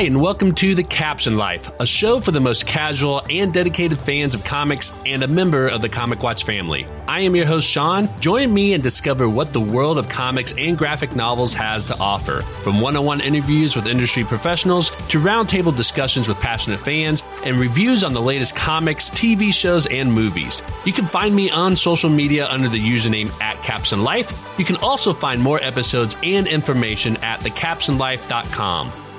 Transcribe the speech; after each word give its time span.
Hi, 0.00 0.06
and 0.06 0.22
welcome 0.22 0.54
to 0.54 0.74
The 0.74 0.82
Captioned 0.82 1.36
Life, 1.36 1.70
a 1.78 1.84
show 1.84 2.20
for 2.20 2.30
the 2.30 2.40
most 2.40 2.66
casual 2.66 3.20
and 3.28 3.52
dedicated 3.52 4.00
fans 4.00 4.34
of 4.34 4.42
comics 4.42 4.94
and 5.04 5.22
a 5.22 5.28
member 5.28 5.66
of 5.66 5.82
the 5.82 5.90
Comic 5.90 6.22
Watch 6.22 6.44
family. 6.44 6.86
I 7.06 7.20
am 7.20 7.36
your 7.36 7.44
host, 7.44 7.68
Sean. 7.68 8.08
Join 8.18 8.54
me 8.54 8.72
and 8.72 8.82
discover 8.82 9.28
what 9.28 9.52
the 9.52 9.60
world 9.60 9.98
of 9.98 10.08
comics 10.08 10.54
and 10.56 10.78
graphic 10.78 11.14
novels 11.14 11.52
has 11.52 11.84
to 11.84 11.98
offer. 11.98 12.40
From 12.40 12.80
one 12.80 12.96
on 12.96 13.04
one 13.04 13.20
interviews 13.20 13.76
with 13.76 13.86
industry 13.86 14.24
professionals 14.24 14.88
to 15.08 15.20
roundtable 15.20 15.76
discussions 15.76 16.28
with 16.28 16.40
passionate 16.40 16.80
fans 16.80 17.22
and 17.44 17.58
reviews 17.58 18.02
on 18.02 18.14
the 18.14 18.22
latest 18.22 18.56
comics, 18.56 19.10
TV 19.10 19.52
shows, 19.52 19.84
and 19.88 20.10
movies. 20.10 20.62
You 20.86 20.94
can 20.94 21.04
find 21.04 21.36
me 21.36 21.50
on 21.50 21.76
social 21.76 22.08
media 22.08 22.48
under 22.48 22.70
the 22.70 22.80
username 22.80 23.38
at 23.42 23.62
Captioned 23.62 24.02
Life. 24.02 24.58
You 24.58 24.64
can 24.64 24.76
also 24.76 25.12
find 25.12 25.42
more 25.42 25.62
episodes 25.62 26.16
and 26.22 26.46
information 26.46 27.18
at 27.18 27.40
thecaptionedlife.com. 27.40 29.09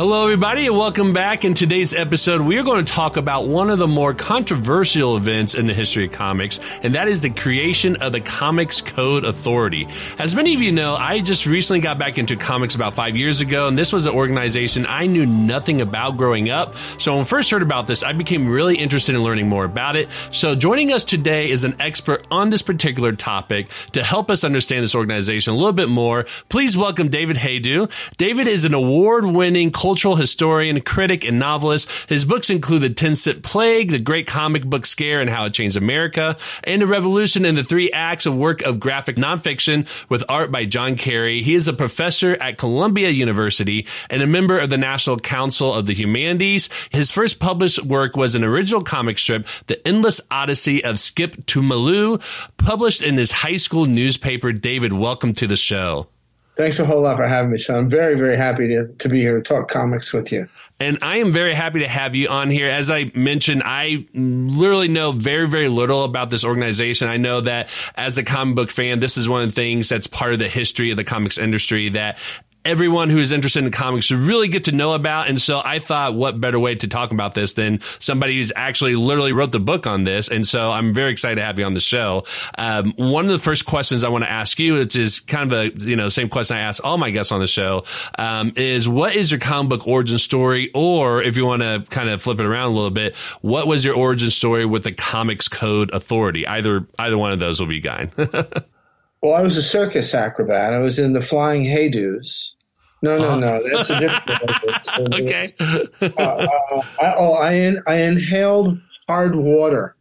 Hello, 0.00 0.22
everybody, 0.22 0.66
and 0.66 0.78
welcome 0.78 1.12
back. 1.12 1.44
In 1.44 1.52
today's 1.52 1.92
episode, 1.92 2.40
we 2.40 2.56
are 2.56 2.62
going 2.62 2.82
to 2.82 2.90
talk 2.90 3.18
about 3.18 3.48
one 3.48 3.68
of 3.68 3.78
the 3.78 3.86
more 3.86 4.14
controversial 4.14 5.14
events 5.14 5.54
in 5.54 5.66
the 5.66 5.74
history 5.74 6.06
of 6.06 6.12
comics, 6.12 6.58
and 6.82 6.94
that 6.94 7.06
is 7.06 7.20
the 7.20 7.28
creation 7.28 7.96
of 7.96 8.12
the 8.12 8.20
Comics 8.22 8.80
Code 8.80 9.26
Authority. 9.26 9.86
As 10.18 10.34
many 10.34 10.54
of 10.54 10.62
you 10.62 10.72
know, 10.72 10.94
I 10.94 11.20
just 11.20 11.44
recently 11.44 11.80
got 11.80 11.98
back 11.98 12.16
into 12.16 12.34
comics 12.34 12.74
about 12.74 12.94
five 12.94 13.14
years 13.14 13.42
ago, 13.42 13.68
and 13.68 13.76
this 13.76 13.92
was 13.92 14.06
an 14.06 14.14
organization 14.14 14.86
I 14.88 15.06
knew 15.06 15.26
nothing 15.26 15.82
about 15.82 16.16
growing 16.16 16.48
up. 16.48 16.76
So 16.96 17.12
when 17.12 17.20
I 17.20 17.24
first 17.24 17.50
heard 17.50 17.60
about 17.60 17.86
this, 17.86 18.02
I 18.02 18.14
became 18.14 18.48
really 18.48 18.78
interested 18.78 19.14
in 19.14 19.22
learning 19.22 19.48
more 19.48 19.66
about 19.66 19.96
it. 19.96 20.08
So 20.30 20.54
joining 20.54 20.94
us 20.94 21.04
today 21.04 21.50
is 21.50 21.64
an 21.64 21.76
expert 21.78 22.26
on 22.30 22.48
this 22.48 22.62
particular 22.62 23.12
topic 23.12 23.68
to 23.92 24.02
help 24.02 24.30
us 24.30 24.44
understand 24.44 24.82
this 24.82 24.94
organization 24.94 25.52
a 25.52 25.56
little 25.56 25.74
bit 25.74 25.90
more. 25.90 26.24
Please 26.48 26.74
welcome 26.74 27.10
David 27.10 27.36
Hajdu. 27.36 28.16
David 28.16 28.46
is 28.46 28.64
an 28.64 28.72
award 28.72 29.26
winning 29.26 29.70
cultural 29.90 30.14
historian, 30.14 30.80
critic, 30.82 31.24
and 31.24 31.40
novelist. 31.40 31.90
His 32.08 32.24
books 32.24 32.48
include 32.48 32.82
The 32.82 32.90
Ten 32.90 33.16
Cent 33.16 33.42
Plague, 33.42 33.90
The 33.90 33.98
Great 33.98 34.24
Comic 34.24 34.64
Book 34.64 34.86
Scare 34.86 35.20
and 35.20 35.28
How 35.28 35.46
It 35.46 35.52
Changed 35.52 35.76
America, 35.76 36.36
and 36.62 36.80
The 36.80 36.86
Revolution 36.86 37.44
in 37.44 37.56
the 37.56 37.64
Three 37.64 37.90
Acts, 37.90 38.24
a 38.24 38.30
work 38.30 38.62
of 38.62 38.78
graphic 38.78 39.16
nonfiction 39.16 39.88
with 40.08 40.22
art 40.28 40.52
by 40.52 40.64
John 40.64 40.94
Carey. 40.94 41.42
He 41.42 41.56
is 41.56 41.66
a 41.66 41.72
professor 41.72 42.40
at 42.40 42.56
Columbia 42.56 43.10
University 43.10 43.84
and 44.08 44.22
a 44.22 44.28
member 44.28 44.60
of 44.60 44.70
the 44.70 44.78
National 44.78 45.18
Council 45.18 45.74
of 45.74 45.86
the 45.86 45.94
Humanities. 45.94 46.68
His 46.90 47.10
first 47.10 47.40
published 47.40 47.84
work 47.84 48.16
was 48.16 48.36
an 48.36 48.44
original 48.44 48.84
comic 48.84 49.18
strip, 49.18 49.48
The 49.66 49.84
Endless 49.88 50.20
Odyssey 50.30 50.84
of 50.84 51.00
Skip 51.00 51.46
Toomaloo, 51.46 52.22
published 52.58 53.02
in 53.02 53.16
his 53.16 53.32
high 53.32 53.56
school 53.56 53.86
newspaper. 53.86 54.52
David, 54.52 54.92
welcome 54.92 55.32
to 55.32 55.48
the 55.48 55.56
show. 55.56 56.06
Thanks 56.56 56.78
a 56.78 56.84
whole 56.84 57.02
lot 57.02 57.16
for 57.16 57.26
having 57.26 57.50
me, 57.50 57.58
Sean. 57.58 57.76
I'm 57.78 57.88
very, 57.88 58.16
very 58.16 58.36
happy 58.36 58.68
to, 58.68 58.86
to 58.86 59.08
be 59.08 59.20
here 59.20 59.36
to 59.36 59.42
talk 59.42 59.68
comics 59.68 60.12
with 60.12 60.30
you. 60.30 60.48
And 60.78 60.98
I 61.00 61.18
am 61.18 61.32
very 61.32 61.54
happy 61.54 61.80
to 61.80 61.88
have 61.88 62.14
you 62.14 62.28
on 62.28 62.50
here. 62.50 62.68
As 62.68 62.90
I 62.90 63.10
mentioned, 63.14 63.62
I 63.64 64.06
literally 64.12 64.88
know 64.88 65.12
very, 65.12 65.48
very 65.48 65.68
little 65.68 66.04
about 66.04 66.28
this 66.28 66.44
organization. 66.44 67.08
I 67.08 67.16
know 67.16 67.40
that 67.42 67.70
as 67.94 68.18
a 68.18 68.24
comic 68.24 68.56
book 68.56 68.70
fan, 68.70 68.98
this 68.98 69.16
is 69.16 69.28
one 69.28 69.42
of 69.42 69.48
the 69.48 69.54
things 69.54 69.88
that's 69.88 70.06
part 70.06 70.32
of 70.32 70.38
the 70.38 70.48
history 70.48 70.90
of 70.90 70.96
the 70.96 71.04
comics 71.04 71.38
industry 71.38 71.90
that 71.90 72.18
everyone 72.64 73.10
who 73.10 73.18
is 73.18 73.32
interested 73.32 73.64
in 73.64 73.70
comics 73.70 74.06
should 74.06 74.18
really 74.18 74.48
get 74.48 74.64
to 74.64 74.72
know 74.72 74.92
about. 74.92 75.28
And 75.28 75.40
so 75.40 75.60
I 75.64 75.78
thought, 75.78 76.14
what 76.14 76.40
better 76.40 76.58
way 76.58 76.74
to 76.74 76.88
talk 76.88 77.12
about 77.12 77.34
this 77.34 77.54
than 77.54 77.80
somebody 77.98 78.36
who's 78.36 78.52
actually 78.54 78.96
literally 78.96 79.32
wrote 79.32 79.52
the 79.52 79.60
book 79.60 79.86
on 79.86 80.04
this. 80.04 80.28
And 80.28 80.46
so 80.46 80.70
I'm 80.70 80.94
very 80.94 81.12
excited 81.12 81.36
to 81.36 81.42
have 81.42 81.58
you 81.58 81.64
on 81.64 81.74
the 81.74 81.80
show. 81.80 82.24
Um, 82.58 82.92
one 82.96 83.24
of 83.24 83.30
the 83.30 83.38
first 83.38 83.66
questions 83.66 84.04
I 84.04 84.08
want 84.08 84.24
to 84.24 84.30
ask 84.30 84.58
you, 84.58 84.74
which 84.74 84.96
is 84.96 85.20
kind 85.20 85.52
of 85.52 85.58
a, 85.58 85.86
you 85.86 85.96
know, 85.96 86.08
same 86.08 86.28
question 86.28 86.56
I 86.56 86.60
ask 86.60 86.84
all 86.84 86.98
my 86.98 87.10
guests 87.10 87.32
on 87.32 87.40
the 87.40 87.46
show, 87.46 87.84
um, 88.18 88.52
is 88.56 88.88
what 88.88 89.14
is 89.14 89.30
your 89.30 89.40
comic 89.40 89.70
book 89.70 89.86
origin 89.86 90.18
story? 90.18 90.70
Or 90.74 91.22
if 91.22 91.36
you 91.36 91.44
want 91.44 91.62
to 91.62 91.84
kind 91.90 92.08
of 92.08 92.22
flip 92.22 92.40
it 92.40 92.46
around 92.46 92.72
a 92.72 92.74
little 92.74 92.90
bit, 92.90 93.16
what 93.42 93.66
was 93.66 93.84
your 93.84 93.94
origin 93.94 94.30
story 94.30 94.64
with 94.64 94.84
the 94.84 94.92
Comics 94.92 95.48
Code 95.48 95.90
Authority? 95.92 96.46
Either, 96.46 96.86
either 96.98 97.18
one 97.18 97.32
of 97.32 97.40
those 97.40 97.60
will 97.60 97.68
be 97.68 97.80
fine. 98.00 98.12
Well, 99.22 99.34
I 99.34 99.42
was 99.42 99.56
a 99.56 99.62
circus 99.62 100.14
acrobat. 100.14 100.72
I 100.72 100.78
was 100.78 100.98
in 100.98 101.12
the 101.12 101.20
Flying 101.20 101.64
Haydus. 101.64 102.54
No, 103.02 103.16
no, 103.16 103.30
uh 103.30 103.36
no. 103.36 103.62
That's 103.72 103.90
a 103.90 103.98
different. 103.98 105.14
okay. 105.14 105.50
Uh, 105.58 106.10
uh, 106.18 106.82
I, 107.00 107.14
oh, 107.16 107.32
I 107.34 107.52
in, 107.52 107.82
I 107.86 107.96
inhaled 107.96 108.80
hard 109.08 109.36
water. 109.36 109.96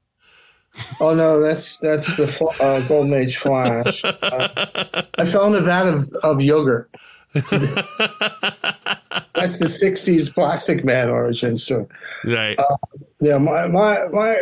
Oh 1.01 1.13
no, 1.15 1.41
that's 1.41 1.77
that's 1.77 2.15
the 2.15 2.27
uh, 2.61 2.87
Golden 2.87 3.13
Age 3.13 3.35
Flash. 3.37 4.05
Uh, 4.05 5.03
I 5.17 5.25
fell 5.25 5.47
in 5.47 5.55
a 5.55 5.61
vat 5.61 5.87
of, 5.87 6.09
of 6.23 6.41
yogurt. 6.41 6.89
that's 7.33 7.49
the 9.59 9.65
'60s 9.65 10.33
Plastic 10.33 10.85
Man 10.85 11.09
origin 11.09 11.57
story. 11.57 11.87
Right. 12.23 12.57
Uh, 12.57 12.77
yeah, 13.19 13.39
my 13.39 13.67
my 13.67 14.07
my 14.11 14.37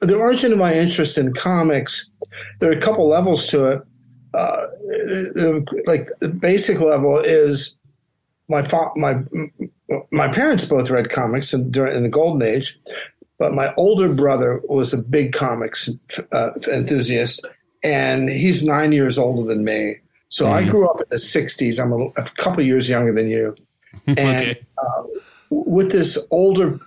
the 0.00 0.16
origin 0.16 0.52
of 0.52 0.58
my 0.58 0.74
interest 0.74 1.18
in 1.18 1.32
comics. 1.32 2.12
There 2.60 2.70
are 2.70 2.76
a 2.76 2.80
couple 2.80 3.08
levels 3.08 3.48
to 3.48 3.64
it 3.66 3.82
uh, 4.34 4.66
like 5.86 6.08
the 6.20 6.28
basic 6.28 6.80
level 6.80 7.18
is 7.18 7.76
my 8.48 8.62
fa- 8.62 8.90
my 8.96 9.22
my 10.10 10.28
parents 10.28 10.64
both 10.64 10.90
read 10.90 11.10
comics 11.10 11.52
in, 11.52 11.70
during 11.70 11.96
in 11.96 12.02
the 12.02 12.08
golden 12.08 12.46
age, 12.46 12.78
but 13.38 13.54
my 13.54 13.72
older 13.74 14.08
brother 14.08 14.60
was 14.68 14.92
a 14.92 15.02
big 15.02 15.32
comics 15.32 15.90
uh, 16.32 16.50
enthusiast, 16.72 17.48
and 17.82 18.28
he's 18.28 18.64
nine 18.64 18.92
years 18.92 19.18
older 19.18 19.48
than 19.48 19.64
me. 19.64 19.96
So 20.28 20.46
mm-hmm. 20.46 20.54
I 20.54 20.70
grew 20.70 20.88
up 20.88 21.00
in 21.00 21.06
the 21.10 21.16
'60s. 21.16 21.82
I'm 21.82 21.92
a, 21.92 22.06
a 22.20 22.24
couple 22.36 22.62
years 22.62 22.88
younger 22.88 23.14
than 23.14 23.28
you, 23.28 23.54
and 24.06 24.18
okay. 24.18 24.66
uh, 24.78 25.02
with 25.50 25.90
this 25.90 26.18
older 26.30 26.78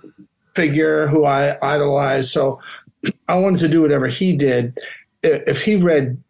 figure 0.54 1.08
who 1.08 1.24
I 1.24 1.58
idolized. 1.62 2.30
So 2.30 2.60
I 3.28 3.36
wanted 3.36 3.58
to 3.60 3.68
do 3.68 3.82
whatever 3.82 4.08
he 4.08 4.34
did. 4.34 4.78
If 5.22 5.62
he 5.62 5.76
read 5.76 6.22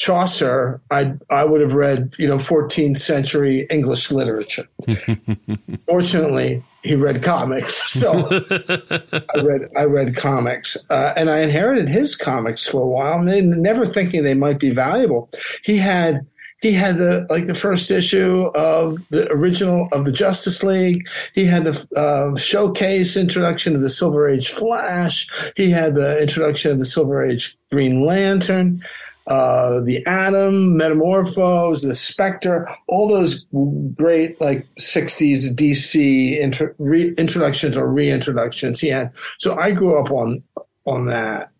Chaucer, 0.00 0.80
I 0.90 1.12
I 1.28 1.44
would 1.44 1.60
have 1.60 1.74
read 1.74 2.14
you 2.18 2.26
know 2.26 2.38
14th 2.38 2.98
century 2.98 3.66
English 3.68 4.10
literature. 4.10 4.66
Fortunately, 5.86 6.64
he 6.82 6.94
read 6.94 7.22
comics, 7.22 7.92
so 7.92 8.10
I 8.10 9.40
read 9.42 9.60
I 9.76 9.82
read 9.82 10.16
comics, 10.16 10.78
uh, 10.88 11.12
and 11.16 11.28
I 11.28 11.40
inherited 11.40 11.90
his 11.90 12.16
comics 12.16 12.66
for 12.66 12.80
a 12.80 12.86
while, 12.86 13.28
and 13.28 13.62
never 13.62 13.84
thinking 13.84 14.24
they 14.24 14.32
might 14.32 14.58
be 14.58 14.70
valuable. 14.70 15.28
He 15.64 15.76
had 15.76 16.26
he 16.62 16.72
had 16.72 16.96
the 16.96 17.26
like 17.28 17.46
the 17.46 17.54
first 17.54 17.90
issue 17.90 18.46
of 18.54 18.96
the 19.10 19.30
original 19.30 19.86
of 19.92 20.06
the 20.06 20.12
Justice 20.12 20.62
League. 20.62 21.06
He 21.34 21.44
had 21.44 21.64
the 21.64 21.86
uh, 21.94 22.38
showcase 22.38 23.18
introduction 23.18 23.76
of 23.76 23.82
the 23.82 23.90
Silver 23.90 24.30
Age 24.30 24.48
Flash. 24.48 25.28
He 25.56 25.70
had 25.70 25.94
the 25.94 26.18
introduction 26.22 26.72
of 26.72 26.78
the 26.78 26.86
Silver 26.86 27.22
Age 27.22 27.54
Green 27.70 28.06
Lantern 28.06 28.82
uh, 29.26 29.80
the 29.80 30.04
Atom, 30.06 30.76
Metamorpho, 30.76 31.80
the 31.80 31.94
Spectre, 31.94 32.68
all 32.88 33.08
those 33.08 33.46
great 33.94 34.40
like 34.40 34.66
'60s 34.78 35.54
DC 35.54 36.32
intro, 36.32 36.74
re, 36.78 37.14
introductions 37.18 37.76
or 37.76 37.86
reintroductions 37.88 38.80
he 38.80 38.88
had. 38.88 39.12
So 39.38 39.56
I 39.58 39.72
grew 39.72 40.02
up 40.02 40.10
on 40.10 40.42
on 40.86 41.06
that. 41.06 41.50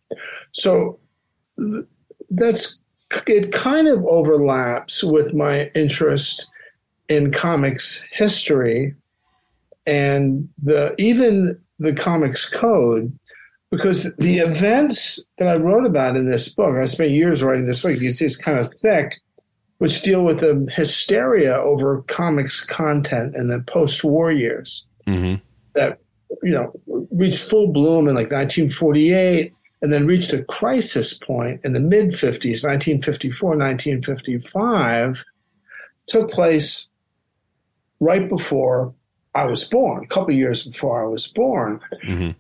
So 0.53 0.99
that's 2.31 2.81
it. 3.27 3.53
Kind 3.53 3.89
of 3.89 4.05
overlaps 4.07 5.05
with 5.05 5.35
my 5.35 5.71
interest 5.75 6.51
in 7.09 7.33
comics 7.33 8.05
history 8.13 8.95
and 9.87 10.49
the 10.63 10.95
even 10.99 11.61
the 11.79 11.93
comics 11.93 12.49
code 12.49 13.17
because 13.71 14.13
the 14.17 14.39
events 14.39 15.25
that 15.39 15.49
I 15.49 15.57
wrote 15.57 15.87
about 15.87 16.17
in 16.17 16.27
this 16.27 16.49
book, 16.49 16.77
I 16.77 16.85
spent 16.85 17.11
years 17.11 17.43
writing 17.43 17.67
this 17.67 17.83
book. 17.83 17.99
You 18.01 18.11
see, 18.11 18.27
it's 18.27 18.37
kind 18.37 18.59
of 18.59 18.73
thick, 18.83 19.21
which 19.79 20.03
deal 20.03 20.25
with 20.25 20.41
the 20.41 20.69
hysteria 20.75 21.55
over 21.55 22.03
comics 22.03 22.65
content 22.65 23.37
in 23.37 23.49
the 23.49 23.61
post-war 23.61 24.33
years 24.33 24.87
mm-hmm. 25.07 25.37
that 25.75 26.01
you 26.43 26.53
know 26.53 26.73
reached 27.13 27.49
full 27.49 27.73
bloom 27.73 28.09
in 28.09 28.15
like 28.15 28.33
1948, 28.33 29.53
and 29.83 29.93
then 29.93 30.07
reached 30.07 30.33
a 30.33 30.43
crisis 30.45 31.15
point 31.15 31.61
in 31.63 31.73
the 31.73 31.81
mid 31.81 32.11
50s, 32.11 32.65
1954, 32.65 33.51
1955, 33.51 35.25
took 36.09 36.29
place 36.31 36.89
right 38.01 38.29
before 38.29 38.93
I 39.33 39.45
was 39.45 39.63
born, 39.63 40.03
a 40.03 40.09
couple 40.09 40.35
years 40.35 40.67
before 40.67 41.05
I 41.05 41.07
was 41.07 41.29
born. 41.29 41.81
Mm-hmm 42.03 42.31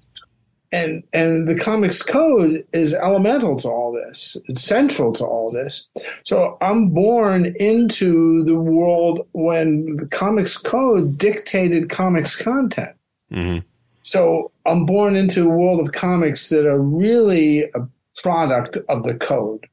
and 0.72 1.02
and 1.12 1.48
the 1.48 1.58
comics 1.58 2.02
code 2.02 2.64
is 2.72 2.94
elemental 2.94 3.56
to 3.58 3.68
all 3.68 3.92
this. 3.92 4.36
It's 4.48 4.62
central 4.62 5.12
to 5.14 5.24
all 5.24 5.50
this. 5.50 5.88
So 6.24 6.56
i'm 6.60 6.90
born 6.90 7.52
into 7.56 8.44
the 8.44 8.56
world 8.56 9.26
when 9.32 9.96
the 9.96 10.06
comics 10.06 10.56
code 10.56 11.18
dictated 11.18 11.88
comics 11.88 12.36
content. 12.36 12.96
Mm-hmm. 13.32 13.64
so 14.02 14.50
i'm 14.66 14.84
born 14.86 15.14
into 15.14 15.46
a 15.46 15.48
world 15.48 15.80
of 15.80 15.92
comics 15.92 16.48
that 16.48 16.66
are 16.66 16.80
really 16.80 17.62
a 17.74 17.86
product 18.20 18.76
of 18.88 19.04
the 19.04 19.14
code. 19.14 19.66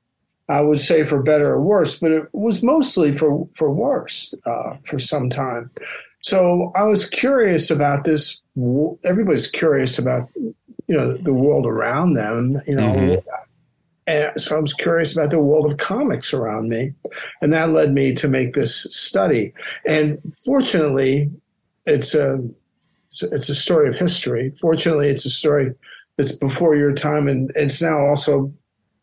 I 0.48 0.62
would 0.62 0.80
say 0.80 1.04
for 1.04 1.22
better 1.22 1.54
or 1.54 1.62
worse 1.62 2.00
but 2.00 2.12
it 2.12 2.28
was 2.34 2.64
mostly 2.64 3.12
for 3.12 3.48
for 3.54 3.72
worse 3.72 4.34
uh, 4.46 4.78
for 4.84 5.00
some 5.00 5.30
time. 5.30 5.72
So 6.22 6.72
I 6.76 6.84
was 6.84 7.08
curious 7.08 7.70
about 7.70 8.04
this. 8.04 8.42
Everybody's 9.04 9.48
curious 9.48 10.00
about, 10.00 10.30
you 10.88 10.96
know, 10.96 11.18
the 11.18 11.34
world 11.34 11.66
around 11.66 12.14
them, 12.14 12.62
you 12.68 12.76
know. 12.76 12.90
Mm-hmm. 12.90 13.30
And 14.08 14.42
so 14.42 14.56
I 14.56 14.60
was 14.62 14.74
curious 14.74 15.16
about 15.16 15.32
the 15.32 15.40
world 15.40 15.70
of 15.70 15.78
comics 15.78 16.34
around 16.34 16.70
me. 16.70 16.94
And 17.42 17.52
that 17.52 17.72
led 17.72 17.94
me 17.94 18.14
to 18.14 18.28
make 18.30 18.54
this 18.54 18.88
study. 18.90 19.54
And 19.86 20.20
fortunately, 20.46 21.30
it's 21.86 22.16
a, 22.16 22.40
it's 23.22 23.50
a 23.50 23.56
story 23.56 23.90
of 23.90 23.96
history. 23.96 24.54
Fortunately, 24.62 25.10
it's 25.10 25.26
a 25.26 25.30
story 25.30 25.74
that's 26.16 26.32
before 26.32 26.76
your 26.76 26.94
time, 26.94 27.28
and 27.28 27.52
it's 27.56 27.82
now 27.82 28.00
also 28.08 28.52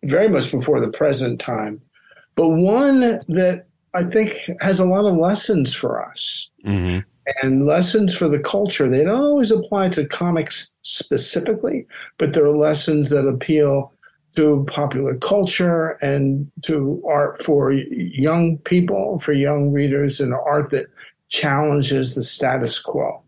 very 0.04 0.28
much 0.28 0.50
before 0.50 0.80
the 0.80 0.88
present 0.88 1.40
time. 1.40 1.80
But 2.34 2.48
one 2.48 3.00
that 3.00 3.66
I 3.94 4.04
think 4.04 4.50
has 4.60 4.80
a 4.80 4.84
lot 4.84 5.06
of 5.06 5.16
lessons 5.16 5.72
for 5.72 6.04
us 6.04 6.50
mm-hmm. 6.64 7.00
And 7.42 7.66
lessons 7.66 8.16
for 8.16 8.28
the 8.28 8.38
culture. 8.38 8.88
They 8.88 9.04
don't 9.04 9.20
always 9.20 9.50
apply 9.50 9.90
to 9.90 10.06
comics 10.06 10.72
specifically, 10.82 11.86
but 12.18 12.32
there 12.32 12.44
are 12.44 12.56
lessons 12.56 13.10
that 13.10 13.26
appeal 13.26 13.92
to 14.36 14.64
popular 14.68 15.14
culture 15.16 15.90
and 16.02 16.50
to 16.62 17.02
art 17.08 17.42
for 17.42 17.72
young 17.72 18.58
people, 18.58 19.20
for 19.20 19.32
young 19.32 19.70
readers, 19.70 20.20
and 20.20 20.34
art 20.34 20.70
that 20.70 20.86
challenges 21.28 22.14
the 22.14 22.22
status 22.22 22.78
quo. 22.78 23.22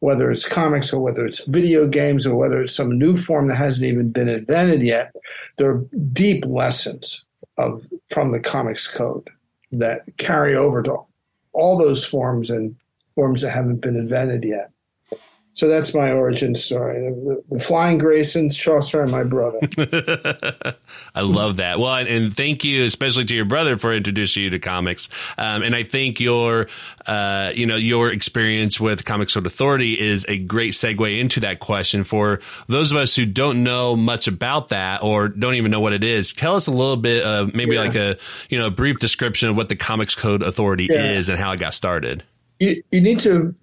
Whether 0.00 0.30
it's 0.30 0.46
comics 0.46 0.92
or 0.92 1.00
whether 1.00 1.24
it's 1.24 1.46
video 1.46 1.86
games 1.86 2.26
or 2.26 2.36
whether 2.36 2.60
it's 2.60 2.74
some 2.74 2.98
new 2.98 3.16
form 3.16 3.48
that 3.48 3.56
hasn't 3.56 3.86
even 3.86 4.12
been 4.12 4.28
invented 4.28 4.82
yet, 4.82 5.14
there 5.56 5.70
are 5.70 5.86
deep 6.12 6.44
lessons 6.46 7.24
of 7.56 7.86
from 8.10 8.32
the 8.32 8.40
comics 8.40 8.86
code 8.86 9.28
that 9.72 10.02
carry 10.18 10.54
over 10.54 10.82
to 10.82 10.98
all 11.52 11.78
those 11.78 12.04
forms 12.04 12.50
and 12.50 12.76
forms 13.16 13.42
that 13.42 13.50
haven't 13.50 13.80
been 13.80 13.96
invented 13.96 14.44
yet. 14.44 14.70
So 15.56 15.68
that's 15.68 15.94
my 15.94 16.12
origin 16.12 16.54
story. 16.54 17.00
The, 17.00 17.42
the 17.50 17.58
Flying 17.58 17.98
Graysons, 17.98 18.54
Chaucer, 18.54 19.00
and 19.00 19.10
my 19.10 19.24
brother. 19.24 19.58
I 21.14 21.22
love 21.22 21.56
that. 21.56 21.78
Well, 21.78 21.94
and, 21.94 22.36
thank 22.36 22.62
you, 22.62 22.84
especially 22.84 23.24
to 23.24 23.34
your 23.34 23.46
brother, 23.46 23.78
for 23.78 23.94
introducing 23.94 24.42
you 24.42 24.50
to 24.50 24.58
comics. 24.58 25.08
Um, 25.38 25.62
and 25.62 25.74
I 25.74 25.82
think 25.82 26.20
your, 26.20 26.66
uh, 27.06 27.52
you 27.54 27.64
know, 27.64 27.76
your 27.76 28.10
experience 28.10 28.78
with 28.78 29.06
Comics 29.06 29.32
Code 29.32 29.46
Authority 29.46 29.98
is 29.98 30.26
a 30.28 30.36
great 30.36 30.74
segue 30.74 31.18
into 31.18 31.40
that 31.40 31.58
question. 31.58 32.04
For 32.04 32.40
those 32.66 32.90
of 32.90 32.98
us 32.98 33.16
who 33.16 33.24
don't 33.24 33.62
know 33.62 33.96
much 33.96 34.28
about 34.28 34.68
that 34.68 35.02
or 35.02 35.28
don't 35.28 35.54
even 35.54 35.70
know 35.70 35.80
what 35.80 35.94
it 35.94 36.04
is, 36.04 36.34
tell 36.34 36.54
us 36.54 36.66
a 36.66 36.70
little 36.70 36.98
bit, 36.98 37.24
uh, 37.24 37.46
maybe 37.54 37.76
yeah. 37.76 37.80
like 37.80 37.94
a, 37.94 38.18
you 38.50 38.58
know, 38.58 38.66
a 38.66 38.70
brief 38.70 38.98
description 38.98 39.48
of 39.48 39.56
what 39.56 39.70
the 39.70 39.76
Comics 39.76 40.14
Code 40.14 40.42
Authority 40.42 40.88
yeah. 40.90 41.12
is 41.12 41.30
and 41.30 41.38
how 41.38 41.52
it 41.52 41.60
got 41.60 41.72
started. 41.72 42.24
You, 42.58 42.82
you 42.90 43.00
need 43.00 43.20
to 43.20 43.54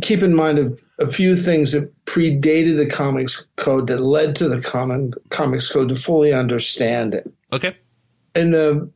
keep 0.00 0.22
in 0.22 0.34
mind 0.34 0.58
a, 0.58 1.04
a, 1.04 1.08
few 1.08 1.36
things 1.36 1.72
that 1.72 1.92
predated 2.04 2.76
the 2.76 2.86
comics 2.86 3.46
code 3.56 3.86
that 3.86 4.02
led 4.02 4.36
to 4.36 4.48
the 4.48 4.60
common 4.60 5.14
comics 5.30 5.70
code 5.70 5.88
to 5.88 5.96
fully 5.96 6.32
understand 6.32 7.14
it. 7.14 7.30
Okay. 7.52 7.76
In 8.34 8.50
the 8.50 8.90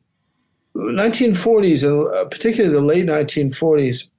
1940s, 0.76 1.84
uh, 1.84 2.24
particularly 2.26 2.74
the 2.74 2.80
late 2.80 3.06
1940s, 3.06 4.10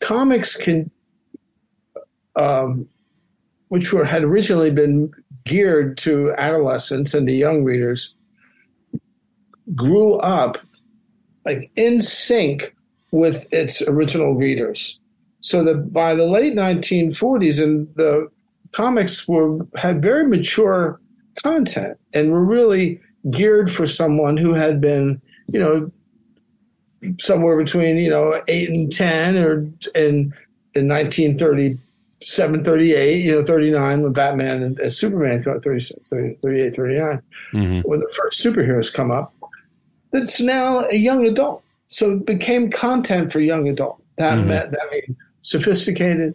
comics 0.00 0.56
can, 0.56 0.90
um, 2.36 2.88
which 3.68 3.92
were 3.92 4.04
had 4.04 4.22
originally 4.22 4.70
been 4.70 5.12
geared 5.44 5.96
to 5.98 6.34
adolescents 6.36 7.14
and 7.14 7.26
to 7.26 7.32
young 7.32 7.64
readers, 7.64 8.14
grew 9.74 10.14
up 10.16 10.58
like 11.44 11.70
in 11.76 12.00
sync 12.00 12.74
with 13.12 13.46
its 13.52 13.80
original 13.82 14.34
readers. 14.34 14.98
So 15.40 15.62
that 15.64 15.92
by 15.92 16.14
the 16.14 16.26
late 16.26 16.54
1940s, 16.54 17.62
and 17.62 17.88
the 17.94 18.28
comics 18.72 19.28
were 19.28 19.58
had 19.76 20.02
very 20.02 20.26
mature 20.26 21.00
content 21.42 21.98
and 22.14 22.32
were 22.32 22.44
really 22.44 23.00
geared 23.30 23.70
for 23.70 23.86
someone 23.86 24.36
who 24.36 24.52
had 24.52 24.80
been, 24.80 25.20
you 25.48 25.60
know, 25.60 25.90
somewhere 27.20 27.56
between 27.56 27.96
you 27.96 28.10
know 28.10 28.42
eight 28.48 28.70
and 28.70 28.90
ten, 28.90 29.36
or 29.36 29.68
in 29.94 30.32
in 30.74 30.88
1937, 30.88 32.64
38, 32.64 33.24
you 33.24 33.32
know, 33.32 33.44
39 33.44 34.02
when 34.02 34.12
Batman 34.12 34.62
and, 34.62 34.78
and 34.78 34.94
Superman 34.94 35.42
come 35.42 35.60
30, 35.60 35.84
30, 36.08 36.34
38, 36.42 36.74
39, 36.76 37.22
mm-hmm. 37.52 37.80
when 37.80 38.00
the 38.00 38.08
first 38.16 38.42
superheroes 38.42 38.92
come 38.92 39.10
up. 39.10 39.34
That's 40.12 40.40
now 40.40 40.86
a 40.90 40.96
young 40.96 41.26
adult, 41.26 41.62
so 41.92 42.12
it 42.12 42.24
became 42.24 42.70
content 42.70 43.30
for 43.30 43.40
young 43.40 43.68
adult. 43.68 44.02
That 44.16 44.38
mm-hmm. 44.38 44.48
meant 44.48 44.70
that 44.70 44.90
mean 44.90 45.14
sophisticated, 45.42 46.34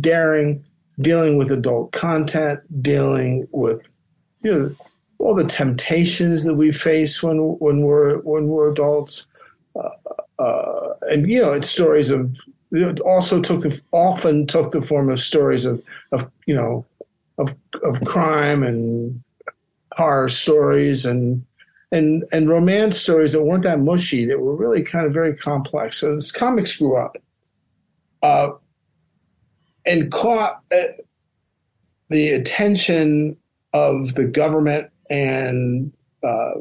daring, 0.00 0.64
dealing 1.00 1.36
with 1.36 1.50
adult 1.50 1.90
content, 1.90 2.60
dealing 2.80 3.48
with 3.50 3.82
you 4.42 4.52
know 4.52 4.76
all 5.18 5.34
the 5.34 5.44
temptations 5.44 6.44
that 6.44 6.54
we 6.54 6.70
face 6.70 7.20
when 7.20 7.38
when 7.58 7.82
we're 7.82 8.18
when 8.18 8.46
we're 8.46 8.70
adults, 8.70 9.26
uh, 9.74 9.88
uh, 10.38 10.94
and 11.10 11.28
you 11.28 11.42
know 11.42 11.52
it's 11.52 11.68
stories 11.68 12.10
of 12.10 12.38
it 12.70 13.00
also 13.00 13.40
took 13.40 13.60
the 13.62 13.82
often 13.90 14.46
took 14.46 14.70
the 14.70 14.82
form 14.82 15.10
of 15.10 15.18
stories 15.18 15.64
of 15.64 15.82
of 16.12 16.30
you 16.46 16.54
know 16.54 16.86
of 17.38 17.56
of 17.82 18.04
crime 18.04 18.62
and 18.62 19.20
horror 19.96 20.28
stories 20.28 21.04
and 21.04 21.44
and 21.92 22.24
and 22.32 22.48
romance 22.48 22.98
stories 22.98 23.32
that 23.32 23.44
weren't 23.44 23.62
that 23.62 23.78
mushy 23.78 24.24
that 24.24 24.40
were 24.40 24.56
really 24.56 24.82
kind 24.82 25.06
of 25.06 25.12
very 25.12 25.36
complex. 25.36 25.98
So 25.98 26.14
this 26.14 26.32
comics 26.32 26.76
grew 26.76 26.96
up 26.96 27.16
uh, 28.22 28.52
and 29.84 30.10
caught 30.10 30.62
uh, 30.74 30.84
the 32.08 32.30
attention 32.30 33.36
of 33.74 34.14
the 34.14 34.24
government 34.24 34.90
and 35.10 35.92
uh, 36.24 36.54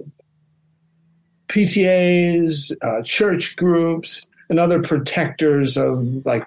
PTAs, 1.47 2.75
uh, 2.81 3.01
church 3.03 3.55
groups, 3.55 4.27
and 4.49 4.59
other 4.59 4.81
protectors 4.81 5.77
of 5.77 6.25
like 6.25 6.45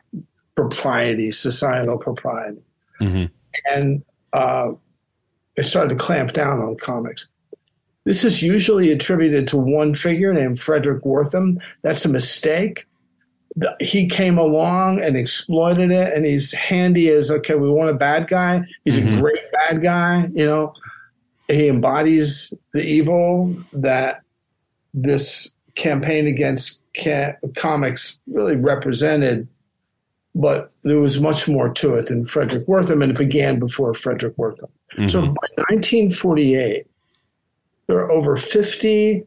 propriety, 0.54 1.31
societal 1.31 1.96
propriety. 1.96 2.62
Mm-hmm. 3.00 3.25
And 3.72 4.04
uh, 4.32 4.72
they 5.54 5.62
started 5.62 5.90
to 5.90 5.96
clamp 5.96 6.32
down 6.32 6.60
on 6.60 6.76
comics. 6.76 7.28
This 8.04 8.24
is 8.24 8.42
usually 8.42 8.90
attributed 8.90 9.48
to 9.48 9.56
one 9.56 9.94
figure 9.94 10.32
named 10.32 10.58
Fredric 10.58 11.00
Wertham. 11.00 11.58
That's 11.82 12.04
a 12.04 12.08
mistake 12.08 12.86
he 13.80 14.06
came 14.06 14.38
along 14.38 15.00
and 15.00 15.17
exploited 15.17 15.90
it 15.90 16.12
and 16.12 16.24
he's 16.24 16.52
handy 16.52 17.08
as 17.08 17.31
okay 17.31 17.55
we 17.55 17.70
want 17.70 17.90
a 17.90 17.94
bad 17.94 18.26
guy 18.26 18.62
he's 18.84 18.98
mm-hmm. 18.98 19.14
a 19.14 19.20
great 19.20 19.52
bad 19.52 19.82
guy 19.82 20.29
you 20.34 20.44
know 20.44 20.72
he 21.48 21.69
embodies 21.69 22.52
the 22.72 22.84
evil 22.84 23.55
that 23.72 24.22
this 24.93 25.55
campaign 25.76 26.26
against 26.26 26.82
ca- 26.96 27.34
comics 27.55 28.19
really 28.26 28.56
represented 28.56 29.46
but 30.34 30.72
there 30.82 30.98
was 30.98 31.20
much 31.20 31.46
more 31.46 31.72
to 31.72 31.94
it 31.94 32.08
than 32.08 32.24
Fredric 32.24 32.67
Wertham, 32.67 33.05
and 33.05 33.12
it 33.12 33.17
began 33.17 33.60
before 33.60 33.93
Fredric 33.93 34.34
Wertham. 34.34 34.69
Mm-hmm. 34.94 35.06
So 35.06 35.20
by 35.20 35.46
1948, 35.69 36.88
there 37.86 37.98
are 37.98 38.10
over 38.10 38.36
50 38.36 39.24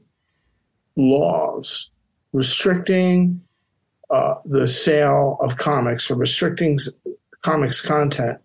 laws 0.95 1.89
restricting 2.33 3.41
uh, 4.09 4.35
the 4.45 4.67
sale 4.67 5.37
of 5.41 5.57
comics 5.57 6.09
or 6.09 6.15
restricting 6.15 6.79
comics 7.43 7.81
content 7.81 8.39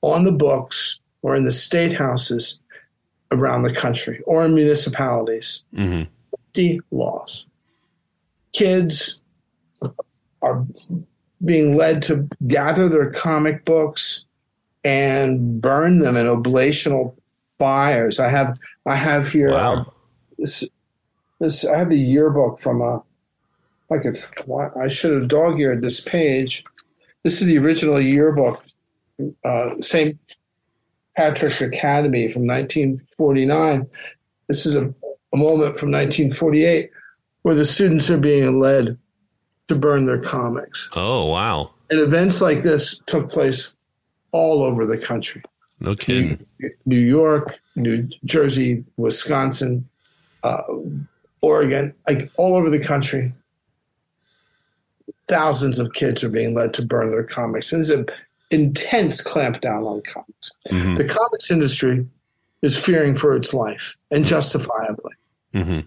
on 0.00 0.24
the 0.24 0.32
books 0.32 1.00
or 1.22 1.36
in 1.36 1.44
the 1.44 1.50
state 1.50 1.92
houses 1.92 2.58
around 3.30 3.62
the 3.62 3.74
country 3.74 4.20
or 4.26 4.44
in 4.44 4.54
municipalities. 4.54 5.64
Mm-hmm. 5.74 6.10
50 6.46 6.80
laws. 6.90 7.46
Kids 8.52 9.20
are 10.42 10.66
being 11.44 11.76
led 11.76 12.02
to 12.02 12.28
gather 12.46 12.88
their 12.88 13.10
comic 13.10 13.64
books 13.64 14.26
and 14.84 15.60
burn 15.60 16.00
them 16.00 16.16
in 16.16 16.26
oblational 16.26 17.16
fires. 17.62 18.18
I 18.18 18.28
have 18.28 18.58
I 18.86 18.96
have 18.96 19.28
here 19.28 19.52
wow. 19.52 19.92
this, 20.36 20.64
this 21.38 21.64
I 21.64 21.78
have 21.78 21.90
the 21.90 21.98
yearbook 21.98 22.60
from 22.60 22.82
a 22.82 23.00
I 23.92 23.98
could, 23.98 24.18
I 24.80 24.88
should 24.88 25.12
have 25.12 25.28
dog 25.28 25.60
eared 25.60 25.82
this 25.82 26.00
page. 26.00 26.64
This 27.22 27.40
is 27.40 27.46
the 27.46 27.58
original 27.58 28.00
yearbook, 28.00 28.64
uh, 29.44 29.80
St. 29.80 30.18
Patrick's 31.16 31.60
Academy 31.60 32.30
from 32.32 32.46
1949. 32.46 33.86
This 34.48 34.66
is 34.66 34.76
a, 34.76 34.86
a 35.32 35.36
moment 35.36 35.78
from 35.78 35.92
1948 35.92 36.90
where 37.42 37.54
the 37.54 37.66
students 37.66 38.10
are 38.10 38.18
being 38.18 38.60
led 38.60 38.98
to 39.68 39.74
burn 39.74 40.06
their 40.06 40.20
comics. 40.20 40.88
Oh, 40.94 41.26
wow. 41.26 41.70
And 41.90 42.00
events 42.00 42.40
like 42.40 42.62
this 42.62 42.98
took 43.06 43.30
place 43.30 43.74
all 44.32 44.62
over 44.62 44.86
the 44.86 44.98
country. 44.98 45.42
No 45.82 45.96
kidding. 45.96 46.46
New, 46.86 46.98
York, 46.98 47.58
New 47.76 48.08
Jersey, 48.24 48.84
Wisconsin, 48.96 49.88
uh, 50.42 50.62
Oregon, 51.40 51.92
like 52.08 52.30
all 52.36 52.54
over 52.56 52.70
the 52.70 52.78
country 52.78 53.32
thousands 55.28 55.78
of 55.78 55.92
kids 55.94 56.22
are 56.22 56.28
being 56.28 56.54
led 56.54 56.74
to 56.74 56.84
burn 56.84 57.10
their 57.10 57.24
comics. 57.24 57.72
And 57.72 57.82
there's 57.82 57.90
an 57.90 58.06
intense 58.50 59.22
clampdown 59.22 59.86
on 59.86 60.02
comics. 60.02 60.52
Mm-hmm. 60.68 60.96
The 60.96 61.04
comics 61.04 61.50
industry 61.50 62.06
is 62.62 62.78
fearing 62.78 63.14
for 63.14 63.34
its 63.34 63.52
life, 63.52 63.96
and 64.10 64.24
justifiably. 64.24 65.12
Mm-hmm. 65.54 65.80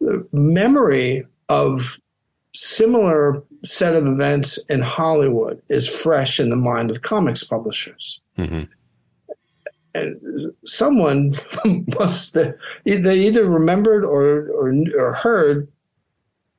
The 0.00 0.26
memory 0.32 1.26
of 1.48 2.00
similar 2.54 3.42
set 3.64 3.94
of 3.94 4.06
events 4.06 4.58
in 4.66 4.80
Hollywood 4.80 5.60
is 5.68 5.88
fresh 5.88 6.40
in 6.40 6.50
the 6.50 6.56
mind 6.56 6.90
of 6.90 7.02
comics 7.02 7.44
publishers. 7.44 8.20
Mm-hmm. 8.38 8.62
And 9.94 10.52
someone 10.66 11.38
must 11.98 12.34
they 12.34 12.54
either 12.84 13.44
remembered 13.44 14.04
or 14.04 14.48
or, 14.48 14.74
or 14.98 15.12
heard 15.12 15.68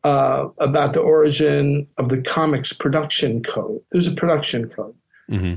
uh, 0.03 0.49
about 0.57 0.93
the 0.93 0.99
origin 0.99 1.87
of 1.97 2.09
the 2.09 2.21
comics 2.21 2.73
production 2.73 3.41
code. 3.43 3.81
There's 3.91 4.07
a 4.07 4.15
production 4.15 4.69
code. 4.69 4.95
Mm-hmm. 5.29 5.55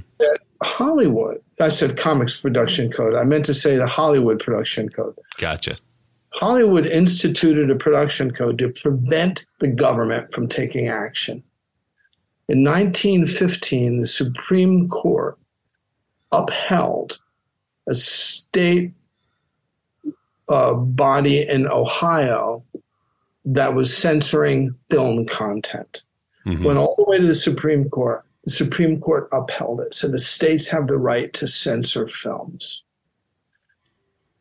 Hollywood, 0.62 1.42
I 1.60 1.68
said 1.68 1.96
comics 1.96 2.40
production 2.40 2.90
code. 2.90 3.14
I 3.14 3.24
meant 3.24 3.44
to 3.46 3.54
say 3.54 3.76
the 3.76 3.86
Hollywood 3.86 4.38
production 4.38 4.88
code. 4.88 5.14
Gotcha. 5.36 5.76
Hollywood 6.36 6.86
instituted 6.86 7.70
a 7.70 7.76
production 7.76 8.30
code 8.30 8.58
to 8.58 8.68
prevent 8.68 9.46
the 9.60 9.68
government 9.68 10.32
from 10.34 10.48
taking 10.48 10.88
action. 10.88 11.42
In 12.48 12.62
1915, 12.62 13.98
the 13.98 14.06
Supreme 14.06 14.88
Court 14.88 15.38
upheld 16.32 17.18
a 17.88 17.94
state 17.94 18.92
uh, 20.48 20.74
body 20.74 21.48
in 21.48 21.66
Ohio 21.66 22.62
that 23.46 23.74
was 23.74 23.96
censoring 23.96 24.74
film 24.90 25.24
content. 25.26 26.02
Mm-hmm. 26.46 26.64
Went 26.64 26.78
all 26.78 26.94
the 26.98 27.04
way 27.04 27.18
to 27.18 27.26
the 27.26 27.34
Supreme 27.34 27.88
Court. 27.88 28.24
The 28.44 28.52
Supreme 28.52 29.00
Court 29.00 29.28
upheld 29.32 29.80
it. 29.80 29.94
So 29.94 30.06
the 30.06 30.18
states 30.18 30.68
have 30.68 30.86
the 30.86 30.98
right 30.98 31.32
to 31.32 31.48
censor 31.48 32.06
films. 32.08 32.84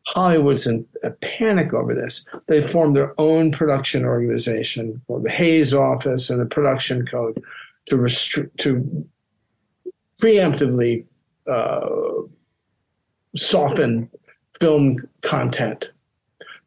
Hollywood's 0.06 0.66
in 0.66 0.86
a 1.02 1.10
panic 1.10 1.74
over 1.74 1.94
this. 1.94 2.24
They 2.46 2.66
formed 2.66 2.96
their 2.96 3.18
own 3.20 3.50
production 3.50 4.04
organization 4.04 5.02
called 5.06 5.24
the 5.24 5.30
Hays 5.30 5.74
Office 5.74 6.30
and 6.30 6.40
the 6.40 6.46
Production 6.46 7.04
Code 7.06 7.42
to 7.86 7.96
restrict 7.96 8.58
to 8.60 9.06
preemptively 10.20 11.04
uh, 11.48 11.88
soften 13.36 14.08
film 14.60 15.08
content 15.22 15.92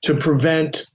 to 0.01 0.15
prevent 0.15 0.86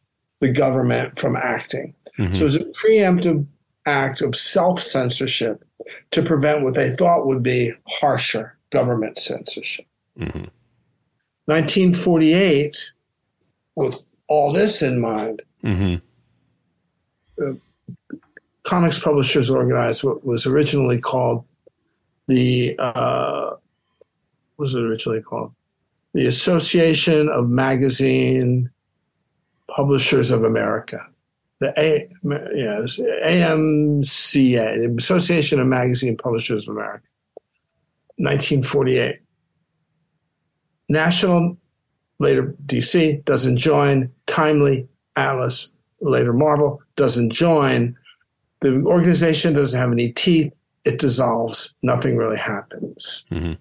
the 0.40 0.48
government 0.50 1.18
from 1.18 1.36
acting. 1.36 1.94
Mm-hmm. 2.18 2.32
So 2.34 2.42
it 2.42 2.44
was 2.44 2.56
a 2.56 2.60
preemptive 2.60 3.46
act 3.86 4.20
of 4.20 4.36
self 4.36 4.80
censorship 4.80 5.64
to 6.10 6.22
prevent 6.22 6.62
what 6.62 6.74
they 6.74 6.94
thought 6.94 7.26
would 7.26 7.42
be 7.42 7.72
harsher 7.88 8.56
government 8.70 9.18
censorship. 9.18 9.86
Mm-hmm. 10.18 10.44
1948, 11.46 12.92
with 13.74 13.98
all 14.28 14.52
this 14.52 14.82
in 14.82 15.00
mind, 15.00 15.42
mm-hmm. 15.62 15.96
the 17.36 17.58
Comics 18.62 18.98
Publishers 18.98 19.50
Organized 19.50 20.04
what 20.04 20.24
was 20.24 20.46
originally 20.46 20.98
called 20.98 21.44
the 22.26 22.74
uh, 22.78 23.50
what 24.56 24.64
was 24.64 24.74
it 24.74 24.80
originally 24.80 25.20
called? 25.20 25.52
The 26.14 26.26
Association 26.26 27.28
of 27.28 27.48
Magazine 27.48 28.70
Publishers 29.68 30.30
of 30.30 30.44
America. 30.44 31.06
The 31.58 31.72
A, 31.78 32.08
yes, 32.54 32.96
AMCA, 32.96 34.78
the 34.78 34.94
Association 34.98 35.60
of 35.60 35.66
Magazine 35.66 36.16
Publishers 36.16 36.68
of 36.68 36.76
America, 36.76 37.06
1948. 38.16 39.20
National, 40.94 41.56
later 42.18 42.54
DC, 42.66 43.24
doesn't 43.24 43.58
join. 43.58 44.10
Timely, 44.26 44.88
Atlas, 45.16 45.70
later 46.00 46.32
Marvel, 46.32 46.80
doesn't 46.96 47.30
join. 47.30 47.94
The 48.60 48.82
organization 48.86 49.52
doesn't 49.52 49.78
have 49.78 49.92
any 49.92 50.12
teeth. 50.12 50.50
It 50.86 50.98
dissolves. 50.98 51.74
Nothing 51.82 52.16
really 52.16 52.38
happens. 52.38 53.26
Mm-hmm. 53.30 53.52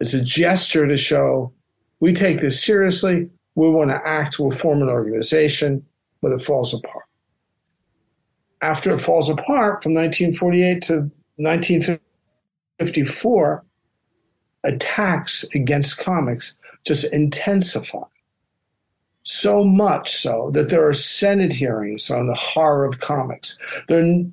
It's 0.00 0.14
a 0.14 0.22
gesture 0.22 0.88
to 0.88 0.96
show 0.96 1.52
we 2.00 2.12
take 2.12 2.40
this 2.40 2.60
seriously. 2.62 3.30
We 3.54 3.70
want 3.70 3.90
to 3.90 4.06
act. 4.06 4.38
We'll 4.38 4.50
form 4.50 4.82
an 4.82 4.90
organization, 4.90 5.82
but 6.20 6.32
it 6.32 6.42
falls 6.42 6.74
apart. 6.74 7.06
After 8.60 8.94
it 8.94 9.00
falls 9.00 9.30
apart 9.30 9.82
from 9.82 9.94
1948 9.94 10.82
to 10.82 11.10
1954, 11.36 13.64
attacks 14.64 15.44
against 15.54 15.98
comics 15.98 16.56
just 16.84 17.04
intensify. 17.12 18.02
So 19.22 19.64
much 19.64 20.16
so 20.16 20.50
that 20.52 20.68
there 20.68 20.86
are 20.86 20.92
Senate 20.92 21.52
hearings 21.52 22.10
on 22.10 22.26
the 22.26 22.34
horror 22.34 22.84
of 22.84 23.00
comics. 23.00 23.58
There 23.88 23.98
are 23.98 24.24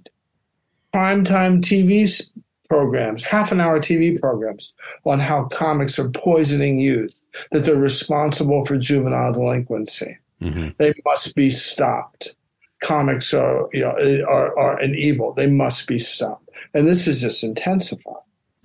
primetime 0.94 1.62
TV 1.62 2.30
programs, 2.70 3.24
half 3.24 3.52
an 3.52 3.62
hour 3.62 3.80
TV 3.80 4.20
programs 4.20 4.74
on 5.06 5.20
how 5.20 5.46
comics 5.46 5.98
are 5.98 6.10
poisoning 6.10 6.80
youth, 6.80 7.22
that 7.52 7.66
they're 7.66 7.76
responsible 7.76 8.66
for 8.66 8.78
juvenile 8.78 9.32
delinquency. 9.32 10.18
Mm-hmm. 10.42 10.70
They 10.78 10.94
must 11.06 11.36
be 11.36 11.50
stopped. 11.50 12.36
Comics 12.82 13.34
are, 13.34 13.70
you 13.72 13.82
know, 13.82 14.26
are, 14.28 14.58
are 14.58 14.78
an 14.80 14.96
evil. 14.96 15.34
They 15.34 15.48
must 15.48 15.88
be 15.88 16.00
stopped. 16.00 16.50
And 16.74 16.88
this 16.88 17.08
is 17.08 17.22
just 17.22 17.44
intensified. 17.44 18.16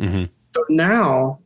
Mm-hmm. 0.01 0.25
So 0.55 0.65
now 0.71 1.41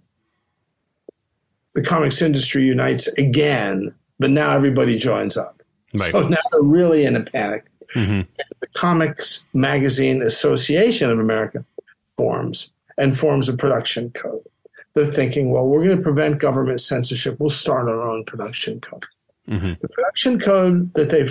the 1.74 1.82
comics 1.82 2.20
industry 2.22 2.64
unites 2.64 3.08
again, 3.14 3.94
but 4.18 4.30
now 4.30 4.50
everybody 4.50 4.98
joins 4.98 5.36
up. 5.36 5.62
Right. 5.94 6.12
So 6.12 6.28
now 6.28 6.38
they're 6.52 6.62
really 6.62 7.04
in 7.04 7.16
a 7.16 7.22
panic. 7.22 7.66
Mm-hmm. 7.94 8.20
The 8.60 8.66
Comics 8.68 9.44
Magazine 9.52 10.22
Association 10.22 11.10
of 11.10 11.18
America 11.18 11.64
forms 12.08 12.72
and 12.98 13.18
forms 13.18 13.48
a 13.48 13.56
production 13.56 14.10
code. 14.10 14.44
They're 14.92 15.06
thinking, 15.06 15.50
well, 15.50 15.66
we're 15.66 15.84
going 15.84 15.96
to 15.96 16.02
prevent 16.02 16.38
government 16.38 16.80
censorship. 16.80 17.38
We'll 17.38 17.50
start 17.50 17.88
our 17.88 18.02
own 18.02 18.24
production 18.24 18.80
code. 18.80 19.06
Mm-hmm. 19.48 19.72
The 19.80 19.88
production 19.88 20.38
code 20.38 20.94
that 20.94 21.10
they 21.10 21.28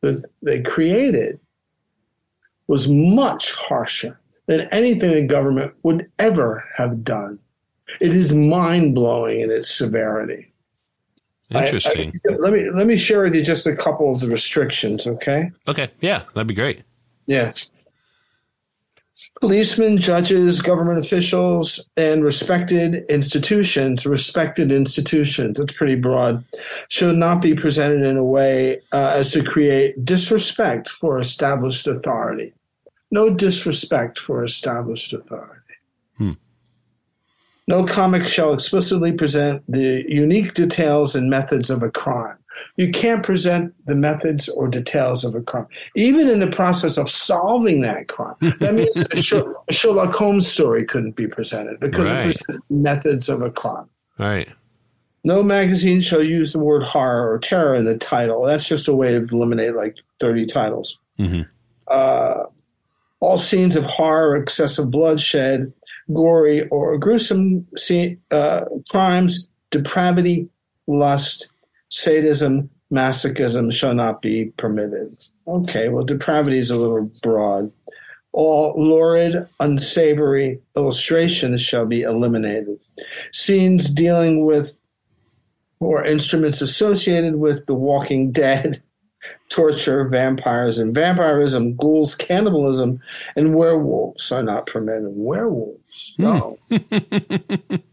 that 0.00 0.24
they 0.42 0.60
created 0.60 1.40
was 2.66 2.88
much 2.88 3.52
harsher 3.52 4.20
than 4.46 4.68
anything 4.70 5.10
the 5.10 5.26
government 5.26 5.72
would 5.82 6.10
ever 6.18 6.64
have 6.76 7.02
done 7.02 7.38
it 8.00 8.14
is 8.14 8.32
mind 8.32 8.94
blowing 8.94 9.40
in 9.40 9.50
its 9.50 9.70
severity. 9.70 10.52
Interesting. 11.50 12.12
I, 12.28 12.32
I, 12.32 12.36
let 12.36 12.52
me 12.52 12.70
let 12.70 12.86
me 12.86 12.96
share 12.96 13.22
with 13.22 13.34
you 13.34 13.44
just 13.44 13.66
a 13.66 13.76
couple 13.76 14.12
of 14.12 14.20
the 14.20 14.28
restrictions. 14.28 15.06
Okay. 15.06 15.50
Okay. 15.68 15.90
Yeah, 16.00 16.22
that'd 16.34 16.46
be 16.46 16.54
great. 16.54 16.82
Yeah. 17.26 17.52
Policemen, 19.40 19.98
judges, 19.98 20.60
government 20.60 20.98
officials, 20.98 21.88
and 21.96 22.24
respected 22.24 23.04
institutions, 23.08 24.04
respected 24.04 24.72
institutions, 24.72 25.60
it's 25.60 25.72
pretty 25.72 25.94
broad, 25.94 26.44
should 26.88 27.16
not 27.16 27.40
be 27.40 27.54
presented 27.54 28.02
in 28.02 28.16
a 28.16 28.24
way 28.24 28.80
uh, 28.92 29.12
as 29.14 29.30
to 29.32 29.44
create 29.44 30.04
disrespect 30.04 30.88
for 30.88 31.20
established 31.20 31.86
authority. 31.86 32.52
No 33.12 33.30
disrespect 33.30 34.18
for 34.18 34.42
established 34.42 35.12
authority. 35.12 35.60
No 37.66 37.86
comic 37.86 38.24
shall 38.24 38.52
explicitly 38.52 39.12
present 39.12 39.62
the 39.68 40.04
unique 40.06 40.54
details 40.54 41.16
and 41.16 41.30
methods 41.30 41.70
of 41.70 41.82
a 41.82 41.90
crime. 41.90 42.36
You 42.76 42.90
can't 42.90 43.24
present 43.24 43.74
the 43.86 43.94
methods 43.94 44.48
or 44.48 44.68
details 44.68 45.24
of 45.24 45.34
a 45.34 45.40
crime, 45.40 45.66
even 45.96 46.28
in 46.28 46.40
the 46.40 46.50
process 46.50 46.98
of 46.98 47.10
solving 47.10 47.80
that 47.80 48.08
crime. 48.08 48.36
That 48.60 48.74
means 48.74 48.98
a 49.10 49.72
Sherlock 49.72 50.14
Holmes 50.14 50.46
story 50.46 50.84
couldn't 50.84 51.16
be 51.16 51.26
presented 51.26 51.80
because 51.80 52.12
right. 52.12 52.28
it 52.28 52.34
presents 52.44 52.66
methods 52.70 53.28
of 53.28 53.42
a 53.42 53.50
crime. 53.50 53.88
Right. 54.18 54.48
No 55.24 55.42
magazine 55.42 56.00
shall 56.00 56.22
use 56.22 56.52
the 56.52 56.58
word 56.58 56.82
horror 56.82 57.32
or 57.32 57.38
terror 57.38 57.74
in 57.74 57.86
the 57.86 57.96
title. 57.96 58.44
That's 58.44 58.68
just 58.68 58.88
a 58.88 58.94
way 58.94 59.10
to 59.10 59.24
eliminate 59.32 59.74
like 59.74 59.96
30 60.20 60.46
titles. 60.46 61.00
Mm-hmm. 61.18 61.42
Uh, 61.88 62.44
all 63.20 63.38
scenes 63.38 63.74
of 63.74 63.84
horror, 63.86 64.36
excessive 64.36 64.90
bloodshed, 64.90 65.72
gory, 66.12 66.68
or 66.68 66.98
gruesome 66.98 67.66
uh, 68.30 68.60
crimes, 68.90 69.46
depravity, 69.70 70.48
lust, 70.86 71.52
sadism, 71.88 72.68
masochism 72.92 73.72
shall 73.72 73.94
not 73.94 74.22
be 74.22 74.46
permitted. 74.56 75.16
Okay, 75.46 75.88
well, 75.88 76.04
depravity 76.04 76.58
is 76.58 76.70
a 76.70 76.78
little 76.78 77.10
broad. 77.22 77.70
All 78.32 78.74
lurid, 78.76 79.46
unsavory 79.60 80.60
illustrations 80.76 81.60
shall 81.60 81.86
be 81.86 82.02
eliminated. 82.02 82.78
Scenes 83.32 83.88
dealing 83.88 84.44
with 84.44 84.76
or 85.80 86.04
instruments 86.04 86.62
associated 86.62 87.36
with 87.36 87.66
The 87.66 87.74
Walking 87.74 88.32
Dead, 88.32 88.82
torture, 89.54 90.08
vampires 90.08 90.80
and 90.80 90.92
vampirism, 90.92 91.76
ghouls, 91.76 92.16
cannibalism, 92.16 93.00
and 93.36 93.54
werewolves 93.54 94.32
are 94.32 94.42
not 94.42 94.66
permitted. 94.66 95.10
Werewolves, 95.10 96.14
hmm. 96.16 96.24
no, 96.24 96.58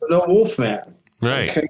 no 0.10 0.25
wolfman. 0.27 0.96
Right. 1.22 1.51
Okay. 1.51 1.68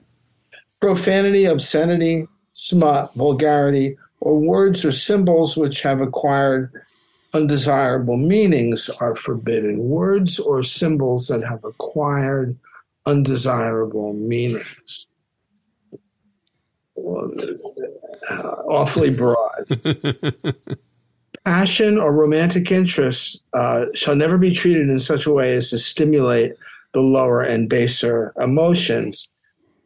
Profanity, 0.80 1.44
obscenity, 1.44 2.26
smut, 2.54 3.14
vulgarity, 3.16 3.98
or 4.22 4.40
words 4.40 4.86
or 4.86 4.94
symbols 4.94 5.58
which 5.58 5.82
have 5.82 6.00
acquired 6.00 6.72
undesirable 7.34 8.16
meanings 8.16 8.90
are 9.02 9.16
forbidden. 9.16 9.78
Words 9.78 10.40
or 10.40 10.64
symbols 10.64 11.28
that 11.28 11.44
have 11.44 11.66
acquired 11.66 12.58
undesirable 13.06 14.14
meanings. 14.14 15.08
Well, 16.96 17.30
uh, 18.30 18.48
awfully 18.68 19.14
broad. 19.14 19.66
Passion 21.46 21.98
or 21.98 22.14
romantic 22.14 22.72
interest 22.72 23.44
uh, 23.54 23.86
shall 23.96 24.16
never 24.16 24.38
be 24.38 24.52
treated 24.52 24.90
in 24.90 25.00
such 25.00 25.26
a 25.26 25.32
way 25.32 25.56
as 25.56 25.72
to 25.72 25.80
stimulate 25.80 26.54
the 26.94 27.02
lower 27.02 27.42
and 27.42 27.70
baser 27.70 28.34
emotions. 28.40 29.30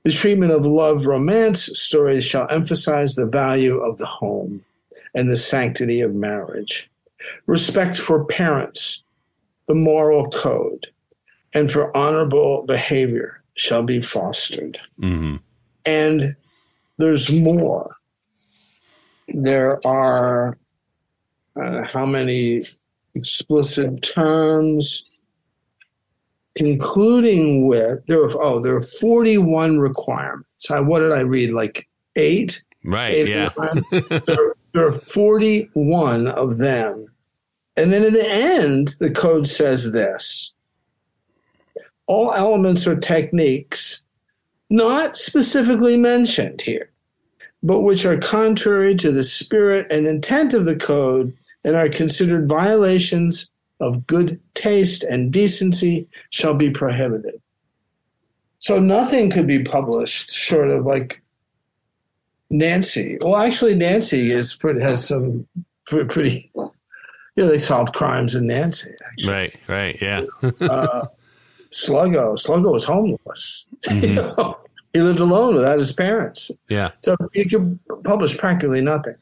The 0.04 0.12
treatment 0.12 0.52
of 0.52 0.66
love 0.66 1.06
romance 1.06 1.70
stories 1.80 2.24
shall 2.24 2.48
emphasize 2.50 3.16
the 3.16 3.26
value 3.26 3.80
of 3.80 3.98
the 3.98 4.06
home 4.06 4.64
and 5.14 5.32
the 5.32 5.38
sanctity 5.38 6.02
of 6.02 6.14
marriage. 6.14 6.90
Respect 7.48 7.98
for 7.98 8.26
parents, 8.26 9.04
the 9.68 9.74
moral 9.74 10.30
code, 10.30 10.88
and 11.54 11.72
for 11.72 11.96
honorable 11.96 12.66
behavior 12.68 13.42
shall 13.56 13.82
be 13.82 14.02
fostered. 14.02 14.78
Mm-hmm. 15.00 15.38
And 15.86 16.36
there's 16.98 17.32
more. 17.32 17.96
There 19.28 19.86
are 19.86 20.58
uh, 21.56 21.88
how 21.88 22.06
many 22.06 22.64
explicit 23.16 24.02
terms, 24.02 25.22
concluding 26.56 27.68
with 27.68 28.06
there 28.08 28.24
are 28.24 28.42
oh 28.42 28.60
there 28.60 28.76
are 28.76 28.82
41 28.82 29.80
requirements. 29.80 30.68
what 30.70 31.00
did 31.00 31.12
I 31.12 31.22
read? 31.22 31.52
Like 31.52 31.88
eight. 32.16 32.64
Right. 32.84 33.14
Eight 33.14 33.30
yeah. 33.30 33.50
there, 33.92 34.56
there 34.74 34.88
are 34.88 35.00
41 35.00 36.28
of 36.28 36.58
them. 36.58 37.08
And 37.78 37.92
then 37.92 38.04
in 38.04 38.14
the 38.14 38.30
end, 38.30 38.96
the 39.00 39.12
code 39.12 39.48
says 39.48 39.92
this 39.92 40.54
all 42.08 42.34
elements 42.34 42.86
or 42.86 42.96
techniques 42.96 44.04
not 44.70 45.16
specifically 45.16 45.98
mentioned 45.98 46.62
here, 46.62 46.90
but 47.66 47.82
which 47.82 48.06
are 48.06 48.18
contrary 48.18 48.94
to 48.94 49.12
the 49.12 49.24
spirit 49.24 49.92
and 49.92 50.06
intent 50.06 50.54
of 50.54 50.66
the 50.66 50.76
code 50.76 51.36
and 51.64 51.76
are 51.76 51.90
considered 51.90 52.48
violations 52.48 53.50
of 53.80 54.06
good 54.06 54.40
taste 54.54 55.04
and 55.04 55.34
decency 55.34 56.08
shall 56.30 56.54
be 56.54 56.70
prohibited. 56.70 57.42
So 58.60 58.80
nothing 58.80 59.32
could 59.32 59.48
be 59.48 59.64
published 59.64 60.32
short 60.32 60.70
of 60.70 60.86
like 60.86 61.22
Nancy. 62.52 63.18
Well, 63.20 63.36
actually, 63.36 63.76
Nancy 63.76 64.32
is 64.32 64.58
has 64.62 65.08
some 65.08 65.48
pretty, 65.88 66.52
you 66.56 66.72
know, 67.36 67.48
they 67.48 67.58
solved 67.58 67.96
crimes 67.96 68.36
in 68.36 68.46
Nancy. 68.46 68.92
Actually. 69.08 69.34
Right, 69.34 69.56
right, 69.68 70.02
yeah. 70.02 70.26
uh, 70.62 71.08
Sluggo. 71.72 72.38
Sluggo 72.38 72.72
was 72.74 72.86
homeless. 72.86 73.68
Mm-hmm. 73.86 74.65
He 74.96 75.02
lived 75.02 75.20
alone 75.20 75.56
without 75.56 75.78
his 75.78 75.92
parents. 75.92 76.50
Yeah. 76.70 76.92
So 77.02 77.18
he 77.34 77.44
could 77.44 77.78
publish 78.06 78.38
practically 78.38 78.80
nothing. 78.80 79.16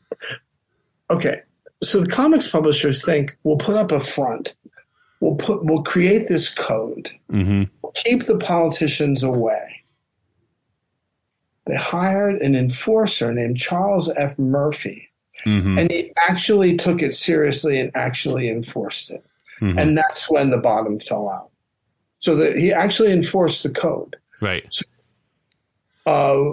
Okay. 1.09 1.41
So 1.81 2.01
the 2.01 2.07
comics 2.07 2.47
publishers 2.47 3.03
think 3.03 3.35
we'll 3.43 3.57
put 3.57 3.75
up 3.75 3.91
a 3.91 3.99
front. 3.99 4.55
We'll 5.19 5.33
put 5.33 5.65
we'll 5.65 5.81
create 5.81 6.27
this 6.27 6.53
code. 6.53 7.09
Mm-hmm. 7.31 7.63
We'll 7.81 7.91
keep 7.93 8.27
the 8.27 8.37
politicians 8.37 9.23
away. 9.23 9.83
They 11.65 11.75
hired 11.75 12.39
an 12.43 12.55
enforcer 12.55 13.33
named 13.33 13.57
Charles 13.57 14.09
F. 14.09 14.37
Murphy. 14.37 15.09
Mm-hmm. 15.43 15.79
And 15.79 15.91
he 15.91 16.13
actually 16.17 16.77
took 16.77 17.01
it 17.01 17.15
seriously 17.15 17.79
and 17.79 17.89
actually 17.95 18.47
enforced 18.47 19.09
it. 19.09 19.25
Mm-hmm. 19.59 19.79
And 19.79 19.97
that's 19.97 20.29
when 20.29 20.51
the 20.51 20.57
bottom 20.57 20.99
fell 20.99 21.29
out 21.29 21.49
so 22.19 22.35
that 22.35 22.55
he 22.55 22.71
actually 22.71 23.11
enforced 23.11 23.63
the 23.63 23.71
code. 23.71 24.17
Right. 24.39 24.67
So, 24.69 24.85
uh, 26.05 26.51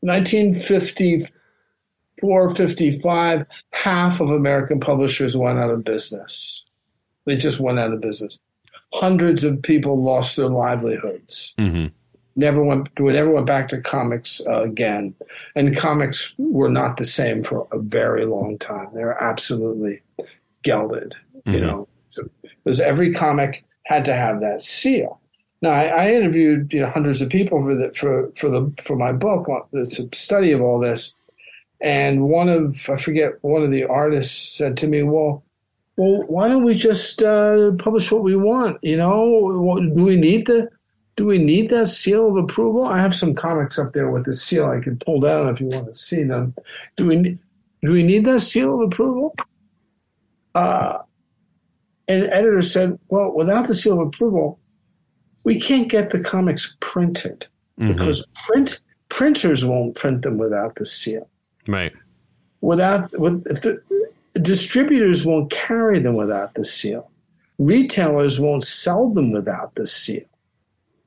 1954, 0.00 2.50
55, 2.50 3.46
half 3.70 4.20
of 4.20 4.30
American 4.30 4.80
publishers 4.80 5.36
went 5.36 5.58
out 5.58 5.70
of 5.70 5.84
business. 5.84 6.64
They 7.24 7.36
just 7.36 7.60
went 7.60 7.78
out 7.78 7.92
of 7.92 8.00
business. 8.00 8.38
Hundreds 8.94 9.44
of 9.44 9.60
people 9.62 10.02
lost 10.02 10.36
their 10.36 10.48
livelihoods. 10.48 11.54
Mm-hmm. 11.58 11.86
Never 12.36 12.62
went, 12.62 12.88
never 12.98 13.30
went 13.30 13.46
back 13.46 13.68
to 13.68 13.80
comics 13.80 14.40
uh, 14.46 14.62
again. 14.62 15.14
And 15.56 15.76
comics 15.76 16.34
were 16.38 16.70
not 16.70 16.96
the 16.96 17.04
same 17.04 17.42
for 17.42 17.66
a 17.72 17.78
very 17.78 18.24
long 18.24 18.58
time. 18.58 18.88
They 18.94 19.04
were 19.04 19.22
absolutely 19.22 20.00
gelded, 20.62 21.16
mm-hmm. 21.36 21.52
you 21.52 21.60
know. 21.60 21.88
Because 22.64 22.80
every 22.80 23.12
comic 23.12 23.64
had 23.84 24.04
to 24.04 24.14
have 24.14 24.40
that 24.40 24.62
seal. 24.62 25.20
Now, 25.60 25.70
I, 25.70 25.84
I 25.86 26.10
interviewed 26.10 26.72
you 26.72 26.80
know, 26.80 26.90
hundreds 26.90 27.20
of 27.20 27.30
people 27.30 27.62
for 27.62 27.74
the 27.74 27.92
for 27.94 28.30
for 28.36 28.48
the 28.48 28.72
for 28.82 28.96
my 28.96 29.12
book. 29.12 29.46
It's 29.72 29.98
a 29.98 30.08
study 30.14 30.52
of 30.52 30.60
all 30.60 30.78
this, 30.78 31.12
and 31.80 32.28
one 32.28 32.48
of 32.48 32.88
I 32.88 32.96
forget 32.96 33.32
one 33.42 33.62
of 33.62 33.70
the 33.70 33.84
artists 33.84 34.56
said 34.56 34.76
to 34.78 34.86
me, 34.86 35.02
"Well, 35.02 35.42
well, 35.96 36.22
why 36.28 36.46
don't 36.46 36.64
we 36.64 36.74
just 36.74 37.22
uh, 37.24 37.72
publish 37.72 38.12
what 38.12 38.22
we 38.22 38.36
want? 38.36 38.78
You 38.82 38.96
know, 38.96 39.80
do 39.94 40.04
we 40.04 40.16
need 40.16 40.46
the 40.46 40.70
do 41.16 41.26
we 41.26 41.38
need 41.38 41.70
that 41.70 41.88
seal 41.88 42.28
of 42.28 42.36
approval? 42.36 42.84
I 42.84 43.00
have 43.00 43.12
some 43.12 43.34
comics 43.34 43.76
up 43.76 43.92
there 43.92 44.08
with 44.08 44.24
the 44.24 44.34
seal 44.34 44.66
I 44.66 44.78
can 44.78 44.96
pull 44.98 45.18
down 45.18 45.48
if 45.48 45.60
you 45.60 45.66
want 45.66 45.86
to 45.86 45.94
see 45.94 46.22
them. 46.22 46.54
Do 46.94 47.06
we 47.06 47.36
do 47.82 47.90
we 47.90 48.04
need 48.04 48.24
that 48.26 48.40
seal 48.40 48.74
of 48.74 48.80
approval? 48.82 49.34
Uh, 50.54 50.98
and 52.06 52.24
editor 52.26 52.62
said, 52.62 52.98
well, 53.08 53.32
without 53.32 53.66
the 53.66 53.74
seal 53.74 54.00
of 54.00 54.06
approval, 54.06 54.60
we 55.48 55.58
can't 55.58 55.88
get 55.88 56.10
the 56.10 56.20
comics 56.20 56.76
printed 56.80 57.46
mm-hmm. 57.80 57.92
because 57.92 58.26
print 58.46 58.80
printers 59.08 59.64
won't 59.64 59.96
print 59.96 60.20
them 60.20 60.36
without 60.36 60.74
the 60.74 60.84
seal. 60.84 61.26
Right. 61.66 61.92
Without 62.60 63.18
with 63.18 63.44
the, 63.62 63.80
distributors 64.42 65.24
won't 65.24 65.50
carry 65.50 66.00
them 66.00 66.16
without 66.16 66.52
the 66.52 66.66
seal. 66.66 67.10
Retailers 67.56 68.38
won't 68.38 68.62
sell 68.62 69.08
them 69.08 69.32
without 69.32 69.74
the 69.74 69.86
seal. 69.86 70.28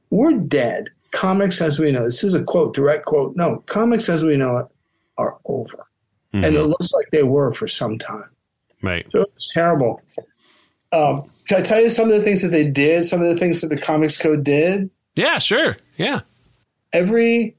We're 0.09 0.33
dead. 0.33 0.89
Comics 1.11 1.61
as 1.61 1.79
we 1.79 1.91
know, 1.91 2.05
this 2.05 2.23
is 2.23 2.33
a 2.33 2.43
quote, 2.43 2.73
direct 2.73 3.05
quote. 3.05 3.35
No, 3.35 3.63
comics 3.67 4.09
as 4.09 4.25
we 4.25 4.37
know 4.37 4.57
it 4.57 4.65
are 5.19 5.37
over. 5.45 5.85
Mm-hmm. 6.33 6.45
And 6.45 6.55
it 6.55 6.63
looks 6.63 6.91
like 6.93 7.11
they 7.11 7.23
were 7.23 7.53
for 7.53 7.67
some 7.67 7.99
time. 7.99 8.29
Right. 8.81 9.05
So 9.11 9.19
it's 9.21 9.53
terrible. 9.53 10.01
Um, 10.91 11.29
can 11.47 11.59
I 11.59 11.61
tell 11.61 11.81
you 11.81 11.89
some 11.89 12.09
of 12.09 12.17
the 12.17 12.23
things 12.23 12.41
that 12.41 12.51
they 12.51 12.65
did? 12.65 13.05
Some 13.05 13.21
of 13.21 13.27
the 13.27 13.37
things 13.37 13.61
that 13.61 13.67
the 13.67 13.77
Comics 13.77 14.17
Code 14.17 14.43
did? 14.43 14.89
Yeah, 15.15 15.37
sure. 15.37 15.77
Yeah. 15.97 16.21
Every 16.93 17.55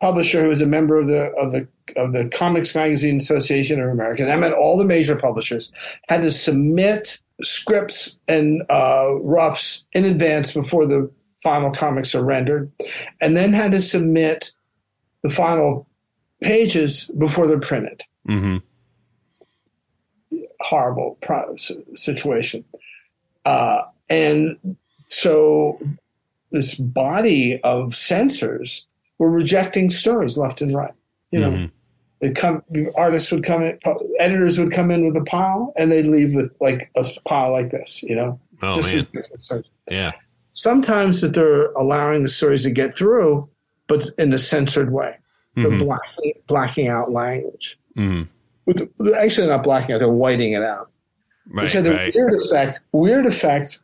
publisher 0.00 0.42
who 0.42 0.48
was 0.48 0.60
a 0.60 0.66
member 0.66 0.98
of 0.98 1.06
the 1.06 1.30
of 1.38 1.52
the 1.52 1.68
of 1.96 2.12
the 2.12 2.28
Comics 2.28 2.74
Magazine 2.74 3.16
Association 3.16 3.80
of 3.80 3.88
America, 3.88 4.22
and 4.22 4.30
that 4.30 4.38
meant 4.38 4.54
all 4.54 4.76
the 4.76 4.84
major 4.84 5.16
publishers, 5.16 5.72
had 6.08 6.22
to 6.22 6.30
submit 6.30 7.18
scripts 7.42 8.18
and 8.28 8.62
uh, 8.70 9.14
roughs 9.20 9.86
in 9.92 10.04
advance 10.04 10.52
before 10.52 10.86
the 10.86 11.10
final 11.42 11.70
comics 11.70 12.14
are 12.14 12.24
rendered, 12.24 12.70
and 13.20 13.36
then 13.36 13.52
had 13.52 13.72
to 13.72 13.80
submit 13.80 14.50
the 15.22 15.30
final 15.30 15.86
pages 16.42 17.10
before 17.18 17.46
they're 17.46 17.60
printed. 17.60 18.02
Mm-hmm 18.28 18.58
horrible 20.60 21.18
situation. 21.94 22.64
Uh, 23.44 23.82
and 24.08 24.76
so 25.06 25.80
this 26.50 26.74
body 26.74 27.60
of 27.62 27.94
censors 27.94 28.86
were 29.18 29.30
rejecting 29.30 29.90
stories 29.90 30.36
left 30.36 30.60
and 30.60 30.74
right. 30.74 30.94
You 31.30 31.40
know, 31.40 31.50
mm-hmm. 31.50 31.66
they 32.20 32.30
come, 32.30 32.62
artists 32.96 33.32
would 33.32 33.42
come 33.42 33.62
in, 33.62 33.78
editors 34.20 34.58
would 34.58 34.72
come 34.72 34.90
in 34.90 35.04
with 35.04 35.16
a 35.16 35.24
pile, 35.24 35.72
and 35.76 35.90
they'd 35.90 36.06
leave 36.06 36.34
with 36.34 36.52
like 36.60 36.90
a 36.96 37.04
pile 37.26 37.50
like 37.52 37.70
this. 37.70 38.02
You 38.02 38.14
know, 38.14 38.40
oh 38.62 38.72
just 38.72 38.94
man, 38.94 39.64
yeah. 39.90 40.12
Sometimes 40.52 41.20
that 41.20 41.34
they're 41.34 41.72
allowing 41.72 42.22
the 42.22 42.28
stories 42.28 42.62
to 42.62 42.70
get 42.70 42.96
through, 42.96 43.48
but 43.88 44.06
in 44.18 44.32
a 44.32 44.38
censored 44.38 44.92
way. 44.92 45.16
They're 45.54 45.66
mm-hmm. 45.66 45.78
blacking, 45.78 46.32
blacking 46.46 46.88
out 46.88 47.12
language. 47.12 47.78
Mm-hmm 47.96 48.24
with, 48.66 48.88
they're 48.98 49.18
actually 49.18 49.46
not 49.46 49.62
blacking 49.62 49.94
out, 49.94 49.98
they're 49.98 50.08
whiting 50.08 50.52
it 50.52 50.62
out. 50.62 50.90
Right, 51.48 51.64
which 51.64 51.72
had 51.72 51.84
the 51.84 51.94
right. 51.94 52.14
weird 52.14 52.34
effect, 52.34 52.80
weird 52.92 53.26
effect 53.26 53.78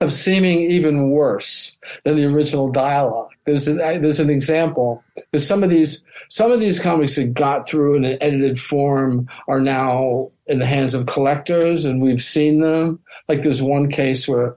of 0.00 0.12
seeming 0.12 0.70
even 0.70 1.10
worse 1.10 1.78
than 2.04 2.16
the 2.16 2.26
original 2.26 2.70
dialogue. 2.70 3.30
There's 3.46 3.68
an, 3.68 3.78
there's 3.78 4.20
an 4.20 4.28
example. 4.28 5.02
There's 5.30 5.46
some 5.46 5.62
of 5.62 5.70
these 5.70 6.04
some 6.28 6.50
of 6.50 6.60
these 6.60 6.80
comics 6.80 7.16
that 7.16 7.32
got 7.32 7.68
through 7.68 7.94
in 7.96 8.04
an 8.04 8.18
edited 8.20 8.60
form 8.60 9.28
are 9.48 9.60
now 9.60 10.30
in 10.46 10.58
the 10.58 10.66
hands 10.66 10.94
of 10.94 11.06
collectors, 11.06 11.84
and 11.84 12.02
we've 12.02 12.22
seen 12.22 12.60
them. 12.60 12.98
Like 13.28 13.42
there's 13.42 13.62
one 13.62 13.88
case 13.88 14.26
where 14.28 14.56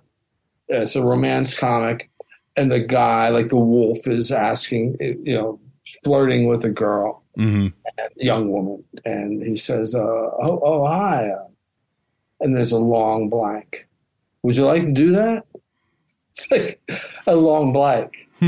uh, 0.72 0.82
it's 0.82 0.96
a 0.96 1.04
romance 1.04 1.58
comic, 1.58 2.10
and 2.58 2.72
the 2.72 2.80
guy, 2.80 3.30
like 3.30 3.50
the 3.50 3.58
wolf, 3.58 4.08
is 4.08 4.32
asking, 4.32 4.98
you 5.00 5.36
know, 5.36 5.60
flirting 6.04 6.48
with 6.48 6.66
a 6.66 6.70
girl, 6.70 7.24
mm-hmm. 7.40 7.68
young 8.18 8.52
woman, 8.52 8.84
and 9.06 9.42
he 9.42 9.56
says, 9.56 9.96
uh, 9.96 10.00
"Oh, 10.00 10.60
oh, 10.64 10.86
hi," 10.86 11.30
and 12.40 12.56
there's 12.56 12.72
a 12.72 12.80
long 12.80 13.30
blank 13.30 13.88
would 14.44 14.56
you 14.56 14.66
like 14.66 14.84
to 14.84 14.92
do 14.92 15.12
that? 15.12 15.46
It's 16.32 16.52
like 16.52 16.80
a 17.28 17.36
long 17.36 17.74
blank. 17.74 18.30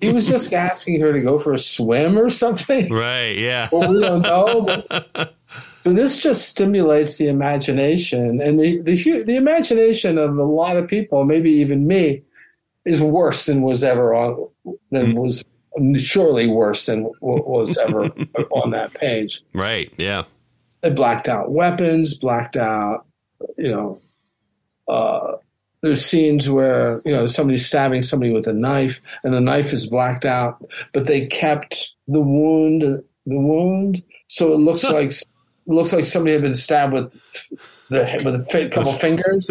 he 0.00 0.10
was 0.10 0.26
just 0.26 0.52
asking 0.52 1.00
her 1.00 1.12
to 1.12 1.20
go 1.20 1.38
for 1.38 1.52
a 1.52 1.58
swim 1.58 2.18
or 2.18 2.28
something. 2.28 2.92
Right, 2.92 3.36
yeah. 3.36 3.68
Well, 3.70 3.92
we 3.92 4.00
don't 4.00 4.22
know. 4.22 4.62
But, 4.62 5.36
so 5.82 5.92
this 5.92 6.20
just 6.20 6.48
stimulates 6.48 7.18
the 7.18 7.28
imagination, 7.28 8.40
and 8.40 8.58
the, 8.58 8.80
the 8.80 9.22
the 9.22 9.36
imagination 9.36 10.18
of 10.18 10.38
a 10.38 10.42
lot 10.42 10.76
of 10.76 10.88
people, 10.88 11.24
maybe 11.24 11.52
even 11.52 11.86
me, 11.86 12.22
is 12.84 13.00
worse 13.00 13.46
than 13.46 13.62
was 13.62 13.84
ever 13.84 14.12
on 14.12 14.48
than 14.90 15.12
mm. 15.12 15.14
was 15.14 15.44
surely 15.96 16.46
worse 16.46 16.86
than 16.86 17.04
what 17.20 17.46
was 17.46 17.76
ever 17.78 18.04
on 18.50 18.70
that 18.70 18.94
page. 18.94 19.42
Right. 19.54 19.92
Yeah. 19.96 20.24
They 20.80 20.90
blacked 20.90 21.28
out 21.28 21.52
weapons, 21.52 22.14
blacked 22.14 22.56
out, 22.56 23.04
you 23.56 23.70
know, 23.70 24.00
uh, 24.88 25.36
there's 25.82 26.04
scenes 26.04 26.48
where 26.50 27.00
you 27.04 27.12
know 27.12 27.26
somebody's 27.26 27.66
stabbing 27.66 28.02
somebody 28.02 28.32
with 28.32 28.46
a 28.46 28.52
knife 28.52 29.00
and 29.24 29.32
the 29.32 29.40
knife 29.40 29.72
is 29.72 29.86
blacked 29.86 30.26
out, 30.26 30.62
but 30.92 31.06
they 31.06 31.26
kept 31.26 31.94
the 32.06 32.20
wound 32.20 32.82
the 32.82 33.38
wound 33.38 34.02
so 34.28 34.52
it 34.52 34.58
looks 34.58 34.84
like 34.84 35.12
looks 35.66 35.92
like 35.92 36.04
somebody 36.04 36.32
had 36.32 36.42
been 36.42 36.54
stabbed 36.54 36.92
with 36.92 37.12
the 37.88 38.20
with 38.24 38.34
a 38.34 38.68
couple 38.68 38.92
fingers. 38.94 39.46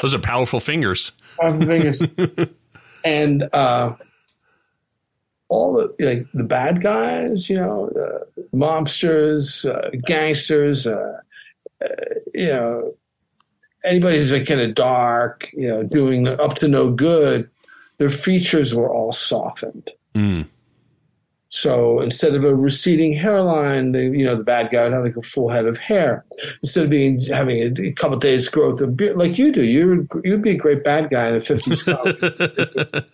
Those 0.00 0.14
are 0.14 0.18
powerful 0.18 0.60
fingers. 0.60 1.12
Powerful 1.40 1.66
fingers, 1.66 2.02
and 3.04 3.48
uh, 3.52 3.94
all 5.48 5.74
the 5.74 5.94
like 6.04 6.26
the 6.32 6.44
bad 6.44 6.82
guys, 6.82 7.48
you 7.50 7.56
know, 7.56 7.88
uh, 7.88 8.40
mobsters, 8.54 9.68
uh, 9.68 9.90
gangsters, 10.06 10.86
uh, 10.86 11.20
uh, 11.82 11.88
you 12.34 12.48
know 12.48 12.94
anybody 13.84 14.18
who's 14.18 14.32
like 14.32 14.46
kind 14.46 14.60
of 14.60 14.74
dark, 14.74 15.48
you 15.52 15.68
know, 15.68 15.82
doing 15.82 16.28
up 16.28 16.54
to 16.56 16.68
no 16.68 16.90
good, 16.90 17.48
their 17.98 18.10
features 18.10 18.74
were 18.74 18.92
all 18.92 19.12
softened. 19.12 19.90
Mm. 20.14 20.46
So 21.54 22.00
instead 22.00 22.34
of 22.34 22.44
a 22.44 22.54
receding 22.54 23.12
hairline, 23.12 23.92
the 23.92 24.04
you 24.04 24.24
know 24.24 24.36
the 24.36 24.42
bad 24.42 24.70
guy 24.70 24.84
would 24.84 24.94
have 24.94 25.04
like 25.04 25.18
a 25.18 25.22
full 25.22 25.50
head 25.50 25.66
of 25.66 25.78
hair. 25.78 26.24
Instead 26.62 26.84
of 26.84 26.90
being 26.90 27.20
having 27.24 27.78
a, 27.78 27.92
couple 27.92 28.16
days 28.16 28.48
growth 28.48 28.80
of 28.80 28.96
beard, 28.96 29.18
like 29.18 29.36
you 29.36 29.52
do, 29.52 29.62
you 29.62 30.08
you'd 30.24 30.40
be 30.40 30.52
a 30.52 30.56
great 30.56 30.82
bad 30.82 31.10
guy 31.10 31.28
in 31.28 31.34
a 31.34 31.42
fifties 31.42 31.82
comic. 31.82 32.18
You'd 32.22 33.04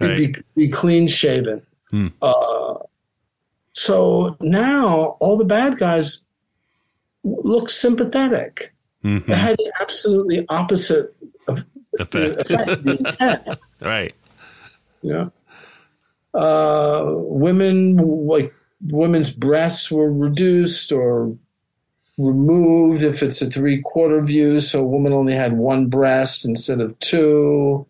right. 0.00 0.16
be, 0.16 0.34
be 0.56 0.68
clean 0.68 1.06
shaven. 1.06 1.62
Mm. 1.92 2.12
Uh, 2.20 2.84
so 3.72 4.36
now 4.40 5.16
all 5.20 5.36
the 5.36 5.44
bad 5.44 5.78
guys 5.78 6.24
look 7.22 7.70
sympathetic. 7.70 8.74
Mm-hmm. 9.04 9.30
It 9.30 9.38
had 9.38 9.56
the 9.58 9.72
absolutely 9.80 10.44
opposite 10.48 11.14
of, 11.46 11.64
effect. 12.00 12.50
effect 12.50 12.82
the 12.82 12.96
intent. 12.98 13.58
right. 13.80 14.12
Know, 15.04 15.30
uh, 16.34 17.04
women 17.06 17.96
like 18.26 18.52
women's 18.86 19.30
breasts 19.30 19.90
were 19.90 20.12
reduced 20.12 20.92
or 20.92 21.36
removed 22.18 23.02
if 23.02 23.22
it's 23.22 23.42
a 23.42 23.50
three 23.50 23.80
quarter 23.82 24.22
view, 24.22 24.60
so 24.60 24.80
a 24.80 24.86
woman 24.86 25.12
only 25.12 25.34
had 25.34 25.56
one 25.56 25.86
breast 25.86 26.44
instead 26.44 26.80
of 26.80 26.98
two. 27.00 27.86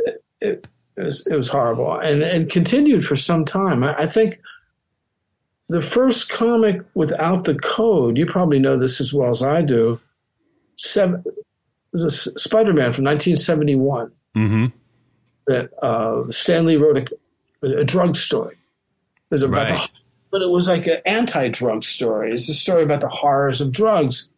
It, 0.00 0.24
it, 0.40 0.66
it 0.96 1.04
was, 1.04 1.26
it 1.26 1.34
was 1.34 1.48
horrible 1.48 1.98
and, 1.98 2.22
and 2.22 2.50
continued 2.50 3.06
for 3.06 3.16
some 3.16 3.44
time. 3.44 3.84
I, 3.84 3.94
I 4.00 4.06
think 4.06 4.40
the 5.68 5.80
first 5.80 6.28
comic 6.28 6.82
without 6.94 7.44
the 7.44 7.54
code, 7.58 8.18
you 8.18 8.26
probably 8.26 8.58
know 8.58 8.76
this 8.76 9.00
as 9.00 9.14
well 9.14 9.30
as 9.30 9.42
I 9.42 9.62
do, 9.62 10.00
seven, 10.76 11.22
Spider 12.08 12.72
Man 12.72 12.92
from 12.92 13.04
1971 13.04 14.12
mm-hmm. 14.36 14.66
that 15.46 15.70
uh, 15.82 16.30
Stan 16.30 16.66
Lee 16.66 16.76
wrote 16.76 17.08
a, 17.62 17.84
drug 17.84 18.16
story. 18.16 18.54
It 18.54 19.34
was 19.34 19.42
about 19.42 19.70
right. 19.70 19.80
the, 19.80 19.88
but 20.30 20.42
it 20.42 20.50
was 20.50 20.68
like 20.68 20.86
an 20.86 20.98
anti 21.06 21.48
drug 21.48 21.84
story. 21.84 22.32
It's 22.32 22.48
a 22.48 22.54
story 22.54 22.82
about 22.82 23.00
the 23.00 23.08
horrors 23.08 23.60
of 23.60 23.72
drugs. 23.72 24.30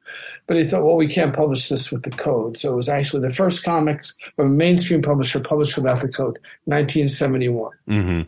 But 0.47 0.57
he 0.57 0.67
thought, 0.67 0.85
well, 0.85 0.97
we 0.97 1.09
can't 1.09 1.35
publish 1.35 1.69
this 1.69 1.91
with 1.93 2.03
the 2.03 2.11
code. 2.11 2.57
So 2.57 2.73
it 2.73 2.77
was 2.77 2.89
actually 2.89 3.27
the 3.27 3.35
first 3.35 3.65
comics 3.65 4.15
from 4.37 4.49
a 4.49 4.51
mainstream 4.51 5.01
publisher 5.01 5.41
published 5.41 5.77
without 5.77 6.01
the 6.01 6.09
code, 6.09 6.39
1971. 6.65 7.71
Mm-hmm. 7.89 8.21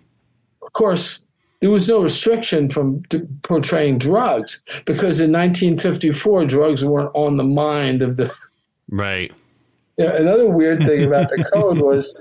Of 0.62 0.72
course, 0.72 1.20
there 1.60 1.70
was 1.70 1.88
no 1.88 2.02
restriction 2.02 2.70
from 2.70 3.02
portraying 3.42 3.98
drugs 3.98 4.62
because 4.86 5.20
in 5.20 5.32
1954 5.32 6.46
drugs 6.46 6.84
weren't 6.84 7.10
on 7.14 7.36
the 7.36 7.44
mind 7.44 8.00
of 8.00 8.16
the 8.16 8.32
right 8.90 9.32
yeah, 9.96 10.16
another 10.16 10.48
weird 10.48 10.80
thing 10.80 11.04
about 11.04 11.30
the 11.30 11.44
code 11.52 11.78
was 11.78 12.18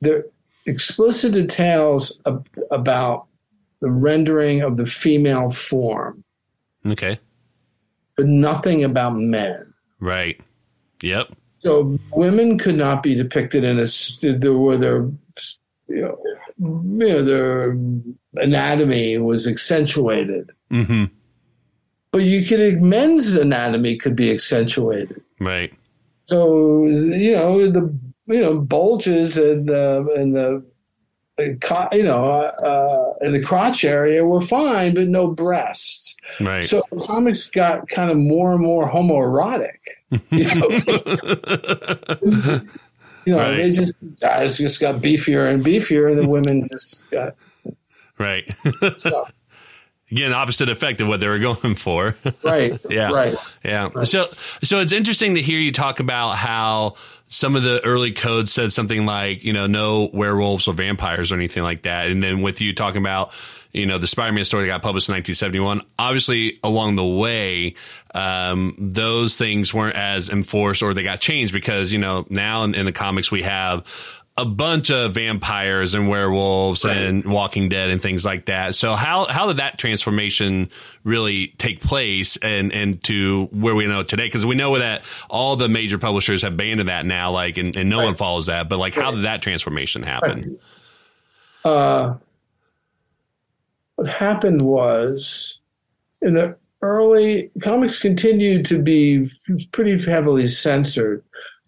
the 0.00 0.30
explicit 0.66 1.32
details 1.32 2.20
ab- 2.26 2.48
about 2.70 3.26
the 3.80 3.90
rendering 3.90 4.62
of 4.62 4.76
the 4.76 4.86
female 4.86 5.50
form 5.50 6.22
okay 6.88 7.18
but 8.16 8.26
nothing 8.26 8.84
about 8.84 9.16
men 9.16 9.72
right 10.00 10.40
yep 11.02 11.32
so 11.60 11.98
women 12.12 12.56
could 12.56 12.76
not 12.76 13.02
be 13.02 13.14
depicted 13.14 13.64
in 13.64 13.78
a 13.78 13.86
there 14.38 14.54
were 14.54 14.78
their 14.78 15.08
you 15.88 16.00
know, 16.00 16.18
you 16.58 17.08
know 17.08 17.22
their 17.22 17.76
anatomy 18.36 19.18
was 19.18 19.46
accentuated. 19.46 20.50
Mm-hmm. 20.70 21.04
But 22.12 22.22
you 22.24 22.46
could 22.46 22.80
men's 22.80 23.34
anatomy 23.34 23.96
could 23.96 24.16
be 24.16 24.30
accentuated. 24.30 25.20
Right. 25.38 25.72
So 26.24 26.86
you 26.86 27.32
know 27.32 27.70
the 27.70 27.94
you 28.30 28.40
know 28.40 28.60
bulges 28.60 29.36
and 29.36 29.68
the 29.68 30.06
and 30.16 30.34
the 30.34 30.64
you 31.92 32.02
know 32.02 32.24
uh, 32.32 33.24
in 33.24 33.32
the 33.32 33.42
crotch 33.42 33.84
area 33.84 34.24
were 34.24 34.40
fine, 34.40 34.94
but 34.94 35.08
no 35.08 35.28
breasts. 35.28 36.16
Right. 36.38 36.64
So 36.64 36.82
comics 37.06 37.50
got 37.50 37.88
kind 37.88 38.10
of 38.10 38.16
more 38.16 38.52
and 38.52 38.62
more 38.62 38.90
homoerotic. 38.90 39.78
You 40.30 40.44
know? 42.24 42.60
You 43.26 43.36
know, 43.36 43.42
right. 43.42 43.56
they 43.58 43.70
just 43.70 43.94
guys 44.20 44.56
just 44.56 44.80
got 44.80 44.96
beefier 44.96 45.52
and 45.52 45.64
beefier, 45.64 46.10
and 46.10 46.18
the 46.18 46.26
women 46.26 46.66
just 46.66 47.08
got 47.10 47.36
right. 48.18 48.44
So. 48.98 49.28
Again, 50.10 50.32
opposite 50.32 50.68
effect 50.68 51.00
of 51.00 51.06
what 51.06 51.20
they 51.20 51.28
were 51.28 51.38
going 51.38 51.76
for. 51.76 52.16
right. 52.42 52.80
yeah. 52.90 53.12
Right. 53.12 53.36
Yeah. 53.64 53.90
Right. 53.94 54.08
So, 54.08 54.28
so 54.64 54.80
it's 54.80 54.92
interesting 54.92 55.34
to 55.34 55.42
hear 55.42 55.60
you 55.60 55.70
talk 55.70 56.00
about 56.00 56.36
how 56.36 56.96
some 57.30 57.54
of 57.54 57.62
the 57.62 57.82
early 57.84 58.12
codes 58.12 58.52
said 58.52 58.72
something 58.72 59.06
like, 59.06 59.44
you 59.44 59.52
know, 59.52 59.68
no 59.68 60.10
werewolves 60.12 60.66
or 60.66 60.74
vampires 60.74 61.30
or 61.30 61.36
anything 61.36 61.62
like 61.62 61.82
that. 61.82 62.08
And 62.08 62.20
then 62.20 62.42
with 62.42 62.60
you 62.60 62.74
talking 62.74 63.00
about, 63.00 63.32
you 63.72 63.86
know, 63.86 63.98
the 63.98 64.08
Spider-Man 64.08 64.44
story 64.44 64.64
that 64.64 64.68
got 64.68 64.82
published 64.82 65.08
in 65.08 65.14
1971, 65.14 65.80
obviously 65.96 66.58
along 66.64 66.96
the 66.96 67.06
way, 67.06 67.76
um, 68.14 68.74
those 68.78 69.36
things 69.36 69.72
weren't 69.72 69.94
as 69.94 70.28
enforced 70.28 70.82
or 70.82 70.92
they 70.92 71.04
got 71.04 71.20
changed 71.20 71.52
because, 71.52 71.92
you 71.92 72.00
know, 72.00 72.26
now 72.28 72.64
in, 72.64 72.74
in 72.74 72.84
the 72.84 72.92
comics 72.92 73.30
we 73.30 73.42
have 73.42 73.86
a 74.36 74.44
bunch 74.44 74.90
of 74.90 75.14
vampires 75.14 75.94
and 75.94 76.08
werewolves 76.08 76.84
right. 76.84 76.96
and 76.96 77.24
Walking 77.24 77.68
Dead 77.68 77.90
and 77.90 78.00
things 78.00 78.24
like 78.24 78.46
that. 78.46 78.74
So 78.74 78.94
how 78.94 79.26
how 79.26 79.48
did 79.48 79.58
that 79.58 79.78
transformation 79.78 80.70
really 81.04 81.48
take 81.58 81.80
place 81.80 82.36
and 82.38 82.72
and 82.72 83.02
to 83.04 83.48
where 83.52 83.74
we 83.74 83.86
know 83.86 84.02
today? 84.02 84.26
Because 84.26 84.46
we 84.46 84.54
know 84.54 84.78
that 84.78 85.02
all 85.28 85.56
the 85.56 85.68
major 85.68 85.98
publishers 85.98 86.42
have 86.42 86.56
banned 86.56 86.80
that 86.88 87.04
now, 87.04 87.32
like 87.32 87.58
and, 87.58 87.76
and 87.76 87.90
no 87.90 87.98
right. 87.98 88.06
one 88.06 88.14
follows 88.14 88.46
that. 88.46 88.68
But 88.68 88.78
like, 88.78 88.96
right. 88.96 89.04
how 89.04 89.10
did 89.10 89.24
that 89.24 89.42
transformation 89.42 90.02
happen? 90.02 90.58
Uh, 91.64 92.14
what 93.96 94.08
happened 94.08 94.62
was 94.62 95.58
in 96.22 96.34
the 96.34 96.56
early 96.82 97.50
comics 97.62 98.00
continued 98.00 98.64
to 98.64 98.80
be 98.80 99.28
pretty 99.72 100.02
heavily 100.02 100.46
censored 100.46 101.22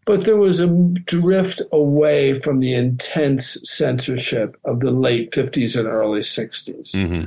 but 0.04 0.24
there 0.24 0.36
was 0.36 0.60
a 0.60 0.66
drift 1.04 1.62
away 1.72 2.38
from 2.40 2.60
the 2.60 2.74
intense 2.74 3.58
censorship 3.64 4.56
of 4.64 4.80
the 4.80 4.90
late 4.90 5.30
50s 5.32 5.78
and 5.78 5.86
early 5.88 6.20
60s. 6.20 6.90
Mm-hmm. 6.92 7.24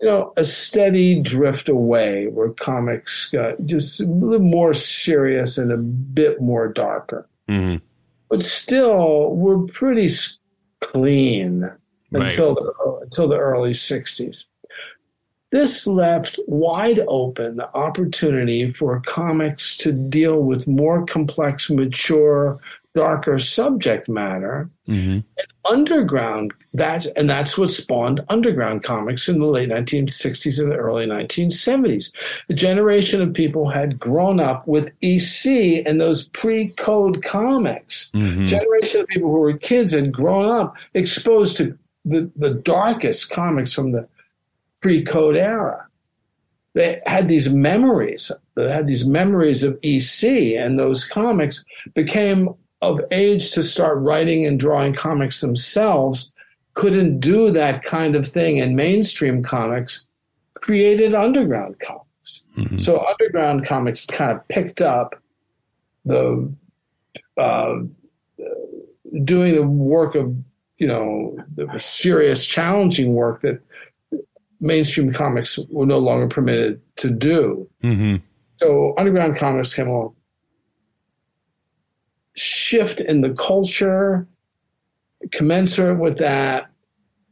you 0.00 0.06
know, 0.08 0.32
a 0.36 0.44
steady 0.44 1.20
drift 1.22 1.68
away 1.68 2.26
where 2.26 2.50
comics 2.50 3.30
got 3.30 3.64
just 3.64 4.00
a 4.00 4.04
little 4.06 4.44
more 4.46 4.74
serious 4.74 5.56
and 5.58 5.70
a 5.72 5.76
bit 5.76 6.40
more 6.40 6.68
darker. 6.68 7.28
Mm-hmm. 7.48 7.84
But 8.28 8.42
still, 8.42 9.34
we're 9.34 9.64
pretty 9.66 10.08
clean 10.80 11.70
Right. 12.12 12.24
until 12.30 12.54
the, 12.54 12.72
until 13.02 13.26
the 13.28 13.36
early 13.38 13.70
60s. 13.72 14.46
This 15.52 15.86
left 15.86 16.38
wide 16.46 17.00
open 17.06 17.56
the 17.56 17.72
opportunity 17.74 18.72
for 18.72 19.00
comics 19.06 19.76
to 19.78 19.92
deal 19.92 20.42
with 20.42 20.66
more 20.66 21.06
complex, 21.06 21.70
mature, 21.70 22.58
darker 22.94 23.38
subject 23.38 24.08
matter 24.08 24.70
Mm-hmm. 24.88 25.18
underground 25.68 26.54
that 26.72 27.06
and 27.16 27.28
that's 27.28 27.58
what 27.58 27.70
spawned 27.70 28.20
underground 28.28 28.84
comics 28.84 29.28
in 29.28 29.40
the 29.40 29.46
late 29.46 29.68
1960s 29.68 30.60
and 30.62 30.70
the 30.70 30.76
early 30.76 31.06
1970s 31.06 32.12
a 32.48 32.54
generation 32.54 33.20
of 33.20 33.34
people 33.34 33.68
had 33.68 33.98
grown 33.98 34.38
up 34.38 34.64
with 34.68 34.92
ec 35.02 35.44
and 35.84 36.00
those 36.00 36.28
pre-code 36.28 37.20
comics 37.24 38.10
Mm-hmm. 38.14 38.44
generation 38.44 39.00
of 39.00 39.08
people 39.08 39.28
who 39.30 39.40
were 39.40 39.58
kids 39.58 39.92
and 39.92 40.14
grown 40.14 40.48
up 40.48 40.76
exposed 40.94 41.56
to 41.56 41.76
the, 42.04 42.30
the 42.36 42.50
darkest 42.50 43.28
comics 43.30 43.72
from 43.72 43.90
the 43.90 44.06
pre-code 44.82 45.36
era 45.36 45.86
they 46.74 47.00
had 47.06 47.28
these 47.28 47.48
memories 47.48 48.30
they 48.54 48.70
had 48.70 48.86
these 48.86 49.06
memories 49.08 49.62
of 49.62 49.78
ec 49.82 50.22
and 50.22 50.78
those 50.78 51.04
comics 51.04 51.64
became 51.94 52.48
of 52.82 53.00
age 53.10 53.52
to 53.52 53.62
start 53.62 53.98
writing 53.98 54.44
and 54.46 54.60
drawing 54.60 54.92
comics 54.92 55.40
themselves 55.40 56.32
couldn't 56.74 57.20
do 57.20 57.50
that 57.50 57.82
kind 57.82 58.14
of 58.14 58.26
thing 58.26 58.58
in 58.58 58.76
mainstream 58.76 59.42
comics 59.42 60.06
created 60.54 61.14
underground 61.14 61.78
comics 61.80 62.44
Mhm. 62.58 62.78
so 62.80 63.04
underground 63.06 63.64
comics 63.64 64.04
kind 64.06 64.32
of 64.32 64.46
picked 64.48 64.82
up 64.82 65.14
the 66.04 66.52
uh, 67.38 67.76
doing 69.24 69.54
the 69.54 69.66
work 69.66 70.14
of 70.14 70.34
you 70.78 70.86
know 70.86 71.36
the 71.54 71.66
serious 71.78 72.44
challenging 72.44 73.14
work 73.14 73.40
that 73.42 73.60
mainstream 74.60 75.12
comics 75.12 75.58
were 75.70 75.86
no 75.86 75.98
longer 75.98 76.26
permitted 76.28 76.80
to 76.96 77.10
do 77.10 77.68
Mm-hmm. 77.82 78.16
so 78.56 78.94
underground 78.98 79.36
comics 79.36 79.74
came 79.74 79.88
along 79.88 80.14
shift 82.34 83.00
in 83.00 83.20
the 83.22 83.30
culture 83.34 84.26
commensurate 85.32 85.98
with 85.98 86.18
that 86.18 86.66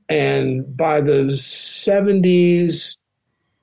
and 0.09 0.77
by 0.77 1.01
the 1.01 1.25
70s 1.25 2.97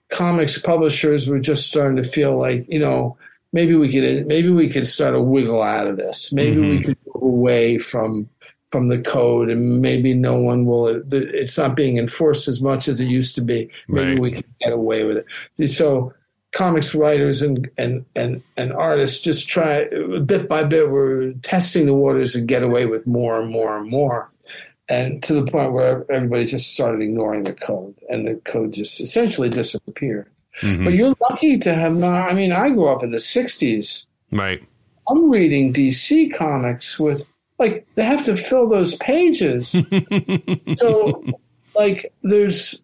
comics 0.10 0.58
publishers 0.60 1.28
were 1.28 1.40
just 1.40 1.68
starting 1.68 1.98
to 2.02 2.04
feel 2.04 2.38
like 2.38 2.66
you 2.68 2.80
know 2.80 3.18
maybe 3.54 3.76
we 3.76 3.92
could 3.92 4.26
maybe 4.28 4.50
we 4.50 4.70
could 4.70 4.88
start 4.88 5.14
to 5.14 5.22
wiggle 5.22 5.62
out 5.62 5.88
of 5.88 5.98
this 5.98 6.32
maybe 6.34 6.60
we 6.60 6.80
Mhm. 6.80 6.86
could 6.86 6.98
move 7.08 7.24
away 7.24 7.78
from 7.78 8.30
from 8.72 8.88
the 8.88 8.98
code 9.00 9.50
and 9.50 9.82
maybe 9.82 10.14
no 10.14 10.36
one 10.36 10.66
will 10.66 11.02
it's 11.12 11.58
not 11.58 11.76
being 11.76 11.98
enforced 11.98 12.48
as 12.48 12.62
much 12.62 12.88
as 12.88 13.00
it 13.02 13.10
used 13.10 13.36
to 13.36 13.42
be 13.42 13.70
maybe 13.90 14.12
Right. 14.12 14.20
we 14.20 14.32
can 14.32 14.44
get 14.62 14.72
away 14.72 15.04
with 15.04 15.18
it 15.60 15.68
so 15.68 16.14
comics 16.54 16.96
writers 16.96 17.42
and 17.42 17.70
and 17.78 18.06
and, 18.16 18.42
and 18.58 18.72
artists 18.74 19.20
just 19.20 19.48
try 19.50 19.86
bit 20.26 20.48
by 20.50 20.64
bit 20.64 20.90
We're 20.90 21.34
testing 21.42 21.86
the 21.86 21.94
waters 21.94 22.34
and 22.36 22.48
get 22.48 22.64
away 22.64 22.86
with 22.86 23.06
more 23.06 23.42
and 23.42 23.52
more 23.52 23.78
and 23.78 23.90
more 23.90 24.30
and 24.90 25.22
to 25.24 25.34
the 25.34 25.44
point 25.46 25.72
where 25.74 26.06
everybody 26.12 26.44
just 26.46 26.74
started 26.74 27.02
ignoring 27.02 27.44
the 27.44 27.54
code 27.54 27.96
and 28.10 28.28
the 28.28 28.36
code 28.52 28.74
just 28.74 29.00
essentially 29.02 29.50
disappeared 29.50 30.28
Mhm. 30.62 30.84
but 30.86 30.94
you're 30.94 31.16
lucky 31.22 31.58
to 31.58 31.74
have 31.74 31.96
not 31.98 32.30
i 32.30 32.34
mean 32.34 32.52
i 32.52 32.70
grew 32.70 32.88
up 32.88 33.04
in 33.04 33.12
the 33.12 33.18
60s 33.20 34.06
Right. 34.34 34.62
i'm 35.10 35.30
reading 35.30 35.72
dc 35.74 36.34
comics 36.34 37.00
with 37.00 37.24
like 37.62 37.88
they 37.96 38.04
have 38.04 38.24
to 38.26 38.36
fill 38.36 38.68
those 38.68 38.96
pages 38.96 39.72
so 40.78 41.24
like 41.76 42.14
there's 42.24 42.84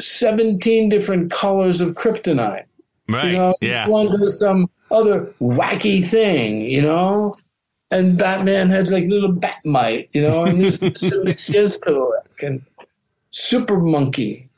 17 0.00 0.88
different 0.88 1.32
colors 1.32 1.80
of 1.80 1.94
kryptonite 1.94 2.64
Right. 3.08 3.26
you 3.26 3.32
know, 3.32 3.54
yeah. 3.60 3.84
each 3.84 3.88
one 3.88 4.06
does 4.06 4.38
some 4.38 4.70
other 4.90 5.26
wacky 5.40 6.06
thing, 6.06 6.60
you 6.62 6.82
know. 6.82 7.36
And 7.90 8.18
Batman 8.18 8.68
has 8.68 8.92
like 8.92 9.06
little 9.06 9.32
Batmite, 9.32 10.08
you 10.12 10.20
know, 10.20 10.44
and 10.44 10.60
Mxyzptlk 10.60 12.10
and 12.42 12.62
Super 13.30 13.78
Monkey 13.78 14.50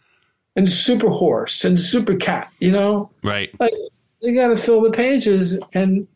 and 0.56 0.68
Super 0.68 1.08
Horse 1.10 1.64
and 1.64 1.78
Super 1.78 2.16
Cat, 2.16 2.48
you 2.58 2.72
know. 2.72 3.08
Right. 3.22 3.50
Like 3.60 3.72
they 4.20 4.34
got 4.34 4.48
to 4.48 4.56
fill 4.56 4.80
the 4.80 4.90
pages 4.90 5.58
and 5.74 6.08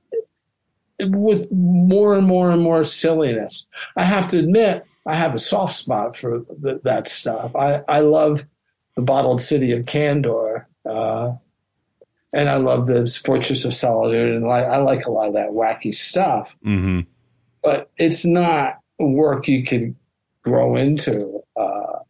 with 1.00 1.50
more 1.50 2.14
and 2.14 2.26
more 2.26 2.50
and 2.50 2.62
more 2.62 2.84
silliness. 2.84 3.68
I 3.96 4.04
have 4.04 4.28
to 4.28 4.38
admit, 4.38 4.84
I 5.06 5.16
have 5.16 5.34
a 5.34 5.38
soft 5.38 5.74
spot 5.74 6.16
for 6.16 6.40
th- 6.62 6.82
that 6.84 7.08
stuff. 7.08 7.54
I, 7.56 7.82
I 7.88 8.00
love 8.00 8.44
the 8.96 9.02
bottled 9.02 9.40
city 9.40 9.72
of 9.72 9.86
Kandor. 9.86 10.66
Uh, 10.88 11.34
and 12.32 12.48
I 12.48 12.56
love 12.56 12.86
the 12.86 13.06
Fortress 13.24 13.64
of 13.64 13.72
Solitude, 13.72 14.34
and 14.34 14.50
I, 14.50 14.62
I 14.62 14.76
like 14.78 15.06
a 15.06 15.10
lot 15.10 15.28
of 15.28 15.34
that 15.34 15.50
wacky 15.50 15.94
stuff. 15.94 16.56
Mm-hmm. 16.66 17.00
But 17.62 17.90
it's 17.96 18.24
not 18.24 18.80
work 18.98 19.46
you 19.46 19.64
could 19.64 19.94
grow 20.42 20.74
into, 20.76 21.42
uh, 21.56 22.00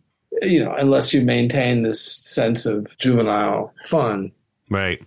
you 0.42 0.64
know, 0.64 0.74
unless 0.74 1.12
you 1.12 1.20
maintain 1.20 1.82
this 1.82 2.00
sense 2.00 2.64
of 2.64 2.96
juvenile 2.98 3.72
fun. 3.84 4.32
Right. 4.70 5.02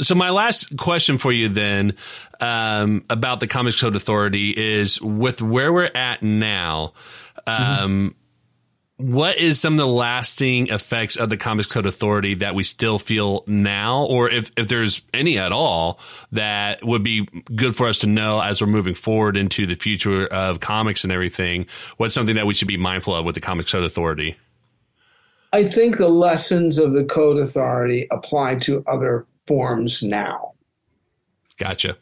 So 0.00 0.14
my 0.14 0.30
last 0.30 0.76
question 0.76 1.18
for 1.18 1.32
you 1.32 1.48
then 1.48 1.94
um, 2.40 3.04
about 3.08 3.40
the 3.40 3.46
Comics 3.46 3.80
Code 3.80 3.96
Authority 3.96 4.50
is 4.50 5.00
with 5.00 5.40
where 5.40 5.72
we're 5.72 5.90
at 5.94 6.22
now. 6.22 6.92
Um, 7.46 8.14
what 8.98 9.36
is 9.36 9.60
some 9.60 9.74
of 9.74 9.78
the 9.78 9.86
lasting 9.86 10.68
effects 10.68 11.16
of 11.16 11.28
the 11.28 11.36
Comics 11.36 11.66
Code 11.66 11.86
Authority 11.86 12.34
that 12.36 12.54
we 12.54 12.62
still 12.62 12.98
feel 12.98 13.44
now, 13.46 14.04
or 14.04 14.30
if, 14.30 14.50
if 14.56 14.68
there's 14.68 15.02
any 15.12 15.38
at 15.38 15.52
all 15.52 16.00
that 16.32 16.84
would 16.84 17.02
be 17.02 17.26
good 17.54 17.76
for 17.76 17.88
us 17.88 17.98
to 18.00 18.06
know 18.06 18.40
as 18.40 18.60
we're 18.60 18.68
moving 18.68 18.94
forward 18.94 19.36
into 19.36 19.66
the 19.66 19.74
future 19.74 20.26
of 20.26 20.60
comics 20.60 21.04
and 21.04 21.12
everything? 21.12 21.66
What's 21.98 22.14
something 22.14 22.36
that 22.36 22.46
we 22.46 22.54
should 22.54 22.68
be 22.68 22.78
mindful 22.78 23.14
of 23.14 23.26
with 23.26 23.34
the 23.34 23.40
Comics 23.40 23.70
Code 23.70 23.84
Authority? 23.84 24.36
I 25.52 25.64
think 25.64 25.98
the 25.98 26.08
lessons 26.08 26.78
of 26.78 26.94
the 26.94 27.04
Code 27.04 27.38
Authority 27.38 28.06
apply 28.10 28.56
to 28.56 28.82
other 28.86 29.26
forms 29.46 30.02
now. 30.02 30.52
Gotcha. 31.58 31.96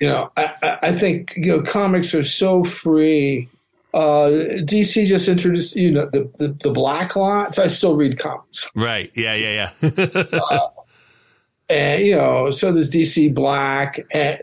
You 0.00 0.08
know, 0.08 0.32
I, 0.36 0.78
I- 0.82 0.92
think 0.92 1.32
you 1.36 1.46
know 1.46 1.62
comics 1.62 2.14
are 2.14 2.22
so 2.22 2.64
free. 2.64 3.48
Uh, 3.92 4.30
DC 4.62 5.04
just 5.06 5.26
introduced 5.28 5.74
you 5.74 5.90
know 5.90 6.06
the, 6.06 6.30
the 6.38 6.56
the 6.62 6.70
black 6.70 7.16
lot. 7.16 7.54
So 7.54 7.64
I 7.64 7.66
still 7.66 7.96
read 7.96 8.18
comics, 8.18 8.70
Right. 8.74 9.10
Yeah. 9.14 9.34
Yeah. 9.34 9.70
Yeah. 9.82 9.90
and 11.68 12.02
you 12.04 12.14
know, 12.16 12.50
so 12.50 12.72
there's 12.72 12.90
DC 12.90 13.34
Black, 13.34 14.00
and 14.12 14.38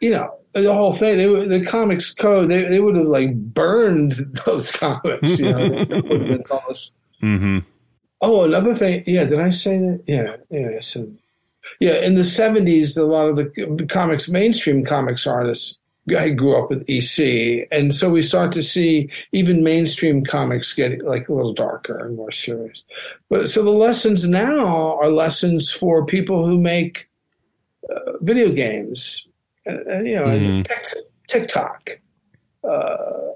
you 0.00 0.10
know 0.10 0.34
the 0.52 0.72
whole 0.72 0.92
thing. 0.92 1.16
They 1.16 1.26
were- 1.26 1.44
the 1.46 1.64
comics 1.64 2.12
code. 2.14 2.48
They 2.48 2.62
they 2.62 2.80
would 2.80 2.96
have 2.96 3.06
like 3.06 3.34
burned 3.34 4.12
those 4.46 4.70
comics. 4.70 5.40
You 5.40 5.50
know, 5.52 5.68
they 5.84 6.00
would 6.00 6.20
have 6.20 6.28
been 6.28 6.42
published. 6.44 6.94
mm-hmm. 7.22 7.58
Oh, 8.26 8.44
another 8.44 8.74
thing. 8.74 9.02
Yeah, 9.06 9.24
did 9.24 9.38
I 9.38 9.50
say 9.50 9.76
that? 9.78 10.02
Yeah, 10.06 10.36
yeah. 10.50 10.80
So, 10.80 11.06
yeah, 11.78 11.96
in 12.00 12.14
the 12.14 12.22
'70s, 12.24 12.96
a 12.96 13.04
lot 13.04 13.28
of 13.28 13.36
the 13.36 13.86
comics, 13.88 14.28
mainstream 14.28 14.82
comics 14.84 15.26
artists, 15.26 15.76
I 16.08 16.30
grew 16.30 16.56
up 16.56 16.70
with 16.70 16.88
EC, 16.88 17.66
and 17.70 17.94
so 17.94 18.08
we 18.10 18.22
start 18.22 18.50
to 18.52 18.62
see 18.62 19.10
even 19.32 19.62
mainstream 19.62 20.24
comics 20.24 20.72
get 20.72 21.02
like 21.02 21.28
a 21.28 21.34
little 21.34 21.52
darker 21.52 21.98
and 21.98 22.16
more 22.16 22.30
serious. 22.30 22.82
But 23.28 23.50
so 23.50 23.62
the 23.62 23.70
lessons 23.70 24.26
now 24.26 24.96
are 24.98 25.10
lessons 25.10 25.70
for 25.70 26.04
people 26.06 26.46
who 26.46 26.58
make 26.58 27.08
uh, 27.94 28.12
video 28.22 28.50
games, 28.50 29.26
uh, 29.68 29.84
and, 29.84 30.06
you 30.08 30.14
know, 30.16 30.24
Mhm. 30.24 30.64
tic- 30.64 31.04
TikTok, 31.28 32.00
uh, 32.66 33.32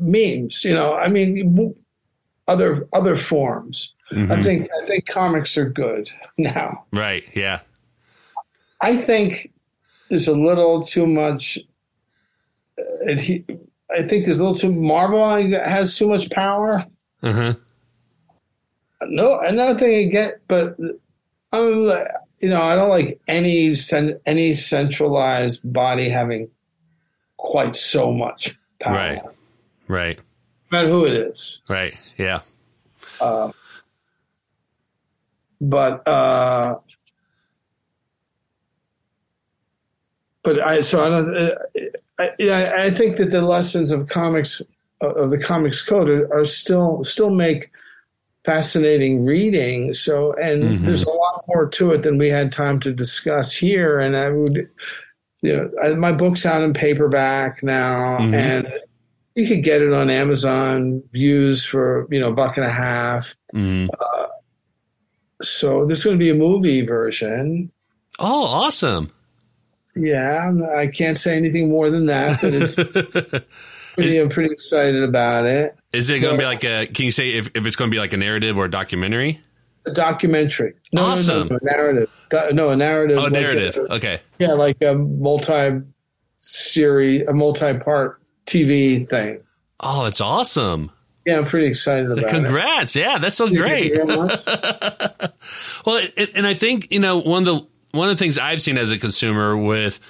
memes. 0.00 0.64
You 0.64 0.74
know, 0.74 0.94
I 0.94 1.06
mean, 1.08 1.74
other 2.50 2.86
other 2.92 3.16
forms. 3.16 3.94
I 4.10 4.14
Mhm. 4.14 4.42
think 4.42 4.68
I 4.82 4.86
think 4.86 5.06
comics 5.06 5.56
are 5.56 5.68
good 5.68 6.10
now. 6.38 6.84
Right. 6.92 7.24
Yeah. 7.34 7.60
I 8.80 8.96
think 8.96 9.52
there's 10.08 10.28
a 10.28 10.34
little 10.34 10.82
too 10.84 11.06
much. 11.06 11.58
uh, 12.78 12.82
adhe- 13.08 13.44
I 13.90 14.02
think 14.02 14.24
there's 14.24 14.38
a 14.40 14.44
little 14.44 14.54
too 14.58 14.72
Marvel 14.72 15.24
has 15.52 15.96
too 15.96 16.08
much 16.08 16.30
power. 16.30 16.84
Huh. 17.22 17.54
No, 19.02 19.38
another 19.40 19.78
thing 19.78 20.08
I 20.08 20.10
get, 20.10 20.40
but 20.48 20.76
I'm 21.52 21.86
you 22.40 22.48
know, 22.48 22.62
I 22.62 22.74
don't 22.74 22.88
like 22.90 23.20
any 23.28 23.74
any 24.26 24.54
centralized 24.54 25.60
body 25.72 26.08
having 26.08 26.50
quite 27.36 27.74
so 27.76 28.12
much 28.12 28.56
power. 28.80 28.94
Right. 28.94 29.22
Right. 29.88 30.18
Matter 30.70 30.88
who 30.88 31.06
it 31.06 31.12
is. 31.12 31.60
Right. 31.68 32.12
Yeah. 32.16 32.40
Uh, 33.20 33.52
but 35.60 36.06
uh, 36.06 36.78
but 40.42 40.64
I 40.64 40.80
so 40.80 41.04
I 41.04 41.08
don't. 41.08 41.36
Uh, 41.36 41.50
I, 42.18 42.30
yeah, 42.38 42.74
I 42.78 42.90
think 42.90 43.16
that 43.16 43.30
the 43.30 43.42
lessons 43.42 43.90
of 43.90 44.08
comics 44.08 44.62
of 45.00 45.30
the 45.30 45.38
comics 45.38 45.82
code 45.82 46.08
are, 46.08 46.32
are 46.40 46.44
still 46.44 47.02
still 47.04 47.30
make 47.30 47.70
fascinating 48.44 49.24
reading. 49.24 49.92
So, 49.92 50.32
and 50.34 50.62
mm-hmm. 50.62 50.86
there's 50.86 51.04
a 51.04 51.10
lot 51.10 51.44
more 51.48 51.68
to 51.68 51.92
it 51.92 52.02
than 52.02 52.18
we 52.18 52.28
had 52.28 52.52
time 52.52 52.80
to 52.80 52.92
discuss 52.92 53.54
here. 53.54 53.98
And 53.98 54.16
I 54.16 54.30
would, 54.30 54.68
you 55.42 55.56
know, 55.56 55.70
I, 55.82 55.94
my 55.94 56.12
book's 56.12 56.46
out 56.46 56.62
in 56.62 56.72
paperback 56.72 57.62
now, 57.62 58.18
mm-hmm. 58.18 58.34
and 58.34 58.72
you 59.40 59.48
could 59.48 59.64
get 59.64 59.82
it 59.82 59.92
on 59.92 60.10
Amazon 60.10 61.02
views 61.12 61.64
for 61.64 62.06
you 62.10 62.20
know 62.20 62.28
a 62.28 62.32
buck 62.32 62.56
and 62.56 62.66
a 62.66 62.70
half. 62.70 63.34
Mm-hmm. 63.54 63.88
Uh, 63.98 64.26
so 65.42 65.86
there's 65.86 66.04
going 66.04 66.16
to 66.16 66.18
be 66.18 66.30
a 66.30 66.34
movie 66.34 66.84
version. 66.84 67.70
Oh, 68.18 68.44
awesome! 68.44 69.10
Yeah, 69.96 70.52
I 70.76 70.86
can't 70.86 71.18
say 71.18 71.36
anything 71.36 71.70
more 71.70 71.90
than 71.90 72.06
that, 72.06 72.38
but 72.40 72.52
it's 72.52 72.74
pretty. 73.94 74.16
Is, 74.16 74.22
I'm 74.22 74.28
pretty 74.28 74.52
excited 74.52 75.02
about 75.02 75.46
it. 75.46 75.72
Is 75.92 76.10
it 76.10 76.20
going 76.20 76.34
to 76.34 76.38
be 76.38 76.44
like 76.44 76.64
a? 76.64 76.86
Can 76.86 77.06
you 77.06 77.10
say 77.10 77.30
if, 77.30 77.50
if 77.54 77.66
it's 77.66 77.76
going 77.76 77.90
to 77.90 77.94
be 77.94 77.98
like 77.98 78.12
a 78.12 78.18
narrative 78.18 78.58
or 78.58 78.66
a 78.66 78.70
documentary? 78.70 79.40
A 79.86 79.92
documentary. 79.92 80.74
No, 80.92 81.06
awesome. 81.06 81.48
No, 81.48 81.58
no, 81.62 81.62
no, 81.62 81.72
narrative. 81.72 82.08
No, 82.54 82.70
a 82.70 82.76
narrative. 82.76 83.18
Oh, 83.18 83.22
like 83.22 83.32
narrative. 83.32 83.76
A, 83.76 83.94
okay. 83.94 84.20
Yeah, 84.38 84.52
like 84.52 84.82
a 84.82 84.94
multi 84.94 85.80
series, 86.36 87.26
a 87.26 87.32
multi 87.32 87.78
part 87.78 88.19
TV 88.50 89.08
thing. 89.08 89.40
Oh, 89.80 90.04
that's 90.04 90.20
awesome. 90.20 90.90
Yeah, 91.26 91.38
I'm 91.38 91.44
pretty 91.44 91.66
excited 91.66 92.10
about 92.10 92.30
Congrats. 92.30 92.96
it. 92.96 93.02
Congrats. 93.02 93.14
Yeah, 93.14 93.18
that's 93.18 93.36
so 93.36 93.48
great. 93.48 93.96
well, 95.86 95.96
it, 96.16 96.30
and 96.34 96.46
I 96.46 96.54
think, 96.54 96.90
you 96.90 96.98
know, 96.98 97.18
one 97.18 97.46
of 97.46 97.54
the 97.54 97.66
one 97.92 98.08
of 98.08 98.16
the 98.16 98.22
things 98.22 98.38
I've 98.38 98.62
seen 98.62 98.76
as 98.78 98.92
a 98.92 98.98
consumer 98.98 99.56
with 99.56 100.00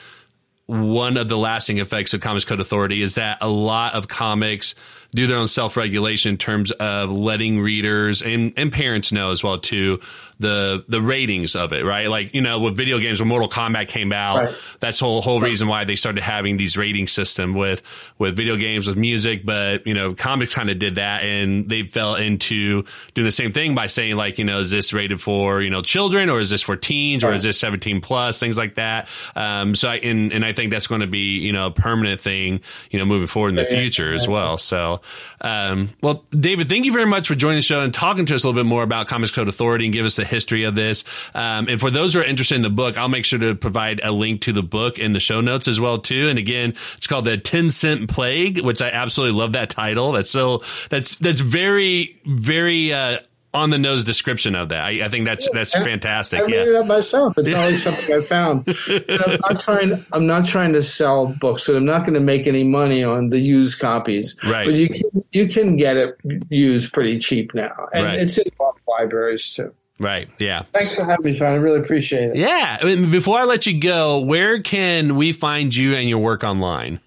one 0.67 1.17
of 1.17 1.29
the 1.29 1.37
lasting 1.37 1.79
effects 1.79 2.15
of 2.15 2.21
Comics 2.21 2.45
Code 2.45 2.61
Authority 2.61 3.03
is 3.03 3.17
that 3.17 3.39
a 3.41 3.49
lot 3.49 3.95
of 3.95 4.07
comics 4.07 4.77
do 5.13 5.27
their 5.27 5.39
own 5.39 5.49
self 5.49 5.77
regulation 5.77 6.31
in 6.31 6.39
terms 6.39 6.71
of 6.71 7.11
letting 7.11 7.61
readers 7.61 8.23
and, 8.23 8.53
and 8.57 8.73
parents 8.73 9.11
know 9.11 9.31
as 9.31 9.43
well 9.43 9.59
too 9.59 10.01
the 10.41 10.85
the 10.89 11.01
ratings 11.01 11.55
of 11.55 11.73
it, 11.73 11.85
right? 11.85 12.09
Like 12.09 12.35
you 12.35 12.41
know, 12.41 12.61
with 12.61 12.77
video 12.77 12.99
games, 12.99 13.21
when 13.21 13.29
Mortal 13.29 13.49
Kombat 13.49 13.89
came 13.89 14.13
out, 14.13 14.37
right. 14.37 14.55
that's 14.81 14.99
whole 14.99 15.21
whole 15.21 15.41
reason 15.41 15.69
why 15.69 15.85
they 15.85 15.97
started 15.97 16.23
having 16.23 16.57
these 16.57 16.77
rating 16.77 17.07
system 17.07 17.55
with 17.55 17.83
with 18.19 18.37
video 18.37 18.57
games 18.57 18.89
with 18.89 18.97
music. 18.97 19.45
But 19.45 19.87
you 19.87 19.95
know, 19.95 20.15
comics 20.15 20.55
kind 20.55 20.71
of 20.71 20.79
did 20.79 20.97
that, 20.97 21.23
and 21.23 21.69
they 21.69 21.83
fell 21.83 22.15
into 22.15 22.85
doing 23.15 23.27
the 23.27 23.33
same 23.33 23.53
thing 23.53 23.75
by 23.75 23.87
saying 23.87 24.17
like, 24.17 24.39
you 24.39 24.45
know, 24.45 24.59
is 24.59 24.71
this 24.71 24.93
rated 24.93 25.21
for 25.21 25.61
you 25.61 25.71
know 25.71 25.83
children 25.83 26.31
or 26.31 26.41
is 26.41 26.51
this 26.51 26.63
for 26.63 26.77
teens 26.77 27.23
right. 27.23 27.31
or 27.31 27.35
is 27.35 27.43
this 27.43 27.61
seventeen 27.61 28.01
plus 28.01 28.41
things 28.41 28.57
like 28.57 28.77
that. 28.77 29.09
Um, 29.37 29.75
so 29.75 29.91
I 29.91 29.97
and 29.97 30.33
and 30.33 30.45
I 30.45 30.55
think 30.55 30.71
that's 30.71 30.87
going 30.87 31.03
to 31.03 31.07
be 31.07 31.39
you 31.39 31.53
know 31.53 31.67
a 31.67 31.71
permanent 31.71 32.21
thing 32.21 32.63
you 32.91 32.99
know 32.99 33.05
moving 33.05 33.27
forward 33.27 33.51
in 33.51 33.55
the 33.57 33.63
yeah, 33.63 33.81
future 33.81 34.09
yeah, 34.09 34.15
as 34.15 34.27
well. 34.27 34.57
So, 34.59 35.03
um, 35.41 35.91
well, 36.03 36.25
David, 36.31 36.69
thank 36.69 36.87
you 36.87 36.93
very 36.93 37.07
much 37.07 37.29
for 37.29 37.35
joining 37.35 37.59
the 37.59 37.63
show 37.63 37.81
and 37.81 37.93
talking 37.93 38.25
to 38.27 38.35
us 38.35 38.43
a 38.43 38.49
little 38.49 38.63
bit 38.63 38.69
more 38.69 38.83
about 38.83 39.07
Comics 39.07 39.33
Code 39.33 39.49
Authority 39.49 39.85
and 39.85 39.93
give 39.93 40.07
us 40.07 40.17
the 40.17 40.30
history 40.31 40.65
of 40.65 40.75
this. 40.75 41.05
Um, 41.35 41.69
and 41.69 41.81
for 41.81 41.91
those 41.91 42.15
who 42.15 42.21
are 42.21 42.25
interested 42.25 42.55
in 42.55 42.63
the 42.63 42.71
book, 42.71 42.97
I'll 42.97 43.09
make 43.09 43.25
sure 43.25 43.39
to 43.39 43.55
provide 43.55 44.01
a 44.03 44.13
link 44.13 44.43
to 44.43 44.53
the 44.53 44.63
book 44.63 44.99
in 44.99 45.13
the 45.13 45.21
show 45.21 45.41
notes 45.41 45.69
as 45.69 45.79
well 45.79 45.99
too. 45.99 46.29
And 46.29 46.39
again, 46.39 46.75
it's 46.97 47.07
called 47.07 47.27
the 47.27 47.37
10 47.37 47.71
cent 47.71 48.09
plague, 48.09 48.61
which 48.63 48.81
I 48.81 48.89
absolutely 48.89 49.39
love 49.39 49.53
that 49.53 49.71
title. 49.71 50.13
That's 50.13 50.31
so, 50.31 50.63
that's, 50.89 51.17
that's 51.17 51.41
very, 51.41 52.19
very, 52.25 52.93
uh, 52.93 53.19
on 53.53 53.71
the 53.71 53.79
nose 53.79 54.05
description 54.05 54.55
of 54.55 54.69
that. 54.69 54.81
I, 54.81 55.07
I 55.07 55.09
think 55.09 55.25
that's 55.25 55.49
that's 55.53 55.75
I, 55.75 55.83
fantastic. 55.83 56.41
I 56.41 56.43
made 56.45 56.55
yeah. 56.55 56.63
it 56.63 56.75
up 56.77 56.87
myself. 56.87 57.35
It's 57.37 57.51
not 57.51 57.65
only 57.65 57.77
something 57.77 58.15
I 58.15 58.21
found. 58.23 58.69
And 58.89 59.23
I'm 59.23 59.39
not 59.41 59.61
trying. 59.61 60.07
I'm 60.13 60.27
not 60.27 60.47
trying 60.47 60.73
to 60.75 60.83
sell 60.83 61.35
books, 61.41 61.65
so 61.65 61.77
I'm 61.77 61.85
not 61.85 62.05
going 62.05 62.15
to 62.15 62.21
make 62.21 62.47
any 62.47 62.65
money 62.65 63.03
on 63.03 63.31
the 63.31 63.41
used 63.41 63.81
copies. 63.81 64.37
Right. 64.45 64.67
But 64.67 64.77
you 64.77 64.89
can 64.89 65.25
you 65.33 65.49
can 65.49 65.77
get 65.77 65.97
it 65.97 66.17
used 66.49 66.93
pretty 66.93 67.19
cheap 67.19 67.55
now, 67.55 67.89
and 67.93 68.07
right. 68.07 68.21
it's 68.21 68.39
in 68.39 68.45
libraries 68.87 69.51
too. 69.51 69.75
Right. 70.01 70.31
Yeah. 70.39 70.63
Thanks 70.73 70.95
for 70.95 71.05
having 71.05 71.33
me, 71.33 71.39
Sean. 71.39 71.53
I 71.53 71.57
really 71.57 71.79
appreciate 71.79 72.31
it. 72.31 72.37
Yeah. 72.37 72.79
Before 73.11 73.39
I 73.39 73.45
let 73.45 73.67
you 73.67 73.79
go, 73.79 74.21
where 74.21 74.63
can 74.63 75.17
we 75.17 75.33
find 75.33 75.75
you 75.77 75.95
and 75.95 76.09
your 76.09 76.19
work 76.19 76.43
online? 76.43 77.01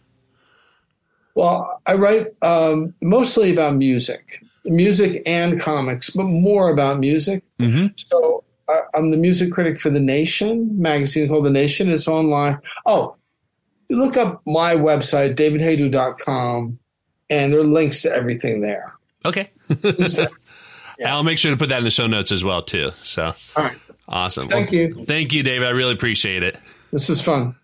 Well, 1.33 1.81
I 1.87 1.95
write 1.95 2.27
um, 2.43 2.93
mostly 3.01 3.51
about 3.51 3.73
music, 3.73 4.43
music 4.65 5.23
and 5.25 5.59
comics, 5.59 6.11
but 6.11 6.25
more 6.25 6.69
about 6.69 6.99
music. 6.99 7.43
Mm-hmm. 7.59 7.87
So 7.97 8.43
I, 8.69 8.81
I'm 8.93 9.09
the 9.09 9.17
music 9.17 9.51
critic 9.51 9.79
for 9.79 9.89
The 9.89 9.99
Nation 9.99 10.79
magazine 10.79 11.27
called 11.27 11.45
The 11.45 11.49
Nation. 11.49 11.89
It's 11.89 12.07
online. 12.07 12.59
Oh, 12.85 13.15
look 13.89 14.17
up 14.17 14.43
my 14.45 14.75
website, 14.75 15.35
davidhajdu.com, 15.35 16.77
and 17.31 17.53
there 17.53 17.59
are 17.59 17.65
links 17.65 18.03
to 18.03 18.13
everything 18.13 18.61
there. 18.61 18.93
Okay. 19.25 19.49
Yeah. 20.99 21.13
I'll 21.13 21.23
make 21.23 21.37
sure 21.37 21.51
to 21.51 21.57
put 21.57 21.69
that 21.69 21.79
in 21.79 21.83
the 21.83 21.91
show 21.91 22.07
notes 22.07 22.31
as 22.31 22.43
well 22.43 22.61
too. 22.61 22.91
So, 22.95 23.33
all 23.55 23.63
right, 23.63 23.77
awesome. 24.07 24.47
Thank 24.47 24.71
well, 24.71 24.79
you. 24.79 25.05
Thank 25.05 25.33
you, 25.33 25.43
David. 25.43 25.67
I 25.67 25.71
really 25.71 25.93
appreciate 25.93 26.43
it. 26.43 26.57
This 26.91 27.09
is 27.09 27.21
fun. 27.21 27.55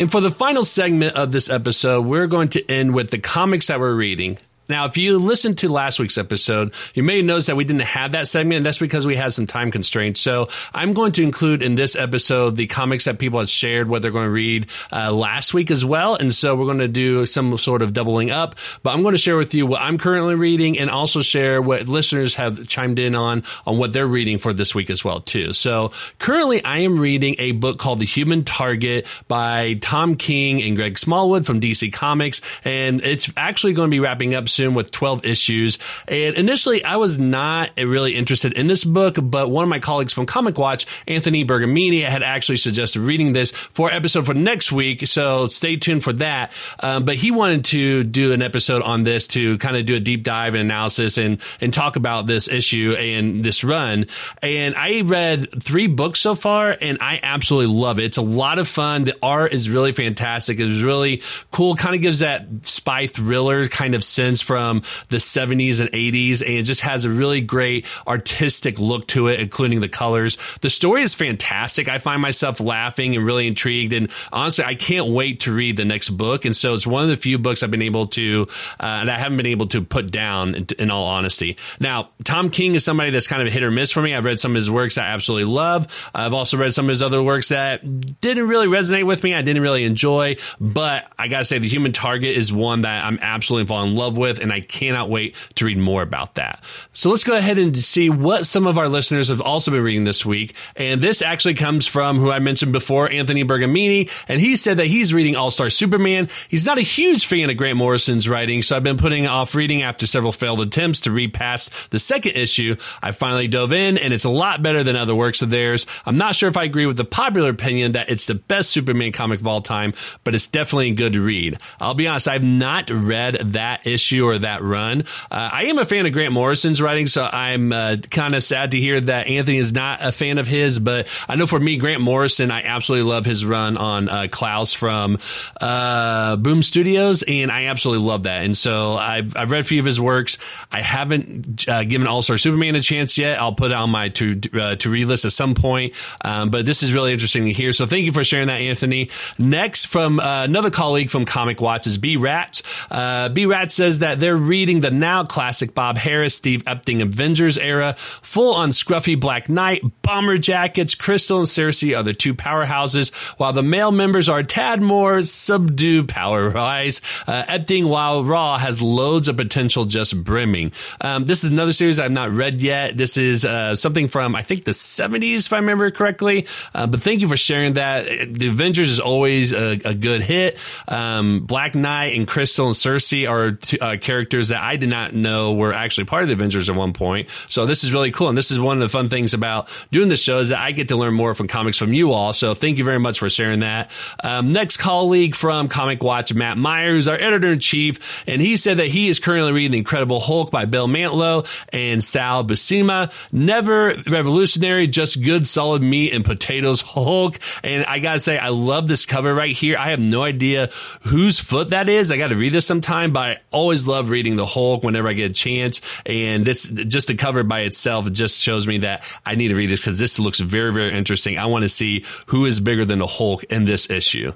And 0.00 0.10
for 0.10 0.20
the 0.20 0.32
final 0.32 0.64
segment 0.64 1.14
of 1.14 1.30
this 1.30 1.48
episode, 1.48 2.06
we're 2.06 2.26
going 2.26 2.48
to 2.48 2.70
end 2.70 2.92
with 2.92 3.10
the 3.10 3.18
comics 3.18 3.68
that 3.68 3.78
we're 3.78 3.94
reading. 3.94 4.36
Now, 4.68 4.84
if 4.86 4.96
you 4.96 5.18
listened 5.18 5.58
to 5.58 5.68
last 5.68 5.98
week's 5.98 6.18
episode, 6.18 6.72
you 6.94 7.02
may 7.02 7.20
notice 7.22 7.46
that 7.46 7.56
we 7.56 7.64
didn't 7.64 7.82
have 7.82 8.12
that 8.12 8.28
segment, 8.28 8.58
and 8.58 8.66
that's 8.66 8.78
because 8.78 9.06
we 9.06 9.16
had 9.16 9.32
some 9.32 9.46
time 9.46 9.70
constraints. 9.70 10.20
So 10.20 10.48
I'm 10.72 10.92
going 10.92 11.12
to 11.12 11.22
include 11.22 11.62
in 11.62 11.74
this 11.74 11.96
episode 11.96 12.56
the 12.56 12.66
comics 12.66 13.04
that 13.06 13.18
people 13.18 13.38
have 13.40 13.48
shared 13.48 13.88
what 13.88 14.02
they're 14.02 14.10
going 14.10 14.26
to 14.26 14.30
read 14.30 14.66
uh, 14.92 15.12
last 15.12 15.52
week 15.52 15.70
as 15.70 15.84
well. 15.84 16.14
And 16.14 16.32
so 16.32 16.54
we're 16.54 16.66
going 16.66 16.78
to 16.78 16.88
do 16.88 17.26
some 17.26 17.56
sort 17.58 17.82
of 17.82 17.92
doubling 17.92 18.30
up. 18.30 18.54
But 18.82 18.94
I'm 18.94 19.02
going 19.02 19.14
to 19.14 19.18
share 19.18 19.36
with 19.36 19.54
you 19.54 19.66
what 19.66 19.80
I'm 19.80 19.98
currently 19.98 20.34
reading 20.34 20.78
and 20.78 20.90
also 20.90 21.22
share 21.22 21.60
what 21.60 21.88
listeners 21.88 22.36
have 22.36 22.66
chimed 22.68 22.98
in 22.98 23.14
on 23.14 23.42
on 23.66 23.78
what 23.78 23.92
they're 23.92 24.06
reading 24.06 24.38
for 24.38 24.52
this 24.52 24.74
week 24.74 24.90
as 24.90 25.04
well 25.04 25.20
too. 25.20 25.52
So 25.52 25.92
currently, 26.18 26.64
I 26.64 26.78
am 26.78 26.98
reading 26.98 27.36
a 27.38 27.52
book 27.52 27.78
called 27.78 28.00
The 28.00 28.06
Human 28.06 28.44
Target 28.44 29.06
by 29.28 29.74
Tom 29.80 30.16
King 30.16 30.62
and 30.62 30.76
Greg 30.76 30.98
Smallwood 30.98 31.46
from 31.46 31.60
DC 31.60 31.92
Comics, 31.92 32.40
and 32.64 33.04
it's 33.04 33.30
actually 33.36 33.72
going 33.72 33.88
to 33.88 33.94
be 33.94 34.00
wrapping 34.00 34.34
up 34.34 34.48
soon 34.52 34.74
with 34.74 34.90
12 34.90 35.24
issues. 35.24 35.78
And 36.06 36.36
initially, 36.36 36.84
I 36.84 36.96
was 36.96 37.18
not 37.18 37.70
really 37.76 38.16
interested 38.16 38.52
in 38.52 38.66
this 38.66 38.84
book, 38.84 39.16
but 39.20 39.50
one 39.50 39.62
of 39.62 39.68
my 39.68 39.78
colleagues 39.78 40.12
from 40.12 40.26
Comic 40.26 40.58
Watch, 40.58 40.86
Anthony 41.06 41.44
Bergamini, 41.44 42.02
had 42.02 42.22
actually 42.22 42.58
suggested 42.58 43.00
reading 43.00 43.32
this 43.32 43.50
for 43.50 43.90
episode 43.90 44.26
for 44.26 44.34
next 44.34 44.72
week. 44.72 45.06
So 45.06 45.48
stay 45.48 45.76
tuned 45.76 46.04
for 46.04 46.12
that. 46.14 46.52
Um, 46.80 47.04
but 47.04 47.16
he 47.16 47.30
wanted 47.30 47.64
to 47.66 48.04
do 48.04 48.32
an 48.32 48.42
episode 48.42 48.82
on 48.82 49.02
this 49.02 49.28
to 49.28 49.58
kind 49.58 49.76
of 49.76 49.86
do 49.86 49.94
a 49.94 50.00
deep 50.00 50.22
dive 50.22 50.54
and 50.54 50.62
analysis 50.62 51.18
and, 51.18 51.40
and 51.60 51.72
talk 51.72 51.96
about 51.96 52.26
this 52.26 52.48
issue 52.48 52.94
and 52.98 53.44
this 53.44 53.64
run. 53.64 54.06
And 54.42 54.74
I 54.74 55.00
read 55.02 55.62
three 55.62 55.86
books 55.86 56.20
so 56.20 56.34
far 56.34 56.76
and 56.80 56.98
I 57.00 57.20
absolutely 57.22 57.74
love 57.74 57.98
it. 57.98 58.04
It's 58.04 58.16
a 58.16 58.22
lot 58.22 58.58
of 58.58 58.68
fun. 58.68 59.04
The 59.04 59.16
art 59.22 59.52
is 59.52 59.70
really 59.70 59.92
fantastic. 59.92 60.60
It's 60.60 60.82
really 60.82 61.22
cool. 61.50 61.76
Kind 61.76 61.94
of 61.94 62.00
gives 62.00 62.20
that 62.20 62.46
spy 62.62 63.06
thriller 63.06 63.68
kind 63.68 63.94
of 63.94 64.04
sense 64.04 64.41
from 64.42 64.82
the 65.08 65.18
70s 65.18 65.80
and 65.80 65.90
80s, 65.90 66.40
and 66.40 66.50
it 66.50 66.62
just 66.64 66.82
has 66.82 67.04
a 67.04 67.10
really 67.10 67.40
great 67.40 67.86
artistic 68.06 68.78
look 68.78 69.06
to 69.08 69.28
it, 69.28 69.40
including 69.40 69.80
the 69.80 69.88
colors. 69.88 70.38
The 70.60 70.70
story 70.70 71.02
is 71.02 71.14
fantastic. 71.14 71.88
I 71.88 71.98
find 71.98 72.20
myself 72.20 72.60
laughing 72.60 73.16
and 73.16 73.24
really 73.24 73.46
intrigued, 73.46 73.92
and 73.92 74.10
honestly, 74.32 74.64
I 74.64 74.74
can't 74.74 75.08
wait 75.08 75.40
to 75.40 75.52
read 75.52 75.76
the 75.76 75.84
next 75.84 76.10
book. 76.10 76.44
And 76.44 76.54
so 76.54 76.74
it's 76.74 76.86
one 76.86 77.02
of 77.02 77.08
the 77.08 77.16
few 77.16 77.38
books 77.38 77.62
I've 77.62 77.70
been 77.70 77.82
able 77.82 78.06
to, 78.08 78.46
uh, 78.80 78.98
and 79.00 79.10
I 79.10 79.18
haven't 79.18 79.36
been 79.36 79.46
able 79.46 79.68
to 79.68 79.82
put 79.82 80.10
down, 80.10 80.54
in, 80.54 80.66
in 80.78 80.90
all 80.90 81.06
honesty. 81.06 81.56
Now, 81.80 82.10
Tom 82.24 82.50
King 82.50 82.74
is 82.74 82.84
somebody 82.84 83.10
that's 83.10 83.26
kind 83.26 83.42
of 83.42 83.48
a 83.48 83.50
hit 83.50 83.62
or 83.62 83.70
miss 83.70 83.92
for 83.92 84.02
me. 84.02 84.14
I've 84.14 84.24
read 84.24 84.40
some 84.40 84.52
of 84.52 84.56
his 84.56 84.70
works 84.70 84.98
I 84.98 85.06
absolutely 85.06 85.52
love. 85.52 86.10
I've 86.14 86.34
also 86.34 86.56
read 86.56 86.72
some 86.72 86.86
of 86.86 86.90
his 86.90 87.02
other 87.02 87.22
works 87.22 87.48
that 87.48 88.20
didn't 88.20 88.48
really 88.48 88.66
resonate 88.66 89.06
with 89.06 89.22
me. 89.24 89.34
I 89.34 89.42
didn't 89.42 89.62
really 89.62 89.84
enjoy, 89.84 90.36
but 90.60 91.10
I 91.18 91.28
gotta 91.28 91.44
say, 91.44 91.58
The 91.58 91.68
Human 91.68 91.92
Target 91.92 92.36
is 92.36 92.52
one 92.52 92.82
that 92.82 93.04
I'm 93.04 93.18
absolutely 93.20 93.66
falling 93.66 93.90
in 93.90 93.96
love 93.96 94.16
with 94.16 94.31
and 94.38 94.52
I 94.52 94.60
cannot 94.60 95.10
wait 95.10 95.36
to 95.56 95.64
read 95.64 95.78
more 95.78 96.02
about 96.02 96.34
that. 96.34 96.62
So 96.92 97.10
let's 97.10 97.24
go 97.24 97.36
ahead 97.36 97.58
and 97.58 97.76
see 97.76 98.10
what 98.10 98.46
some 98.46 98.66
of 98.66 98.78
our 98.78 98.88
listeners 98.88 99.28
have 99.28 99.40
also 99.40 99.70
been 99.70 99.82
reading 99.82 100.04
this 100.04 100.24
week. 100.24 100.54
And 100.76 101.00
this 101.00 101.22
actually 101.22 101.54
comes 101.54 101.86
from 101.86 102.18
who 102.18 102.30
I 102.30 102.38
mentioned 102.38 102.72
before, 102.72 103.10
Anthony 103.10 103.44
Bergamini, 103.44 104.10
and 104.28 104.40
he 104.40 104.56
said 104.56 104.76
that 104.78 104.86
he's 104.86 105.14
reading 105.14 105.36
All 105.36 105.50
Star 105.50 105.70
Superman. 105.70 106.28
He's 106.48 106.66
not 106.66 106.78
a 106.78 106.82
huge 106.82 107.26
fan 107.26 107.50
of 107.50 107.56
Grant 107.56 107.76
Morrison's 107.76 108.28
writing, 108.28 108.62
so 108.62 108.76
I've 108.76 108.82
been 108.82 108.98
putting 108.98 109.26
off 109.26 109.54
reading 109.54 109.82
after 109.82 110.06
several 110.06 110.32
failed 110.32 110.60
attempts 110.60 111.02
to 111.02 111.10
read 111.10 111.34
past 111.34 111.90
the 111.90 111.98
second 111.98 112.36
issue. 112.36 112.76
I 113.02 113.12
finally 113.12 113.48
dove 113.48 113.72
in, 113.72 113.98
and 113.98 114.12
it's 114.12 114.24
a 114.24 114.30
lot 114.30 114.62
better 114.62 114.82
than 114.84 114.96
other 114.96 115.14
works 115.14 115.42
of 115.42 115.50
theirs. 115.50 115.86
I'm 116.06 116.18
not 116.18 116.34
sure 116.34 116.48
if 116.48 116.56
I 116.56 116.64
agree 116.64 116.86
with 116.86 116.96
the 116.96 117.04
popular 117.04 117.50
opinion 117.50 117.92
that 117.92 118.10
it's 118.10 118.26
the 118.26 118.34
best 118.34 118.70
Superman 118.70 119.12
comic 119.12 119.40
of 119.40 119.46
all 119.46 119.60
time, 119.60 119.92
but 120.24 120.34
it's 120.34 120.48
definitely 120.48 120.92
good 120.92 121.12
to 121.14 121.20
read. 121.20 121.58
I'll 121.80 121.94
be 121.94 122.06
honest, 122.06 122.28
I've 122.28 122.42
not 122.42 122.90
read 122.90 123.34
that 123.52 123.86
issue 123.86 124.21
of 124.30 124.42
that 124.42 124.62
run. 124.62 125.02
Uh, 125.30 125.50
I 125.52 125.64
am 125.64 125.78
a 125.78 125.84
fan 125.84 126.06
of 126.06 126.12
Grant 126.12 126.32
Morrison's 126.32 126.80
writing, 126.80 127.06
so 127.06 127.22
I'm 127.24 127.72
uh, 127.72 127.96
kind 128.10 128.34
of 128.34 128.44
sad 128.44 128.72
to 128.72 128.78
hear 128.78 129.00
that 129.00 129.26
Anthony 129.26 129.58
is 129.58 129.72
not 129.72 129.98
a 130.02 130.12
fan 130.12 130.38
of 130.38 130.46
his. 130.46 130.78
But 130.78 131.08
I 131.28 131.36
know 131.36 131.46
for 131.46 131.58
me, 131.58 131.76
Grant 131.76 132.00
Morrison, 132.00 132.50
I 132.50 132.62
absolutely 132.62 133.10
love 133.10 133.24
his 133.24 133.44
run 133.44 133.76
on 133.76 134.08
uh, 134.08 134.28
Klaus 134.30 134.74
from 134.74 135.18
uh, 135.60 136.36
Boom 136.36 136.62
Studios, 136.62 137.22
and 137.22 137.50
I 137.50 137.66
absolutely 137.66 138.06
love 138.06 138.24
that. 138.24 138.44
And 138.44 138.56
so 138.56 138.94
I've, 138.94 139.36
I've 139.36 139.50
read 139.50 139.62
a 139.62 139.64
few 139.64 139.80
of 139.80 139.86
his 139.86 140.00
works. 140.00 140.38
I 140.70 140.80
haven't 140.80 141.68
uh, 141.68 141.84
given 141.84 142.06
All 142.06 142.22
Star 142.22 142.38
Superman 142.38 142.76
a 142.76 142.80
chance 142.80 143.18
yet. 143.18 143.38
I'll 143.38 143.54
put 143.54 143.70
it 143.70 143.74
on 143.74 143.90
my 143.90 144.10
to 144.10 144.40
uh, 144.54 144.76
to 144.76 144.90
read 144.90 145.06
list 145.06 145.24
at 145.24 145.32
some 145.32 145.54
point. 145.54 145.94
Um, 146.24 146.50
but 146.50 146.66
this 146.66 146.82
is 146.82 146.92
really 146.92 147.12
interesting 147.12 147.44
to 147.44 147.52
hear. 147.52 147.72
So 147.72 147.86
thank 147.86 148.04
you 148.04 148.12
for 148.12 148.24
sharing 148.24 148.48
that, 148.48 148.60
Anthony. 148.60 149.10
Next, 149.38 149.86
from 149.86 150.20
another 150.22 150.70
colleague 150.70 151.10
from 151.10 151.24
Comic 151.24 151.60
Watch 151.60 151.86
is 151.86 151.98
B 151.98 152.16
Rat. 152.16 152.62
B 152.90 153.46
Rat 153.46 153.72
says 153.72 154.00
that 154.00 154.11
they're 154.14 154.36
reading 154.36 154.80
the 154.80 154.90
now 154.90 155.24
classic 155.24 155.74
Bob 155.74 155.96
Harras, 155.96 156.32
Steve 156.32 156.64
Epting 156.64 157.02
Avengers 157.02 157.58
era, 157.58 157.94
full 157.96 158.54
on 158.54 158.70
scruffy 158.70 159.18
Black 159.18 159.48
Knight, 159.48 159.82
bomber 160.02 160.38
jackets. 160.38 160.94
Crystal 160.94 161.38
and 161.38 161.46
Sersi 161.46 161.96
are 161.96 162.02
the 162.02 162.14
two 162.14 162.34
powerhouses, 162.34 163.14
while 163.38 163.52
the 163.52 163.62
male 163.62 163.92
members 163.92 164.28
are 164.28 164.42
tad 164.42 164.82
more 164.82 165.22
subdued 165.22 166.08
power 166.08 166.50
wise. 166.50 167.00
Uh, 167.26 167.44
Epting, 167.44 167.88
while 167.88 168.24
Raw, 168.24 168.58
has 168.58 168.82
loads 168.82 169.28
of 169.28 169.36
potential 169.36 169.84
just 169.84 170.22
brimming. 170.22 170.72
Um, 171.00 171.24
this 171.24 171.44
is 171.44 171.50
another 171.50 171.72
series 171.72 171.98
I've 171.98 172.12
not 172.12 172.30
read 172.30 172.62
yet. 172.62 172.96
This 172.96 173.16
is 173.16 173.44
uh, 173.44 173.76
something 173.76 174.08
from, 174.08 174.34
I 174.34 174.42
think, 174.42 174.64
the 174.64 174.72
70s, 174.72 175.46
if 175.46 175.52
I 175.52 175.56
remember 175.56 175.90
correctly. 175.90 176.46
Uh, 176.74 176.86
but 176.86 177.02
thank 177.02 177.20
you 177.20 177.28
for 177.28 177.36
sharing 177.36 177.74
that. 177.74 178.04
The 178.32 178.48
Avengers 178.48 178.90
is 178.90 179.00
always 179.00 179.52
a, 179.52 179.80
a 179.84 179.94
good 179.94 180.22
hit. 180.22 180.58
Um, 180.88 181.40
Black 181.40 181.74
Knight 181.74 182.16
and 182.16 182.26
Crystal 182.26 182.66
and 182.66 182.74
Sersi 182.74 183.28
are 183.28 183.52
two, 183.52 183.78
uh, 183.80 183.96
characters 184.02 184.48
that 184.48 184.62
I 184.62 184.76
did 184.76 184.88
not 184.88 185.14
know 185.14 185.54
were 185.54 185.72
actually 185.72 186.04
part 186.04 186.22
of 186.22 186.28
the 186.28 186.34
Avengers 186.34 186.68
at 186.68 186.76
one 186.76 186.92
point. 186.92 187.28
So 187.48 187.66
this 187.66 187.84
is 187.84 187.92
really 187.92 188.10
cool. 188.10 188.28
And 188.28 188.36
this 188.36 188.50
is 188.50 188.60
one 188.60 188.76
of 188.76 188.80
the 188.80 188.88
fun 188.88 189.08
things 189.08 189.34
about 189.34 189.68
doing 189.90 190.08
this 190.08 190.22
show 190.22 190.38
is 190.38 190.50
that 190.50 190.58
I 190.58 190.72
get 190.72 190.88
to 190.88 190.96
learn 190.96 191.14
more 191.14 191.34
from 191.34 191.48
comics 191.48 191.78
from 191.78 191.92
you 191.92 192.12
all. 192.12 192.32
So 192.32 192.54
thank 192.54 192.78
you 192.78 192.84
very 192.84 192.98
much 192.98 193.18
for 193.18 193.30
sharing 193.30 193.60
that. 193.60 193.90
Um, 194.22 194.52
next 194.52 194.76
colleague 194.76 195.34
from 195.34 195.68
Comic 195.68 196.02
Watch, 196.02 196.34
Matt 196.34 196.58
Myers, 196.58 197.08
our 197.08 197.14
editor 197.14 197.52
in 197.52 197.60
chief, 197.60 198.24
and 198.26 198.40
he 198.40 198.56
said 198.56 198.78
that 198.78 198.88
he 198.88 199.08
is 199.08 199.18
currently 199.20 199.52
reading 199.52 199.72
The 199.72 199.78
Incredible 199.78 200.20
Hulk 200.20 200.50
by 200.50 200.64
Bill 200.64 200.88
Mantlo 200.88 201.46
and 201.72 202.02
Sal 202.02 202.44
Buscema. 202.44 203.12
Never 203.32 203.94
revolutionary, 204.06 204.88
just 204.88 205.22
good, 205.22 205.46
solid 205.46 205.82
meat 205.82 206.12
and 206.12 206.24
potatoes 206.24 206.82
Hulk. 206.82 207.38
And 207.62 207.84
I 207.84 207.98
gotta 207.98 208.18
say, 208.18 208.38
I 208.38 208.48
love 208.48 208.88
this 208.88 209.06
cover 209.06 209.34
right 209.34 209.54
here. 209.54 209.76
I 209.78 209.90
have 209.90 210.00
no 210.00 210.22
idea 210.22 210.70
whose 211.02 211.38
foot 211.38 211.70
that 211.70 211.88
is. 211.88 212.10
I 212.10 212.16
gotta 212.16 212.36
read 212.36 212.52
this 212.52 212.66
sometime, 212.66 213.12
but 213.12 213.20
I 213.20 213.38
always 213.50 213.86
love 213.86 213.91
reading 214.00 214.36
the 214.36 214.46
Hulk 214.46 214.82
whenever 214.82 215.08
I 215.08 215.12
get 215.12 215.30
a 215.30 215.34
chance. 215.34 215.80
And 216.06 216.44
this, 216.44 216.66
just 216.66 217.08
the 217.08 217.14
cover 217.14 217.42
by 217.42 217.60
itself, 217.60 218.10
just 218.12 218.40
shows 218.40 218.66
me 218.66 218.78
that 218.78 219.04
I 219.24 219.34
need 219.34 219.48
to 219.48 219.54
read 219.54 219.70
this 219.70 219.80
because 219.80 219.98
this 219.98 220.18
looks 220.18 220.40
very, 220.40 220.72
very 220.72 220.92
interesting. 220.92 221.38
I 221.38 221.46
want 221.46 221.62
to 221.62 221.68
see 221.68 222.04
who 222.26 222.46
is 222.46 222.60
bigger 222.60 222.84
than 222.84 222.98
the 222.98 223.06
Hulk 223.06 223.44
in 223.44 223.64
this 223.64 223.90
issue. 223.90 224.32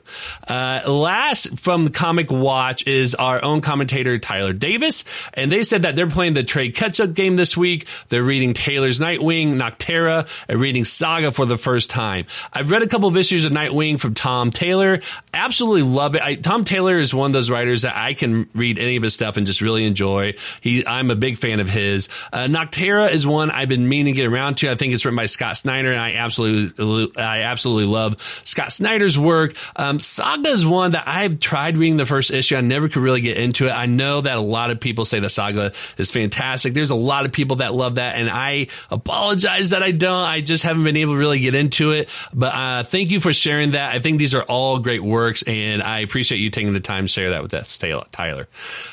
Uh, 0.46 0.82
last 0.86 1.58
from 1.58 1.88
Comic 1.88 2.30
Watch 2.30 2.86
is 2.86 3.14
our 3.14 3.42
own 3.44 3.60
commentator, 3.60 4.18
Tyler 4.18 4.52
Davis. 4.52 5.04
And 5.34 5.50
they 5.50 5.62
said 5.62 5.82
that 5.82 5.96
they're 5.96 6.06
playing 6.06 6.34
the 6.34 6.42
trade 6.42 6.74
catch 6.74 7.00
up 7.00 7.14
game 7.14 7.36
this 7.36 7.56
week. 7.56 7.86
They're 8.08 8.22
reading 8.22 8.54
Taylor's 8.54 9.00
Nightwing, 9.00 9.54
Nocterra, 9.54 10.28
and 10.48 10.60
reading 10.60 10.84
Saga 10.84 11.32
for 11.32 11.46
the 11.46 11.58
first 11.58 11.90
time. 11.90 12.26
I've 12.52 12.70
read 12.70 12.82
a 12.82 12.88
couple 12.88 13.08
of 13.08 13.16
issues 13.16 13.44
of 13.44 13.52
Nightwing 13.52 13.98
from 13.98 14.14
Tom 14.14 14.50
Taylor. 14.50 15.00
Absolutely 15.32 15.82
love 15.82 16.14
it. 16.14 16.22
I, 16.22 16.34
Tom 16.34 16.64
Taylor 16.64 16.98
is 16.98 17.14
one 17.14 17.30
of 17.30 17.32
those 17.32 17.50
writers 17.50 17.82
that 17.82 17.96
I 17.96 18.14
can 18.14 18.48
read 18.54 18.78
any 18.78 18.96
of 18.96 19.02
his 19.02 19.14
stuff 19.14 19.36
and 19.36 19.45
just 19.46 19.60
really 19.60 19.84
enjoy. 19.84 20.34
He, 20.60 20.86
I'm 20.86 21.10
a 21.10 21.16
big 21.16 21.38
fan 21.38 21.60
of 21.60 21.68
his. 21.68 22.08
Uh, 22.32 22.44
Nocterra 22.44 23.10
is 23.10 23.26
one 23.26 23.50
I've 23.50 23.68
been 23.68 23.88
meaning 23.88 24.14
to 24.14 24.20
get 24.20 24.26
around 24.26 24.58
to. 24.58 24.70
I 24.70 24.74
think 24.74 24.92
it's 24.92 25.04
written 25.04 25.16
by 25.16 25.26
Scott 25.26 25.56
Snyder, 25.56 25.92
and 25.92 26.00
I 26.00 26.14
absolutely, 26.14 27.16
I 27.16 27.42
absolutely 27.42 27.86
love 27.86 28.20
Scott 28.44 28.72
Snyder's 28.72 29.18
work. 29.18 29.56
Um, 29.76 30.00
Saga 30.00 30.48
is 30.48 30.66
one 30.66 30.92
that 30.92 31.04
I've 31.06 31.40
tried 31.40 31.76
reading 31.76 31.96
the 31.96 32.06
first 32.06 32.30
issue. 32.30 32.56
I 32.56 32.60
never 32.60 32.88
could 32.88 33.02
really 33.02 33.20
get 33.20 33.36
into 33.36 33.66
it. 33.66 33.70
I 33.70 33.86
know 33.86 34.20
that 34.20 34.36
a 34.36 34.40
lot 34.40 34.70
of 34.70 34.80
people 34.80 35.04
say 35.04 35.20
the 35.20 35.30
Saga 35.30 35.72
is 35.98 36.10
fantastic. 36.10 36.74
There's 36.74 36.90
a 36.90 36.96
lot 36.96 37.26
of 37.26 37.32
people 37.32 37.56
that 37.56 37.74
love 37.74 37.96
that, 37.96 38.16
and 38.16 38.28
I 38.30 38.68
apologize 38.90 39.70
that 39.70 39.82
I 39.82 39.90
don't. 39.90 40.24
I 40.24 40.40
just 40.40 40.62
haven't 40.62 40.84
been 40.84 40.96
able 40.96 41.14
to 41.14 41.18
really 41.18 41.40
get 41.40 41.54
into 41.54 41.90
it. 41.90 42.08
But 42.32 42.54
uh, 42.54 42.82
thank 42.84 43.10
you 43.10 43.20
for 43.20 43.32
sharing 43.32 43.72
that. 43.72 43.94
I 43.94 44.00
think 44.00 44.18
these 44.18 44.34
are 44.34 44.42
all 44.42 44.78
great 44.78 45.02
works, 45.02 45.42
and 45.42 45.82
I 45.82 46.00
appreciate 46.00 46.38
you 46.38 46.50
taking 46.50 46.72
the 46.72 46.80
time 46.80 47.04
to 47.04 47.08
share 47.08 47.30
that 47.30 47.42
with 47.42 47.54
us, 47.54 47.78
Tyler. 47.78 48.48